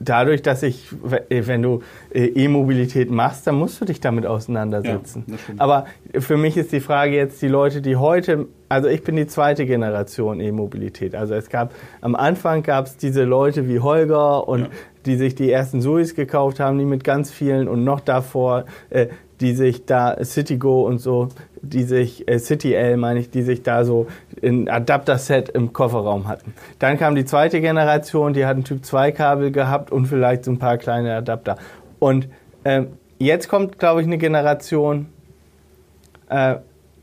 dadurch, 0.00 0.42
dass 0.42 0.62
ich, 0.62 0.88
wenn 1.28 1.62
du 1.62 1.80
äh, 2.12 2.24
E-Mobilität 2.26 3.10
machst, 3.10 3.46
dann 3.46 3.54
musst 3.56 3.80
du 3.80 3.84
dich 3.84 4.00
damit 4.00 4.26
auseinandersetzen. 4.26 5.24
Ja. 5.26 5.34
Aber 5.58 5.86
für 6.18 6.36
mich 6.36 6.56
ist 6.56 6.72
die 6.72 6.80
Frage 6.80 7.14
jetzt, 7.16 7.40
die 7.42 7.48
Leute, 7.48 7.80
die 7.82 7.96
heute, 7.96 8.46
also 8.68 8.88
ich 8.88 9.02
bin 9.02 9.16
die 9.16 9.26
zweite 9.26 9.66
Generation 9.66 10.40
E-Mobilität. 10.40 11.14
Also 11.14 11.34
es 11.34 11.48
gab, 11.48 11.72
am 12.00 12.14
Anfang 12.14 12.62
gab 12.62 12.86
es 12.86 12.96
diese 12.96 13.24
Leute 13.24 13.68
wie 13.68 13.80
Holger 13.80 14.46
und 14.48 14.60
Ja. 14.62 14.68
die 15.06 15.16
sich 15.16 15.34
die 15.34 15.50
ersten 15.50 15.80
Suis 15.80 16.14
gekauft 16.14 16.60
haben, 16.60 16.78
die 16.78 16.84
mit 16.84 17.04
ganz 17.04 17.30
vielen 17.30 17.68
und 17.68 17.84
noch 17.84 18.00
davor, 18.00 18.64
äh, 18.90 19.08
die 19.40 19.52
sich 19.52 19.84
da 19.84 20.16
CityGo 20.22 20.86
und 20.86 20.98
so, 20.98 21.28
die 21.64 21.84
sich, 21.84 22.28
äh, 22.28 22.38
CityL 22.38 22.96
meine 22.96 23.20
ich, 23.20 23.30
die 23.30 23.42
sich 23.42 23.62
da 23.62 23.84
so 23.84 24.06
ein 24.42 24.68
Adapter-Set 24.68 25.48
im 25.50 25.72
Kofferraum 25.72 26.28
hatten. 26.28 26.54
Dann 26.78 26.98
kam 26.98 27.14
die 27.14 27.24
zweite 27.24 27.60
Generation, 27.60 28.32
die 28.32 28.46
hatten 28.46 28.64
Typ 28.64 28.84
2 28.84 29.12
Kabel 29.12 29.50
gehabt 29.50 29.90
und 29.90 30.06
vielleicht 30.06 30.44
so 30.44 30.50
ein 30.50 30.58
paar 30.58 30.78
kleine 30.78 31.14
Adapter. 31.14 31.56
Und 31.98 32.28
ähm, 32.64 32.88
jetzt 33.18 33.48
kommt, 33.48 33.78
glaube 33.78 34.00
ich, 34.00 34.06
eine 34.06 34.18
Generation, 34.18 35.06
äh, 36.28 36.56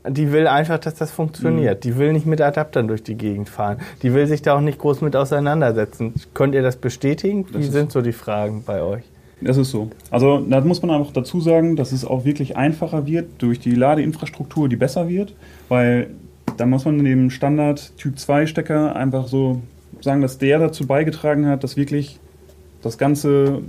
die 0.08 0.32
will 0.32 0.46
einfach, 0.48 0.78
dass 0.78 0.94
das 0.94 1.12
funktioniert. 1.12 1.84
Die 1.84 1.96
will 1.96 2.12
nicht 2.12 2.26
mit 2.26 2.40
Adaptern 2.40 2.88
durch 2.88 3.04
die 3.04 3.14
Gegend 3.14 3.48
fahren. 3.48 3.78
Die 4.02 4.12
will 4.14 4.26
sich 4.26 4.42
da 4.42 4.56
auch 4.56 4.60
nicht 4.60 4.78
groß 4.78 5.00
mit 5.00 5.14
auseinandersetzen. 5.14 6.14
Könnt 6.34 6.54
ihr 6.54 6.62
das 6.62 6.76
bestätigen? 6.76 7.46
Wie 7.50 7.58
Das 7.58 7.66
sind 7.66 7.92
so 7.92 8.02
die 8.02 8.12
Fragen 8.12 8.64
bei 8.64 8.82
euch? 8.82 9.04
Das 9.44 9.56
ist 9.56 9.70
so. 9.70 9.90
Also 10.10 10.40
da 10.40 10.60
muss 10.60 10.82
man 10.82 10.90
auch 10.90 11.12
dazu 11.12 11.40
sagen, 11.40 11.76
dass 11.76 11.92
es 11.92 12.04
auch 12.04 12.24
wirklich 12.24 12.56
einfacher 12.56 13.06
wird 13.06 13.26
durch 13.38 13.60
die 13.60 13.74
Ladeinfrastruktur, 13.74 14.68
die 14.68 14.76
besser 14.76 15.08
wird, 15.08 15.34
weil 15.68 16.08
da 16.56 16.66
muss 16.66 16.84
man 16.84 17.02
dem 17.04 17.30
Standard 17.30 17.96
Typ 17.96 18.18
2 18.18 18.46
Stecker 18.46 18.94
einfach 18.94 19.26
so 19.28 19.60
sagen, 20.00 20.20
dass 20.20 20.38
der 20.38 20.58
dazu 20.58 20.86
beigetragen 20.86 21.46
hat, 21.46 21.64
dass 21.64 21.76
wirklich 21.76 22.18
das 22.82 22.98
Ganze 22.98 23.62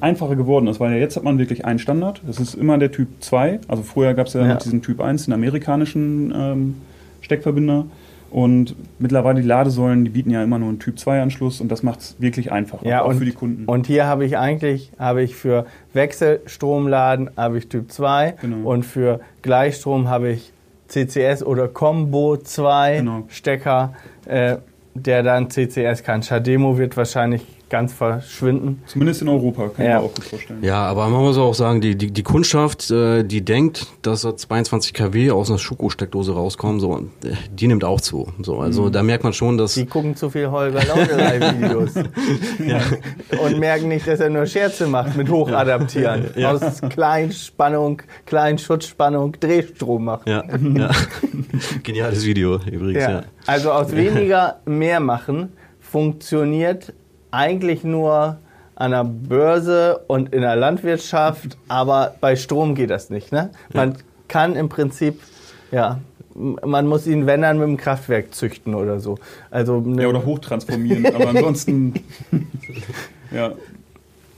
einfacher 0.00 0.36
geworden 0.36 0.68
ist, 0.68 0.80
weil 0.80 0.94
jetzt 0.98 1.16
hat 1.16 1.24
man 1.24 1.38
wirklich 1.38 1.64
einen 1.64 1.78
Standard. 1.78 2.22
Das 2.26 2.38
ist 2.38 2.54
immer 2.54 2.78
der 2.78 2.92
Typ 2.92 3.08
2. 3.20 3.60
Also 3.68 3.82
vorher 3.82 4.14
gab 4.14 4.28
es 4.28 4.34
ja, 4.34 4.42
Ja. 4.42 4.54
noch 4.54 4.62
diesen 4.62 4.82
Typ 4.82 5.00
1, 5.00 5.26
den 5.26 5.34
amerikanischen 5.34 6.32
ähm, 6.34 6.74
Steckverbinder. 7.20 7.86
Und 8.32 8.74
mittlerweile 8.98 9.42
die 9.42 9.46
Ladesäulen, 9.46 10.04
die 10.04 10.10
bieten 10.10 10.30
ja 10.30 10.42
immer 10.42 10.58
nur 10.58 10.70
einen 10.70 10.78
Typ 10.78 10.98
2 10.98 11.20
Anschluss 11.20 11.60
und 11.60 11.68
das 11.70 11.82
macht 11.82 12.00
es 12.00 12.16
wirklich 12.18 12.50
einfacher, 12.50 12.86
Ja, 12.86 13.02
auch 13.02 13.08
und, 13.08 13.18
für 13.18 13.26
die 13.26 13.32
Kunden. 13.32 13.66
Und 13.66 13.86
hier 13.86 14.06
habe 14.06 14.24
ich 14.24 14.38
eigentlich, 14.38 14.90
habe 14.98 15.22
ich 15.22 15.36
für 15.36 15.66
Wechselstromladen 15.92 17.30
habe 17.36 17.58
ich 17.58 17.68
Typ 17.68 17.92
2 17.92 18.34
Genau. 18.40 18.68
und 18.70 18.84
für 18.84 19.20
Gleichstrom 19.42 20.08
habe 20.08 20.30
ich 20.30 20.52
CCS 20.88 21.42
oder 21.42 21.68
Combo 21.68 22.36
2 22.38 22.96
Genau. 22.98 23.24
Stecker, 23.28 23.92
äh, 24.26 24.56
der 24.94 25.22
dann 25.22 25.50
CCS 25.50 26.02
kann. 26.02 26.22
Shademo 26.22 26.78
wird 26.78 26.96
wahrscheinlich 26.96 27.44
ganz 27.72 27.92
verschwinden. 27.94 28.82
Zumindest 28.86 29.22
in 29.22 29.28
Europa, 29.30 29.68
kann 29.70 29.86
Ja. 29.86 29.96
ich 29.96 30.02
mir 30.02 30.06
auch 30.10 30.14
gut 30.14 30.24
vorstellen. 30.24 30.62
Ja, 30.62 30.84
aber 30.84 31.08
man 31.08 31.22
muss 31.22 31.38
auch 31.38 31.54
sagen, 31.54 31.80
die, 31.80 31.96
die, 31.96 32.10
die 32.10 32.22
Kundschaft, 32.22 32.90
äh, 32.90 33.22
die 33.24 33.42
denkt, 33.42 33.86
dass 34.02 34.20
da 34.20 34.36
22 34.36 34.92
kW 34.92 35.30
aus 35.30 35.48
einer 35.48 35.58
Schokosteckdose 35.58 36.34
rauskommen, 36.34 36.80
so, 36.80 36.98
äh, 37.24 37.32
die 37.50 37.66
nimmt 37.68 37.82
auch 37.82 38.02
zu. 38.02 38.28
So, 38.42 38.58
also 38.58 38.90
da 38.90 39.02
merkt 39.02 39.24
man 39.24 39.32
schon, 39.32 39.56
dass 39.56 39.72
Die 39.72 39.86
gucken 39.86 40.14
zu 40.14 40.28
viel 40.28 40.50
Holger 40.50 40.84
Laudelei-Videos. 40.84 41.94
Und 43.42 43.58
merken 43.58 43.88
nicht, 43.88 44.06
dass 44.06 44.20
er 44.20 44.28
nur 44.28 44.44
Scherze 44.44 44.86
macht 44.86 45.16
mit 45.16 45.30
Hochadaptieren. 45.30 46.26
Aus 46.44 46.80
Kleinspannung, 46.90 48.02
Kleinschutzspannung, 48.26 49.36
Drehstrom 49.40 50.04
macht. 50.04 50.28
ja, 50.28 50.44
ja. 50.74 50.90
geniales 51.82 52.24
Video 52.26 52.56
übrigens. 52.70 53.02
Ja. 53.02 53.10
Ja. 53.10 53.22
Also 53.46 53.72
aus 53.72 53.92
weniger 53.96 54.60
mehr 54.66 55.00
machen 55.00 55.54
funktioniert 55.80 56.92
eigentlich 57.32 57.82
nur 57.82 58.36
an 58.76 58.90
der 58.92 59.04
Börse 59.04 60.00
und 60.06 60.32
in 60.32 60.42
der 60.42 60.56
Landwirtschaft, 60.56 61.56
aber 61.68 62.14
bei 62.20 62.36
Strom 62.36 62.74
geht 62.74 62.90
das 62.90 63.10
nicht. 63.10 63.32
Ne? 63.32 63.50
Man 63.74 63.96
kann 64.28 64.54
im 64.56 64.68
Prinzip, 64.68 65.20
ja, 65.70 65.98
man 66.34 66.86
muss 66.86 67.06
ihn, 67.06 67.26
wenn 67.26 67.42
dann, 67.42 67.58
mit 67.58 67.68
dem 67.68 67.76
Kraftwerk 67.76 68.34
züchten 68.34 68.74
oder 68.74 69.00
so. 69.00 69.18
Also 69.50 69.82
eine- 69.84 70.02
Ja, 70.02 70.08
oder 70.08 70.24
hochtransformieren, 70.24 71.06
aber 71.14 71.28
ansonsten 71.28 71.94
ja, 73.30 73.52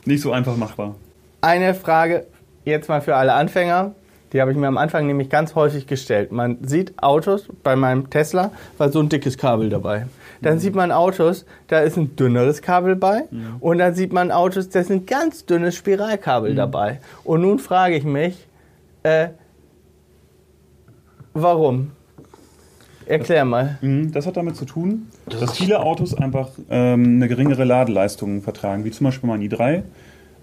nicht 0.05 0.21
so 0.23 0.33
einfach 0.33 0.57
machbar. 0.57 0.95
Eine 1.41 1.75
Frage 1.75 2.27
jetzt 2.65 2.89
mal 2.89 3.01
für 3.01 3.15
alle 3.17 3.35
Anfänger. 3.35 3.95
Die 4.33 4.41
habe 4.41 4.51
ich 4.51 4.57
mir 4.59 4.67
am 4.67 4.79
Anfang 4.79 5.07
nämlich 5.07 5.31
ganz 5.31 5.55
häufig 5.55 5.87
gestellt. 5.87 6.33
Man 6.33 6.59
sieht 6.67 7.01
Autos, 7.01 7.47
bei 7.63 7.77
meinem 7.77 8.11
Tesla 8.11 8.51
war 8.79 8.91
so 8.91 8.99
ein 8.99 9.09
dickes 9.09 9.39
Kabel 9.39 9.69
dabei. 9.69 10.07
Dann 10.45 10.59
sieht 10.59 10.75
man 10.75 10.93
Autos, 10.93 11.47
da 11.69 11.81
ist 11.81 11.97
ein 11.97 12.17
dünneres 12.17 12.61
Kabel 12.63 12.97
bei. 12.97 13.23
Und 13.61 13.79
dann 13.79 13.95
sieht 13.95 14.13
man 14.13 14.31
Autos, 14.31 14.69
da 14.69 14.81
ist 14.81 14.91
ein 14.91 15.07
ganz 15.07 15.47
dünnes 15.47 15.75
Spiralkabel 15.75 16.55
dabei. 16.55 17.01
Und 17.25 17.41
nun 17.41 17.59
frage 17.59 17.97
ich 17.97 18.05
mich, 18.05 18.47
äh, 19.03 19.29
warum? 21.33 21.91
Erklär 23.07 23.45
mal. 23.45 23.79
Mhm, 23.83 24.13
Das 24.13 24.27
hat 24.27 24.37
damit 24.37 24.57
zu 24.57 24.65
tun, 24.65 25.09
dass 25.27 25.57
viele 25.57 25.81
Autos 25.81 26.15
einfach 26.15 26.51
ähm, 26.71 27.17
eine 27.17 27.29
geringere 27.29 27.65
Ladeleistung 27.65 28.41
vertragen, 28.41 28.85
wie 28.85 28.91
zum 28.91 29.05
Beispiel 29.05 29.29
mein 29.29 29.43
i3. 29.43 29.83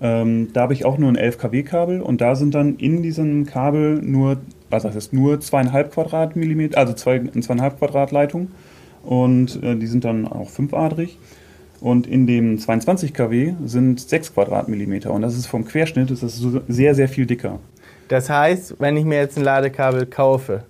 Ähm, 0.03 0.49
da 0.53 0.61
habe 0.61 0.73
ich 0.73 0.85
auch 0.85 0.97
nur 0.97 1.09
ein 1.09 1.15
11 1.15 1.37
kW 1.37 1.63
Kabel 1.63 2.01
und 2.01 2.21
da 2.21 2.35
sind 2.35 2.55
dann 2.55 2.75
in 2.77 3.03
diesem 3.03 3.45
Kabel 3.45 4.01
nur, 4.01 4.37
was 4.69 4.83
heißt 4.83 4.95
das, 4.95 5.13
nur 5.13 5.39
zweieinhalb 5.39 5.91
Quadratmillimeter, 5.93 6.77
also 6.77 6.93
zwei, 6.93 7.15
eine 7.19 7.41
zweieinhalb 7.41 7.77
Quadrat 7.79 8.11
Leitung 8.11 8.49
und 9.03 9.61
äh, 9.63 9.75
die 9.75 9.87
sind 9.87 10.03
dann 10.03 10.27
auch 10.27 10.49
fünfadrig. 10.49 11.17
Und 11.79 12.05
in 12.05 12.27
dem 12.27 12.59
22 12.59 13.13
kW 13.13 13.53
sind 13.65 13.99
6 13.99 14.35
Quadratmillimeter 14.35 15.11
und 15.11 15.23
das 15.23 15.35
ist 15.35 15.47
vom 15.47 15.65
Querschnitt 15.65 16.11
ist 16.11 16.21
das 16.21 16.35
so 16.37 16.61
sehr, 16.67 16.93
sehr 16.93 17.09
viel 17.09 17.25
dicker. 17.25 17.59
Das 18.07 18.29
heißt, 18.29 18.75
wenn 18.79 18.97
ich 18.97 19.05
mir 19.05 19.17
jetzt 19.17 19.37
ein 19.37 19.43
Ladekabel 19.43 20.05
kaufe 20.05 20.63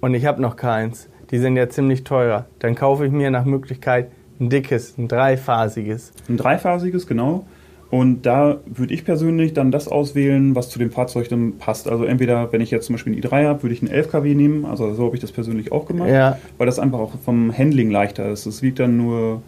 und 0.00 0.14
ich 0.14 0.24
habe 0.24 0.40
noch 0.40 0.56
keins, 0.56 1.08
die 1.30 1.38
sind 1.38 1.56
ja 1.56 1.68
ziemlich 1.68 2.04
teurer, 2.04 2.46
dann 2.60 2.74
kaufe 2.74 3.04
ich 3.04 3.12
mir 3.12 3.30
nach 3.30 3.44
Möglichkeit 3.44 4.10
ein 4.40 4.48
dickes, 4.48 4.96
ein 4.96 5.08
dreiphasiges. 5.08 6.12
Ein 6.28 6.38
dreiphasiges, 6.38 7.06
genau. 7.06 7.44
Und 7.92 8.22
da 8.22 8.56
würde 8.64 8.94
ich 8.94 9.04
persönlich 9.04 9.52
dann 9.52 9.70
das 9.70 9.86
auswählen, 9.86 10.56
was 10.56 10.70
zu 10.70 10.78
dem 10.78 10.90
Fahrzeug 10.90 11.28
dann 11.28 11.58
passt. 11.58 11.86
Also 11.86 12.04
entweder, 12.04 12.50
wenn 12.50 12.62
ich 12.62 12.70
jetzt 12.70 12.86
zum 12.86 12.94
Beispiel 12.94 13.12
ein 13.12 13.20
i3 13.20 13.46
habe, 13.46 13.62
würde 13.64 13.74
ich 13.74 13.82
einen 13.82 13.90
11 13.90 14.10
kW 14.10 14.34
nehmen. 14.34 14.64
Also 14.64 14.94
so 14.94 15.04
habe 15.04 15.14
ich 15.14 15.20
das 15.20 15.30
persönlich 15.30 15.72
auch 15.72 15.84
gemacht. 15.84 16.08
Ja. 16.08 16.38
Weil 16.56 16.64
das 16.64 16.78
einfach 16.78 16.98
auch 16.98 17.12
vom 17.22 17.52
Handling 17.54 17.90
leichter 17.90 18.30
ist. 18.30 18.46
Es 18.46 18.62
wiegt 18.62 18.78
dann 18.78 18.96
nur 18.96 19.42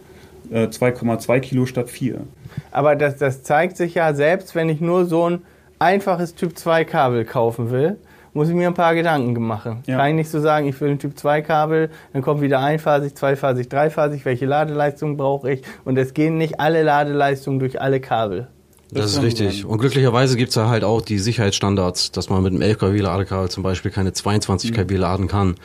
äh, 0.51 0.67
2,2 0.67 1.39
Kilo 1.39 1.65
statt 1.65 1.89
4. 1.89 2.21
Aber 2.69 2.95
das, 2.95 3.17
das 3.17 3.41
zeigt 3.41 3.77
sich 3.77 3.95
ja, 3.95 4.13
selbst 4.13 4.53
wenn 4.53 4.69
ich 4.69 4.79
nur 4.79 5.05
so 5.05 5.27
ein 5.27 5.41
einfaches 5.79 6.35
Typ 6.35 6.55
2 6.55 6.85
Kabel 6.85 7.25
kaufen 7.25 7.71
will, 7.71 7.97
muss 8.35 8.49
ich 8.49 8.53
mir 8.53 8.67
ein 8.67 8.73
paar 8.73 8.93
Gedanken 8.93 9.41
machen. 9.41 9.81
Ja. 9.87 9.97
Kann 9.97 10.09
ich 10.09 10.15
nicht 10.15 10.29
so 10.29 10.39
sagen, 10.41 10.67
ich 10.67 10.79
will 10.81 10.89
ein 10.91 10.99
Typ 10.99 11.17
2 11.17 11.41
Kabel, 11.41 11.89
dann 12.13 12.21
kommt 12.21 12.41
wieder 12.41 12.59
einphasig, 12.59 13.15
zweiphasig, 13.15 13.69
dreiphasig, 13.69 14.25
welche 14.25 14.45
Ladeleistung 14.45 15.15
brauche 15.17 15.53
ich? 15.53 15.61
Und 15.85 15.97
es 15.97 16.13
gehen 16.13 16.37
nicht 16.37 16.59
alle 16.59 16.83
Ladeleistungen 16.83 17.59
durch 17.59 17.81
alle 17.81 18.01
Kabel. 18.01 18.47
Das 18.91 19.05
ist 19.07 19.15
kann 19.15 19.23
richtig. 19.25 19.65
Und 19.65 19.77
glücklicherweise 19.79 20.35
gibt's 20.37 20.53
da 20.53 20.67
halt 20.67 20.83
auch 20.83 21.01
die 21.01 21.17
Sicherheitsstandards, 21.17 22.11
dass 22.11 22.29
man 22.29 22.43
mit 22.43 22.51
einem 22.53 22.61
11 22.61 22.77
kW 22.79 22.99
Ladekabel 22.99 23.49
zum 23.49 23.63
Beispiel 23.63 23.89
keine 23.89 24.11
22 24.13 24.73
kW 24.73 24.95
laden 24.97 25.27
kann. 25.27 25.55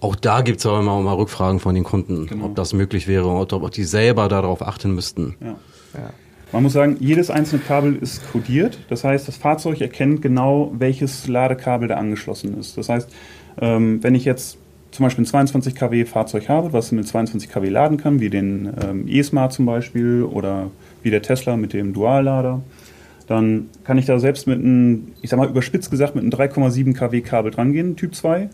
Auch 0.00 0.16
da 0.16 0.42
gibt's 0.42 0.66
aber 0.66 0.80
immer 0.80 1.00
mal 1.00 1.14
Rückfragen 1.14 1.60
von 1.60 1.74
den 1.74 1.84
Kunden, 1.84 2.26
Genau. 2.26 2.46
ob 2.46 2.56
das 2.56 2.72
möglich 2.72 3.06
wäre 3.08 3.26
und 3.28 3.52
ob 3.52 3.70
die 3.70 3.84
selber 3.84 4.28
darauf 4.28 4.60
achten 4.62 4.92
müssten. 4.94 5.36
Ja. 5.40 5.56
Man 6.50 6.62
muss 6.62 6.72
sagen, 6.72 6.96
jedes 6.98 7.30
einzelne 7.30 7.62
Kabel 7.62 7.96
ist 7.96 8.30
kodiert. 8.32 8.78
Das 8.88 9.04
heißt, 9.04 9.28
das 9.28 9.36
Fahrzeug 9.36 9.80
erkennt 9.82 10.22
genau, 10.22 10.72
welches 10.78 11.28
Ladekabel 11.28 11.88
da 11.88 11.96
angeschlossen 11.96 12.58
ist. 12.58 12.78
Das 12.78 12.88
heißt, 12.88 13.10
ähm, 13.60 14.02
wenn 14.02 14.14
ich 14.14 14.24
jetzt 14.24 14.56
zum 14.90 15.04
Beispiel 15.04 15.24
ein 15.24 15.26
22 15.26 15.74
kW 15.74 16.06
Fahrzeug 16.06 16.48
habe, 16.48 16.72
was 16.72 16.90
mit 16.92 17.06
22 17.06 17.50
kW 17.50 17.68
laden 17.68 17.98
kann, 17.98 18.20
wie 18.20 18.30
den 18.30 18.72
ähm, 18.82 19.04
E-Smart 19.06 19.52
zum 19.52 19.66
Beispiel 19.66 20.22
oder 20.22 20.70
wie 21.02 21.10
der 21.10 21.20
Tesla 21.20 21.56
mit 21.58 21.74
dem 21.74 21.92
Duallader, 21.92 22.62
dann 23.26 23.68
kann 23.84 23.98
ich 23.98 24.06
da 24.06 24.18
selbst 24.18 24.46
mit 24.46 24.58
einem, 24.58 25.08
ich 25.20 25.28
sag 25.28 25.36
mal 25.36 25.48
überspitzt 25.48 25.90
gesagt, 25.90 26.14
mit 26.14 26.24
einem 26.24 26.32
3,7 26.32 26.94
kW 26.94 27.20
Kabel 27.20 27.50
drangehen, 27.50 27.96
Typ 27.96 28.14
2. 28.14 28.48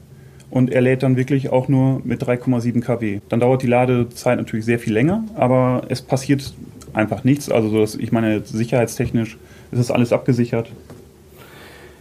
Und 0.50 0.70
er 0.70 0.82
lädt 0.82 1.02
dann 1.02 1.16
wirklich 1.16 1.50
auch 1.50 1.68
nur 1.68 2.00
mit 2.04 2.22
3,7 2.22 2.80
kW. 2.80 3.20
Dann 3.28 3.40
dauert 3.40 3.62
die 3.62 3.66
Ladezeit 3.66 4.38
natürlich 4.38 4.64
sehr 4.64 4.78
viel 4.78 4.92
länger, 4.92 5.24
aber 5.34 5.82
es 5.88 6.02
passiert 6.02 6.54
einfach 6.94 7.24
nichts. 7.24 7.50
Also 7.50 7.68
so, 7.68 7.98
ich 7.98 8.12
meine, 8.12 8.42
sicherheitstechnisch 8.44 9.36
ist 9.72 9.78
das 9.78 9.90
alles 9.90 10.12
abgesichert 10.12 10.70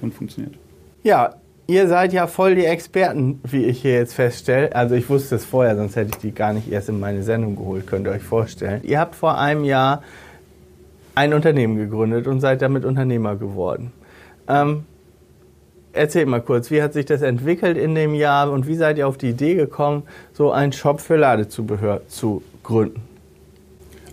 und 0.02 0.14
funktioniert. 0.14 0.56
Ja, 1.04 1.36
ihr 1.68 1.88
seid 1.88 2.14
ja 2.14 2.28
voll 2.28 2.56
die 2.56 2.66
Experten, 2.66 3.40
wie 3.44 3.66
ich 3.66 3.82
hier 3.82 3.96
jetzt 3.96 4.14
feststelle. 4.14 4.74
Also 4.76 4.96
ich 4.96 5.10
wusste 5.10 5.36
es 5.36 5.46
vorher, 5.46 5.76
sonst 5.76 5.96
hätte 5.96 6.12
ich 6.12 6.18
die 6.18 6.32
gar 6.32 6.54
nicht 6.54 6.72
erst 6.72 6.90
in 6.90 7.00
meine 7.00 7.24
Sendung 7.24 7.56
geholt, 7.56 7.88
könnt 7.88 8.08
ihr 8.08 8.12
euch 8.12 8.24
vorstellen. 8.24 8.82
Ihr 8.84 9.00
habt 9.00 9.16
vor 9.16 9.38
einem 9.38 9.64
Jahr 9.64 10.04
ein 11.16 11.34
Unternehmen 11.34 11.78
gegründet 11.78 12.28
und 12.28 12.40
seid 12.40 12.62
damit 12.62 12.86
Unternehmer 12.86 13.36
geworden. 13.36 13.92
Ähm, 14.48 14.86
erzählt 15.94 16.28
mal 16.28 16.42
kurz, 16.42 16.72
wie 16.72 16.82
hat 16.82 16.94
sich 16.94 17.06
das 17.06 17.22
entwickelt 17.22 17.78
in 17.78 17.96
dem 17.96 18.16
Jahr 18.16 18.52
und 18.52 18.68
wie 18.68 18.76
seid 18.76 18.98
ihr 18.98 19.08
auf 19.08 19.18
die 19.18 19.30
Idee 19.30 19.56
gekommen, 19.56 20.04
so 20.34 20.52
einen 20.52 20.72
Shop 20.72 21.02
für 21.02 21.16
Ladezubehör 21.16 22.02
zu 22.08 22.42
gründen? 22.64 23.13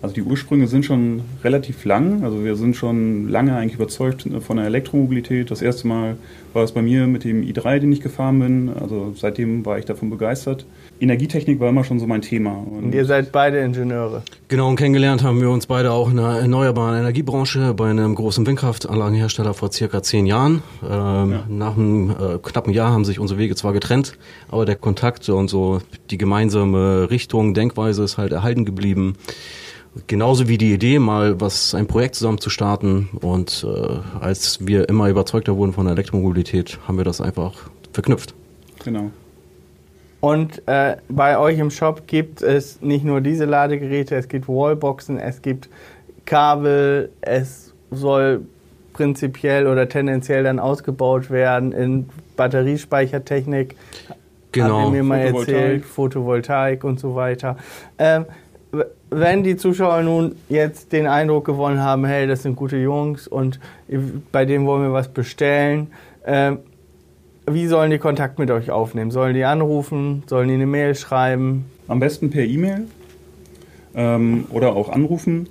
Also 0.02 0.14
die 0.14 0.22
Ursprünge 0.22 0.66
sind 0.66 0.84
schon 0.84 1.22
relativ 1.44 1.84
lang. 1.84 2.24
Also 2.24 2.42
wir 2.42 2.56
sind 2.56 2.74
schon 2.74 3.28
lange 3.28 3.54
eigentlich 3.54 3.74
überzeugt 3.74 4.26
von 4.40 4.56
der 4.56 4.66
Elektromobilität. 4.66 5.50
Das 5.50 5.60
erste 5.60 5.86
Mal 5.86 6.16
war 6.54 6.64
es 6.64 6.72
bei 6.72 6.80
mir 6.80 7.06
mit 7.06 7.24
dem 7.24 7.42
i3, 7.42 7.80
den 7.80 7.92
ich 7.92 8.00
gefahren 8.00 8.38
bin. 8.38 8.70
Also 8.80 9.12
seitdem 9.14 9.66
war 9.66 9.78
ich 9.78 9.84
davon 9.84 10.08
begeistert. 10.08 10.64
Energietechnik 11.00 11.60
war 11.60 11.68
immer 11.68 11.84
schon 11.84 11.98
so 11.98 12.06
mein 12.06 12.22
Thema. 12.22 12.52
Und 12.52 12.94
ihr 12.94 13.04
seid 13.04 13.30
beide 13.30 13.60
Ingenieure. 13.60 14.22
Genau, 14.48 14.68
und 14.68 14.76
kennengelernt 14.76 15.22
haben 15.22 15.40
wir 15.40 15.50
uns 15.50 15.66
beide 15.66 15.92
auch 15.92 16.10
in 16.10 16.16
der 16.16 16.26
erneuerbaren 16.26 16.98
Energiebranche 16.98 17.74
bei 17.74 17.90
einem 17.90 18.14
großen 18.14 18.46
Windkraftanlagenhersteller 18.46 19.54
vor 19.54 19.70
circa 19.70 20.02
zehn 20.02 20.26
Jahren. 20.26 20.62
Ähm, 20.82 21.40
Nach 21.48 21.76
einem 21.76 22.10
äh, 22.10 22.38
knappen 22.42 22.72
Jahr 22.72 22.90
haben 22.90 23.04
sich 23.04 23.18
unsere 23.18 23.38
Wege 23.38 23.54
zwar 23.54 23.72
getrennt, 23.72 24.18
aber 24.48 24.64
der 24.64 24.76
Kontakt 24.76 25.28
und 25.28 25.48
so 25.48 25.80
die 26.10 26.18
gemeinsame 26.18 27.10
Richtung, 27.10 27.54
Denkweise 27.54 28.02
ist 28.02 28.18
halt 28.18 28.32
erhalten 28.32 28.64
geblieben. 28.64 29.14
Genauso 30.06 30.48
wie 30.48 30.56
die 30.56 30.72
Idee, 30.72 31.00
mal 31.00 31.40
was 31.40 31.74
ein 31.74 31.86
Projekt 31.86 32.14
zusammen 32.14 32.38
zu 32.38 32.48
starten. 32.48 33.08
Und 33.20 33.66
äh, 33.68 33.96
als 34.20 34.64
wir 34.64 34.88
immer 34.88 35.08
überzeugter 35.08 35.56
wurden 35.56 35.72
von 35.72 35.86
der 35.86 35.94
Elektromobilität, 35.94 36.78
haben 36.86 36.96
wir 36.96 37.04
das 37.04 37.20
einfach 37.20 37.70
verknüpft. 37.92 38.34
genau. 38.84 39.10
Und 40.20 40.62
äh, 40.68 40.98
bei 41.08 41.38
euch 41.38 41.58
im 41.58 41.70
Shop 41.70 42.06
gibt 42.06 42.42
es 42.42 42.82
nicht 42.82 43.04
nur 43.04 43.22
diese 43.22 43.46
Ladegeräte, 43.46 44.16
es 44.16 44.28
gibt 44.28 44.48
Wallboxen, 44.48 45.18
es 45.18 45.40
gibt 45.40 45.70
Kabel, 46.26 47.10
es 47.22 47.72
soll 47.90 48.42
prinzipiell 48.92 49.66
oder 49.66 49.88
tendenziell 49.88 50.44
dann 50.44 50.58
ausgebaut 50.58 51.30
werden 51.30 51.72
in 51.72 52.08
Batteriespeichertechnik. 52.36 53.76
Genau. 54.52 54.90
mir 54.90 55.02
mal 55.02 55.20
Photovoltaik. 55.28 55.54
erzählt, 55.54 55.84
Photovoltaik 55.84 56.84
und 56.84 57.00
so 57.00 57.14
weiter. 57.14 57.56
Ähm, 57.98 58.26
wenn 59.10 59.42
die 59.42 59.56
Zuschauer 59.56 60.02
nun 60.02 60.36
jetzt 60.48 60.92
den 60.92 61.06
Eindruck 61.06 61.44
gewonnen 61.44 61.80
haben, 61.80 62.04
hey, 62.04 62.26
das 62.26 62.42
sind 62.42 62.56
gute 62.56 62.76
Jungs 62.76 63.26
und 63.26 63.58
bei 64.30 64.44
denen 64.44 64.66
wollen 64.66 64.82
wir 64.82 64.92
was 64.92 65.08
bestellen, 65.08 65.88
ähm, 66.24 66.58
wie 67.46 67.66
sollen 67.66 67.90
die 67.90 67.98
Kontakt 67.98 68.38
mit 68.38 68.50
euch 68.50 68.70
aufnehmen? 68.70 69.10
Sollen 69.10 69.34
die 69.34 69.44
anrufen? 69.44 70.22
Sollen 70.26 70.48
die 70.48 70.54
eine 70.54 70.66
Mail 70.66 70.94
schreiben? 70.94 71.64
Am 71.88 71.98
besten 71.98 72.30
per 72.30 72.44
E-Mail 72.44 72.86
ähm, 73.94 74.44
oder 74.50 74.76
auch 74.76 74.88
anrufen. 74.88 75.48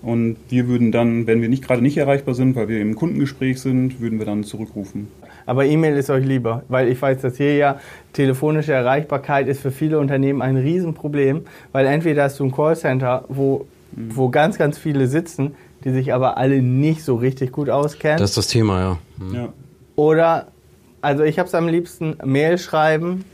Und 0.00 0.36
wir 0.48 0.68
würden 0.68 0.92
dann, 0.92 1.26
wenn 1.26 1.42
wir 1.42 1.48
nicht 1.48 1.66
gerade 1.66 1.82
nicht 1.82 1.96
erreichbar 1.96 2.34
sind, 2.34 2.54
weil 2.54 2.68
wir 2.68 2.80
im 2.80 2.94
Kundengespräch 2.94 3.60
sind, 3.60 4.00
würden 4.00 4.20
wir 4.20 4.26
dann 4.26 4.44
zurückrufen. 4.44 5.08
Aber 5.48 5.64
E-Mail 5.64 5.96
ist 5.96 6.10
euch 6.10 6.26
lieber, 6.26 6.62
weil 6.68 6.88
ich 6.88 7.00
weiß, 7.00 7.22
dass 7.22 7.38
hier 7.38 7.56
ja 7.56 7.80
telefonische 8.12 8.74
Erreichbarkeit 8.74 9.48
ist 9.48 9.62
für 9.62 9.70
viele 9.70 9.98
Unternehmen 9.98 10.42
ein 10.42 10.58
Riesenproblem, 10.58 11.46
weil 11.72 11.86
entweder 11.86 12.24
hast 12.24 12.38
du 12.38 12.44
ein 12.44 12.52
Callcenter, 12.52 13.24
wo 13.28 13.66
mhm. 13.92 14.14
wo 14.14 14.28
ganz, 14.28 14.58
ganz 14.58 14.76
viele 14.76 15.06
sitzen, 15.06 15.54
die 15.84 15.90
sich 15.90 16.12
aber 16.12 16.36
alle 16.36 16.60
nicht 16.60 17.02
so 17.02 17.16
richtig 17.16 17.50
gut 17.52 17.70
auskennen. 17.70 18.18
Das 18.18 18.32
ist 18.32 18.36
das 18.36 18.48
Thema, 18.48 18.78
ja. 18.80 18.98
Mhm. 19.16 19.34
ja. 19.34 19.48
Oder, 19.96 20.48
also 21.00 21.24
ich 21.24 21.38
habe 21.38 21.48
es 21.48 21.54
am 21.54 21.66
liebsten 21.66 22.18
Mail 22.26 22.58
schreiben, 22.58 23.24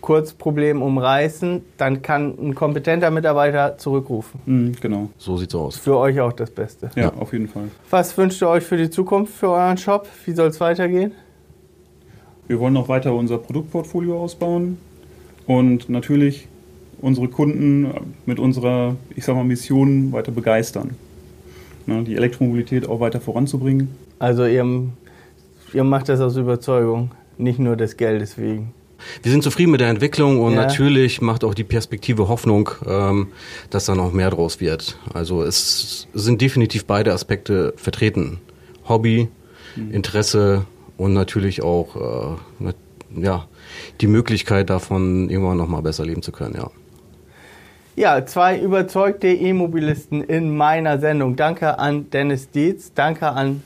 kurz 0.00 0.32
Problem 0.32 0.80
umreißen, 0.80 1.62
dann 1.76 2.00
kann 2.00 2.38
ein 2.40 2.54
kompetenter 2.54 3.10
Mitarbeiter 3.10 3.76
zurückrufen. 3.76 4.40
Mhm, 4.46 4.76
genau. 4.80 5.10
So 5.18 5.36
sieht's 5.36 5.54
aus. 5.54 5.76
Für 5.76 5.98
euch 5.98 6.18
auch 6.20 6.32
das 6.32 6.50
Beste. 6.50 6.88
Ja, 6.96 7.02
ja, 7.02 7.12
auf 7.12 7.34
jeden 7.34 7.48
Fall. 7.48 7.64
Was 7.90 8.16
wünscht 8.16 8.40
ihr 8.40 8.48
euch 8.48 8.64
für 8.64 8.78
die 8.78 8.88
Zukunft 8.88 9.34
für 9.34 9.50
euren 9.50 9.76
Shop? 9.76 10.08
Wie 10.24 10.32
soll 10.32 10.48
es 10.48 10.58
weitergehen? 10.58 11.12
Wir 12.50 12.58
wollen 12.58 12.74
noch 12.74 12.88
weiter 12.88 13.14
unser 13.14 13.38
Produktportfolio 13.38 14.20
ausbauen 14.20 14.78
und 15.46 15.88
natürlich 15.88 16.48
unsere 17.00 17.28
Kunden 17.28 17.94
mit 18.26 18.40
unserer, 18.40 18.96
ich 19.14 19.24
sag 19.24 19.36
mal, 19.36 19.44
Mission 19.44 20.10
weiter 20.10 20.32
begeistern. 20.32 20.96
Ne, 21.86 22.02
die 22.02 22.16
Elektromobilität 22.16 22.88
auch 22.88 22.98
weiter 22.98 23.20
voranzubringen. 23.20 23.90
Also 24.18 24.46
ihr, 24.46 24.66
ihr 25.72 25.84
macht 25.84 26.08
das 26.08 26.18
aus 26.18 26.34
Überzeugung, 26.34 27.12
nicht 27.38 27.60
nur 27.60 27.76
des 27.76 27.96
Geldes 27.96 28.36
wegen. 28.36 28.74
Wir 29.22 29.30
sind 29.30 29.44
zufrieden 29.44 29.70
mit 29.70 29.80
der 29.80 29.88
Entwicklung 29.90 30.40
und 30.40 30.54
ja. 30.54 30.62
natürlich 30.62 31.20
macht 31.20 31.44
auch 31.44 31.54
die 31.54 31.62
Perspektive 31.62 32.26
Hoffnung, 32.26 32.70
ähm, 32.84 33.28
dass 33.70 33.84
da 33.84 33.94
noch 33.94 34.12
mehr 34.12 34.30
draus 34.30 34.60
wird. 34.60 34.98
Also 35.14 35.44
es 35.44 36.08
sind 36.14 36.40
definitiv 36.40 36.84
beide 36.84 37.12
Aspekte 37.12 37.74
vertreten. 37.76 38.40
Hobby, 38.88 39.28
mhm. 39.76 39.92
Interesse 39.92 40.66
und 41.00 41.14
natürlich 41.14 41.62
auch 41.62 42.36
äh, 42.60 42.72
ja, 43.16 43.46
die 44.02 44.06
Möglichkeit 44.06 44.68
davon, 44.68 45.30
irgendwann 45.30 45.56
noch 45.56 45.66
mal 45.66 45.80
besser 45.80 46.04
leben 46.04 46.20
zu 46.20 46.30
können, 46.30 46.54
ja. 46.56 46.70
Ja, 47.96 48.26
zwei 48.26 48.58
überzeugte 48.58 49.28
E-Mobilisten 49.28 50.22
in 50.22 50.54
meiner 50.56 50.98
Sendung. 50.98 51.36
Danke 51.36 51.78
an 51.78 52.10
Dennis 52.10 52.50
Dietz, 52.50 52.92
danke 52.94 53.28
an 53.28 53.62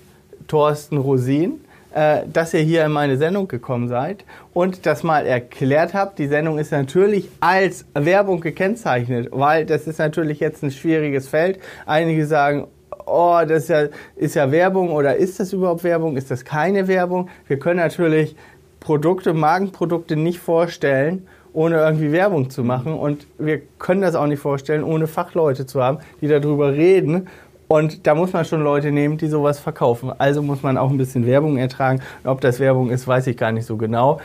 Thorsten 0.46 0.96
Rosin. 0.96 1.60
Äh, 1.94 2.26
dass 2.26 2.52
ihr 2.52 2.60
hier 2.60 2.84
in 2.84 2.90
meine 2.90 3.16
Sendung 3.18 3.46
gekommen 3.46 3.86
seid 3.86 4.24
und 4.52 4.84
das 4.84 5.04
mal 5.04 5.26
erklärt 5.26 5.94
habt. 5.94 6.18
Die 6.18 6.26
Sendung 6.26 6.58
ist 6.58 6.72
natürlich 6.72 7.28
als 7.38 7.84
Werbung 7.94 8.40
gekennzeichnet, 8.40 9.28
weil 9.30 9.64
das 9.64 9.86
ist 9.86 9.98
natürlich 9.98 10.40
jetzt 10.40 10.64
ein 10.64 10.72
schwieriges 10.72 11.28
Feld. 11.28 11.60
Einige 11.86 12.26
sagen, 12.26 12.66
oh, 13.06 13.40
das 13.46 13.64
ist 13.64 13.68
ja, 13.68 13.86
ist 14.16 14.34
ja 14.34 14.50
Werbung 14.50 14.90
oder 14.90 15.16
ist 15.16 15.40
das 15.40 15.52
überhaupt 15.52 15.84
Werbung? 15.84 16.16
Ist 16.16 16.30
das 16.30 16.44
keine 16.44 16.88
Werbung? 16.88 17.28
Wir 17.46 17.58
können 17.58 17.80
natürlich 17.80 18.36
Produkte, 18.80 19.32
Magenprodukte 19.32 20.16
nicht 20.16 20.38
vorstellen, 20.38 21.26
ohne 21.52 21.76
irgendwie 21.76 22.12
Werbung 22.12 22.50
zu 22.50 22.64
machen. 22.64 22.94
Und 22.94 23.26
wir 23.38 23.62
können 23.78 24.02
das 24.02 24.14
auch 24.14 24.26
nicht 24.26 24.40
vorstellen, 24.40 24.82
ohne 24.82 25.06
Fachleute 25.06 25.66
zu 25.66 25.82
haben, 25.82 25.98
die 26.20 26.28
darüber 26.28 26.72
reden 26.72 27.28
und 27.68 28.06
da 28.06 28.14
muss 28.14 28.32
man 28.32 28.44
schon 28.44 28.62
Leute 28.62 28.90
nehmen, 28.92 29.16
die 29.16 29.26
sowas 29.26 29.58
verkaufen. 29.58 30.12
Also 30.18 30.42
muss 30.42 30.62
man 30.62 30.76
auch 30.76 30.90
ein 30.90 30.98
bisschen 30.98 31.26
Werbung 31.26 31.56
ertragen. 31.56 32.00
Ob 32.24 32.40
das 32.40 32.60
Werbung 32.60 32.90
ist, 32.90 33.08
weiß 33.08 33.26
ich 33.26 33.36
gar 33.36 33.52
nicht 33.52 33.66
so 33.66 33.76
genau. 33.76 34.20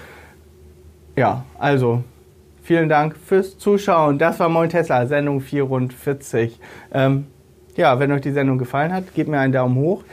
Ja, 1.15 1.43
also 1.57 2.03
vielen 2.61 2.89
Dank 2.89 3.15
fürs 3.17 3.57
Zuschauen. 3.57 4.19
Das 4.19 4.39
war 4.39 4.49
Moin 4.49 4.69
Tesla, 4.69 5.05
Sendung 5.07 5.41
44. 5.41 6.59
Ähm, 6.93 7.27
ja, 7.75 7.99
wenn 7.99 8.11
euch 8.11 8.21
die 8.21 8.31
Sendung 8.31 8.57
gefallen 8.57 8.93
hat, 8.93 9.13
gebt 9.13 9.29
mir 9.29 9.39
einen 9.39 9.53
Daumen 9.53 9.75
hoch. 9.75 10.03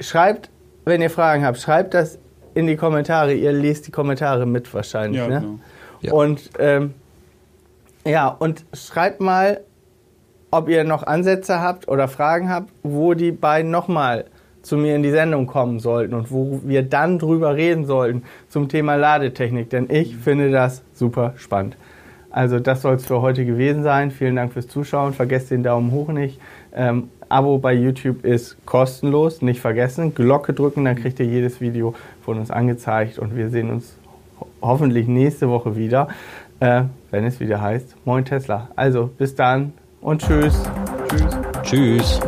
Schreibt, 0.00 0.50
wenn 0.84 1.02
ihr 1.02 1.10
Fragen 1.10 1.44
habt, 1.44 1.58
schreibt 1.58 1.94
das 1.94 2.18
in 2.54 2.66
die 2.66 2.76
Kommentare. 2.76 3.34
Ihr 3.34 3.52
lest 3.52 3.86
die 3.86 3.90
Kommentare 3.90 4.46
mit 4.46 4.72
wahrscheinlich. 4.72 5.20
Ja, 5.20 5.28
ne? 5.28 5.40
genau. 5.40 5.58
Ja. 6.00 6.12
Und 6.12 6.50
ähm, 6.58 6.94
ja, 8.04 8.28
und 8.28 8.64
schreibt 8.72 9.20
mal, 9.20 9.60
ob 10.50 10.68
ihr 10.68 10.84
noch 10.84 11.02
Ansätze 11.02 11.60
habt 11.60 11.88
oder 11.88 12.08
Fragen 12.08 12.48
habt, 12.48 12.70
wo 12.82 13.14
die 13.14 13.32
beiden 13.32 13.70
nochmal 13.70 14.24
zu 14.62 14.76
mir 14.76 14.96
in 14.96 15.02
die 15.02 15.10
Sendung 15.10 15.46
kommen 15.46 15.78
sollten 15.80 16.14
und 16.14 16.30
wo 16.30 16.60
wir 16.64 16.82
dann 16.82 17.18
drüber 17.18 17.54
reden 17.54 17.86
sollten 17.86 18.22
zum 18.48 18.68
Thema 18.68 18.96
Ladetechnik, 18.96 19.70
denn 19.70 19.88
ich 19.90 20.16
finde 20.16 20.50
das 20.50 20.82
super 20.94 21.34
spannend. 21.36 21.76
Also 22.30 22.60
das 22.60 22.82
soll 22.82 22.94
es 22.94 23.06
für 23.06 23.22
heute 23.22 23.44
gewesen 23.44 23.82
sein. 23.82 24.10
Vielen 24.10 24.36
Dank 24.36 24.52
fürs 24.52 24.68
Zuschauen. 24.68 25.14
Vergesst 25.14 25.50
den 25.50 25.62
Daumen 25.62 25.92
hoch 25.92 26.08
nicht. 26.08 26.38
Ähm, 26.74 27.10
Abo 27.28 27.58
bei 27.58 27.74
YouTube 27.74 28.24
ist 28.24 28.56
kostenlos, 28.64 29.42
nicht 29.42 29.60
vergessen. 29.60 30.14
Glocke 30.14 30.54
drücken, 30.54 30.84
dann 30.84 30.96
kriegt 30.96 31.20
ihr 31.20 31.26
jedes 31.26 31.60
Video 31.60 31.94
von 32.22 32.38
uns 32.38 32.50
angezeigt 32.50 33.18
und 33.18 33.36
wir 33.36 33.50
sehen 33.50 33.70
uns 33.70 33.96
hoffentlich 34.62 35.08
nächste 35.08 35.48
Woche 35.48 35.76
wieder, 35.76 36.08
äh, 36.60 36.84
wenn 37.10 37.24
es 37.24 37.40
wieder 37.40 37.60
heißt 37.60 37.96
Moin 38.04 38.24
Tesla. 38.24 38.68
Also 38.76 39.10
bis 39.18 39.34
dann 39.34 39.72
und 40.00 40.22
tschüss. 40.22 40.62
Tschüss. 41.08 41.38
Tschüss. 41.62 42.20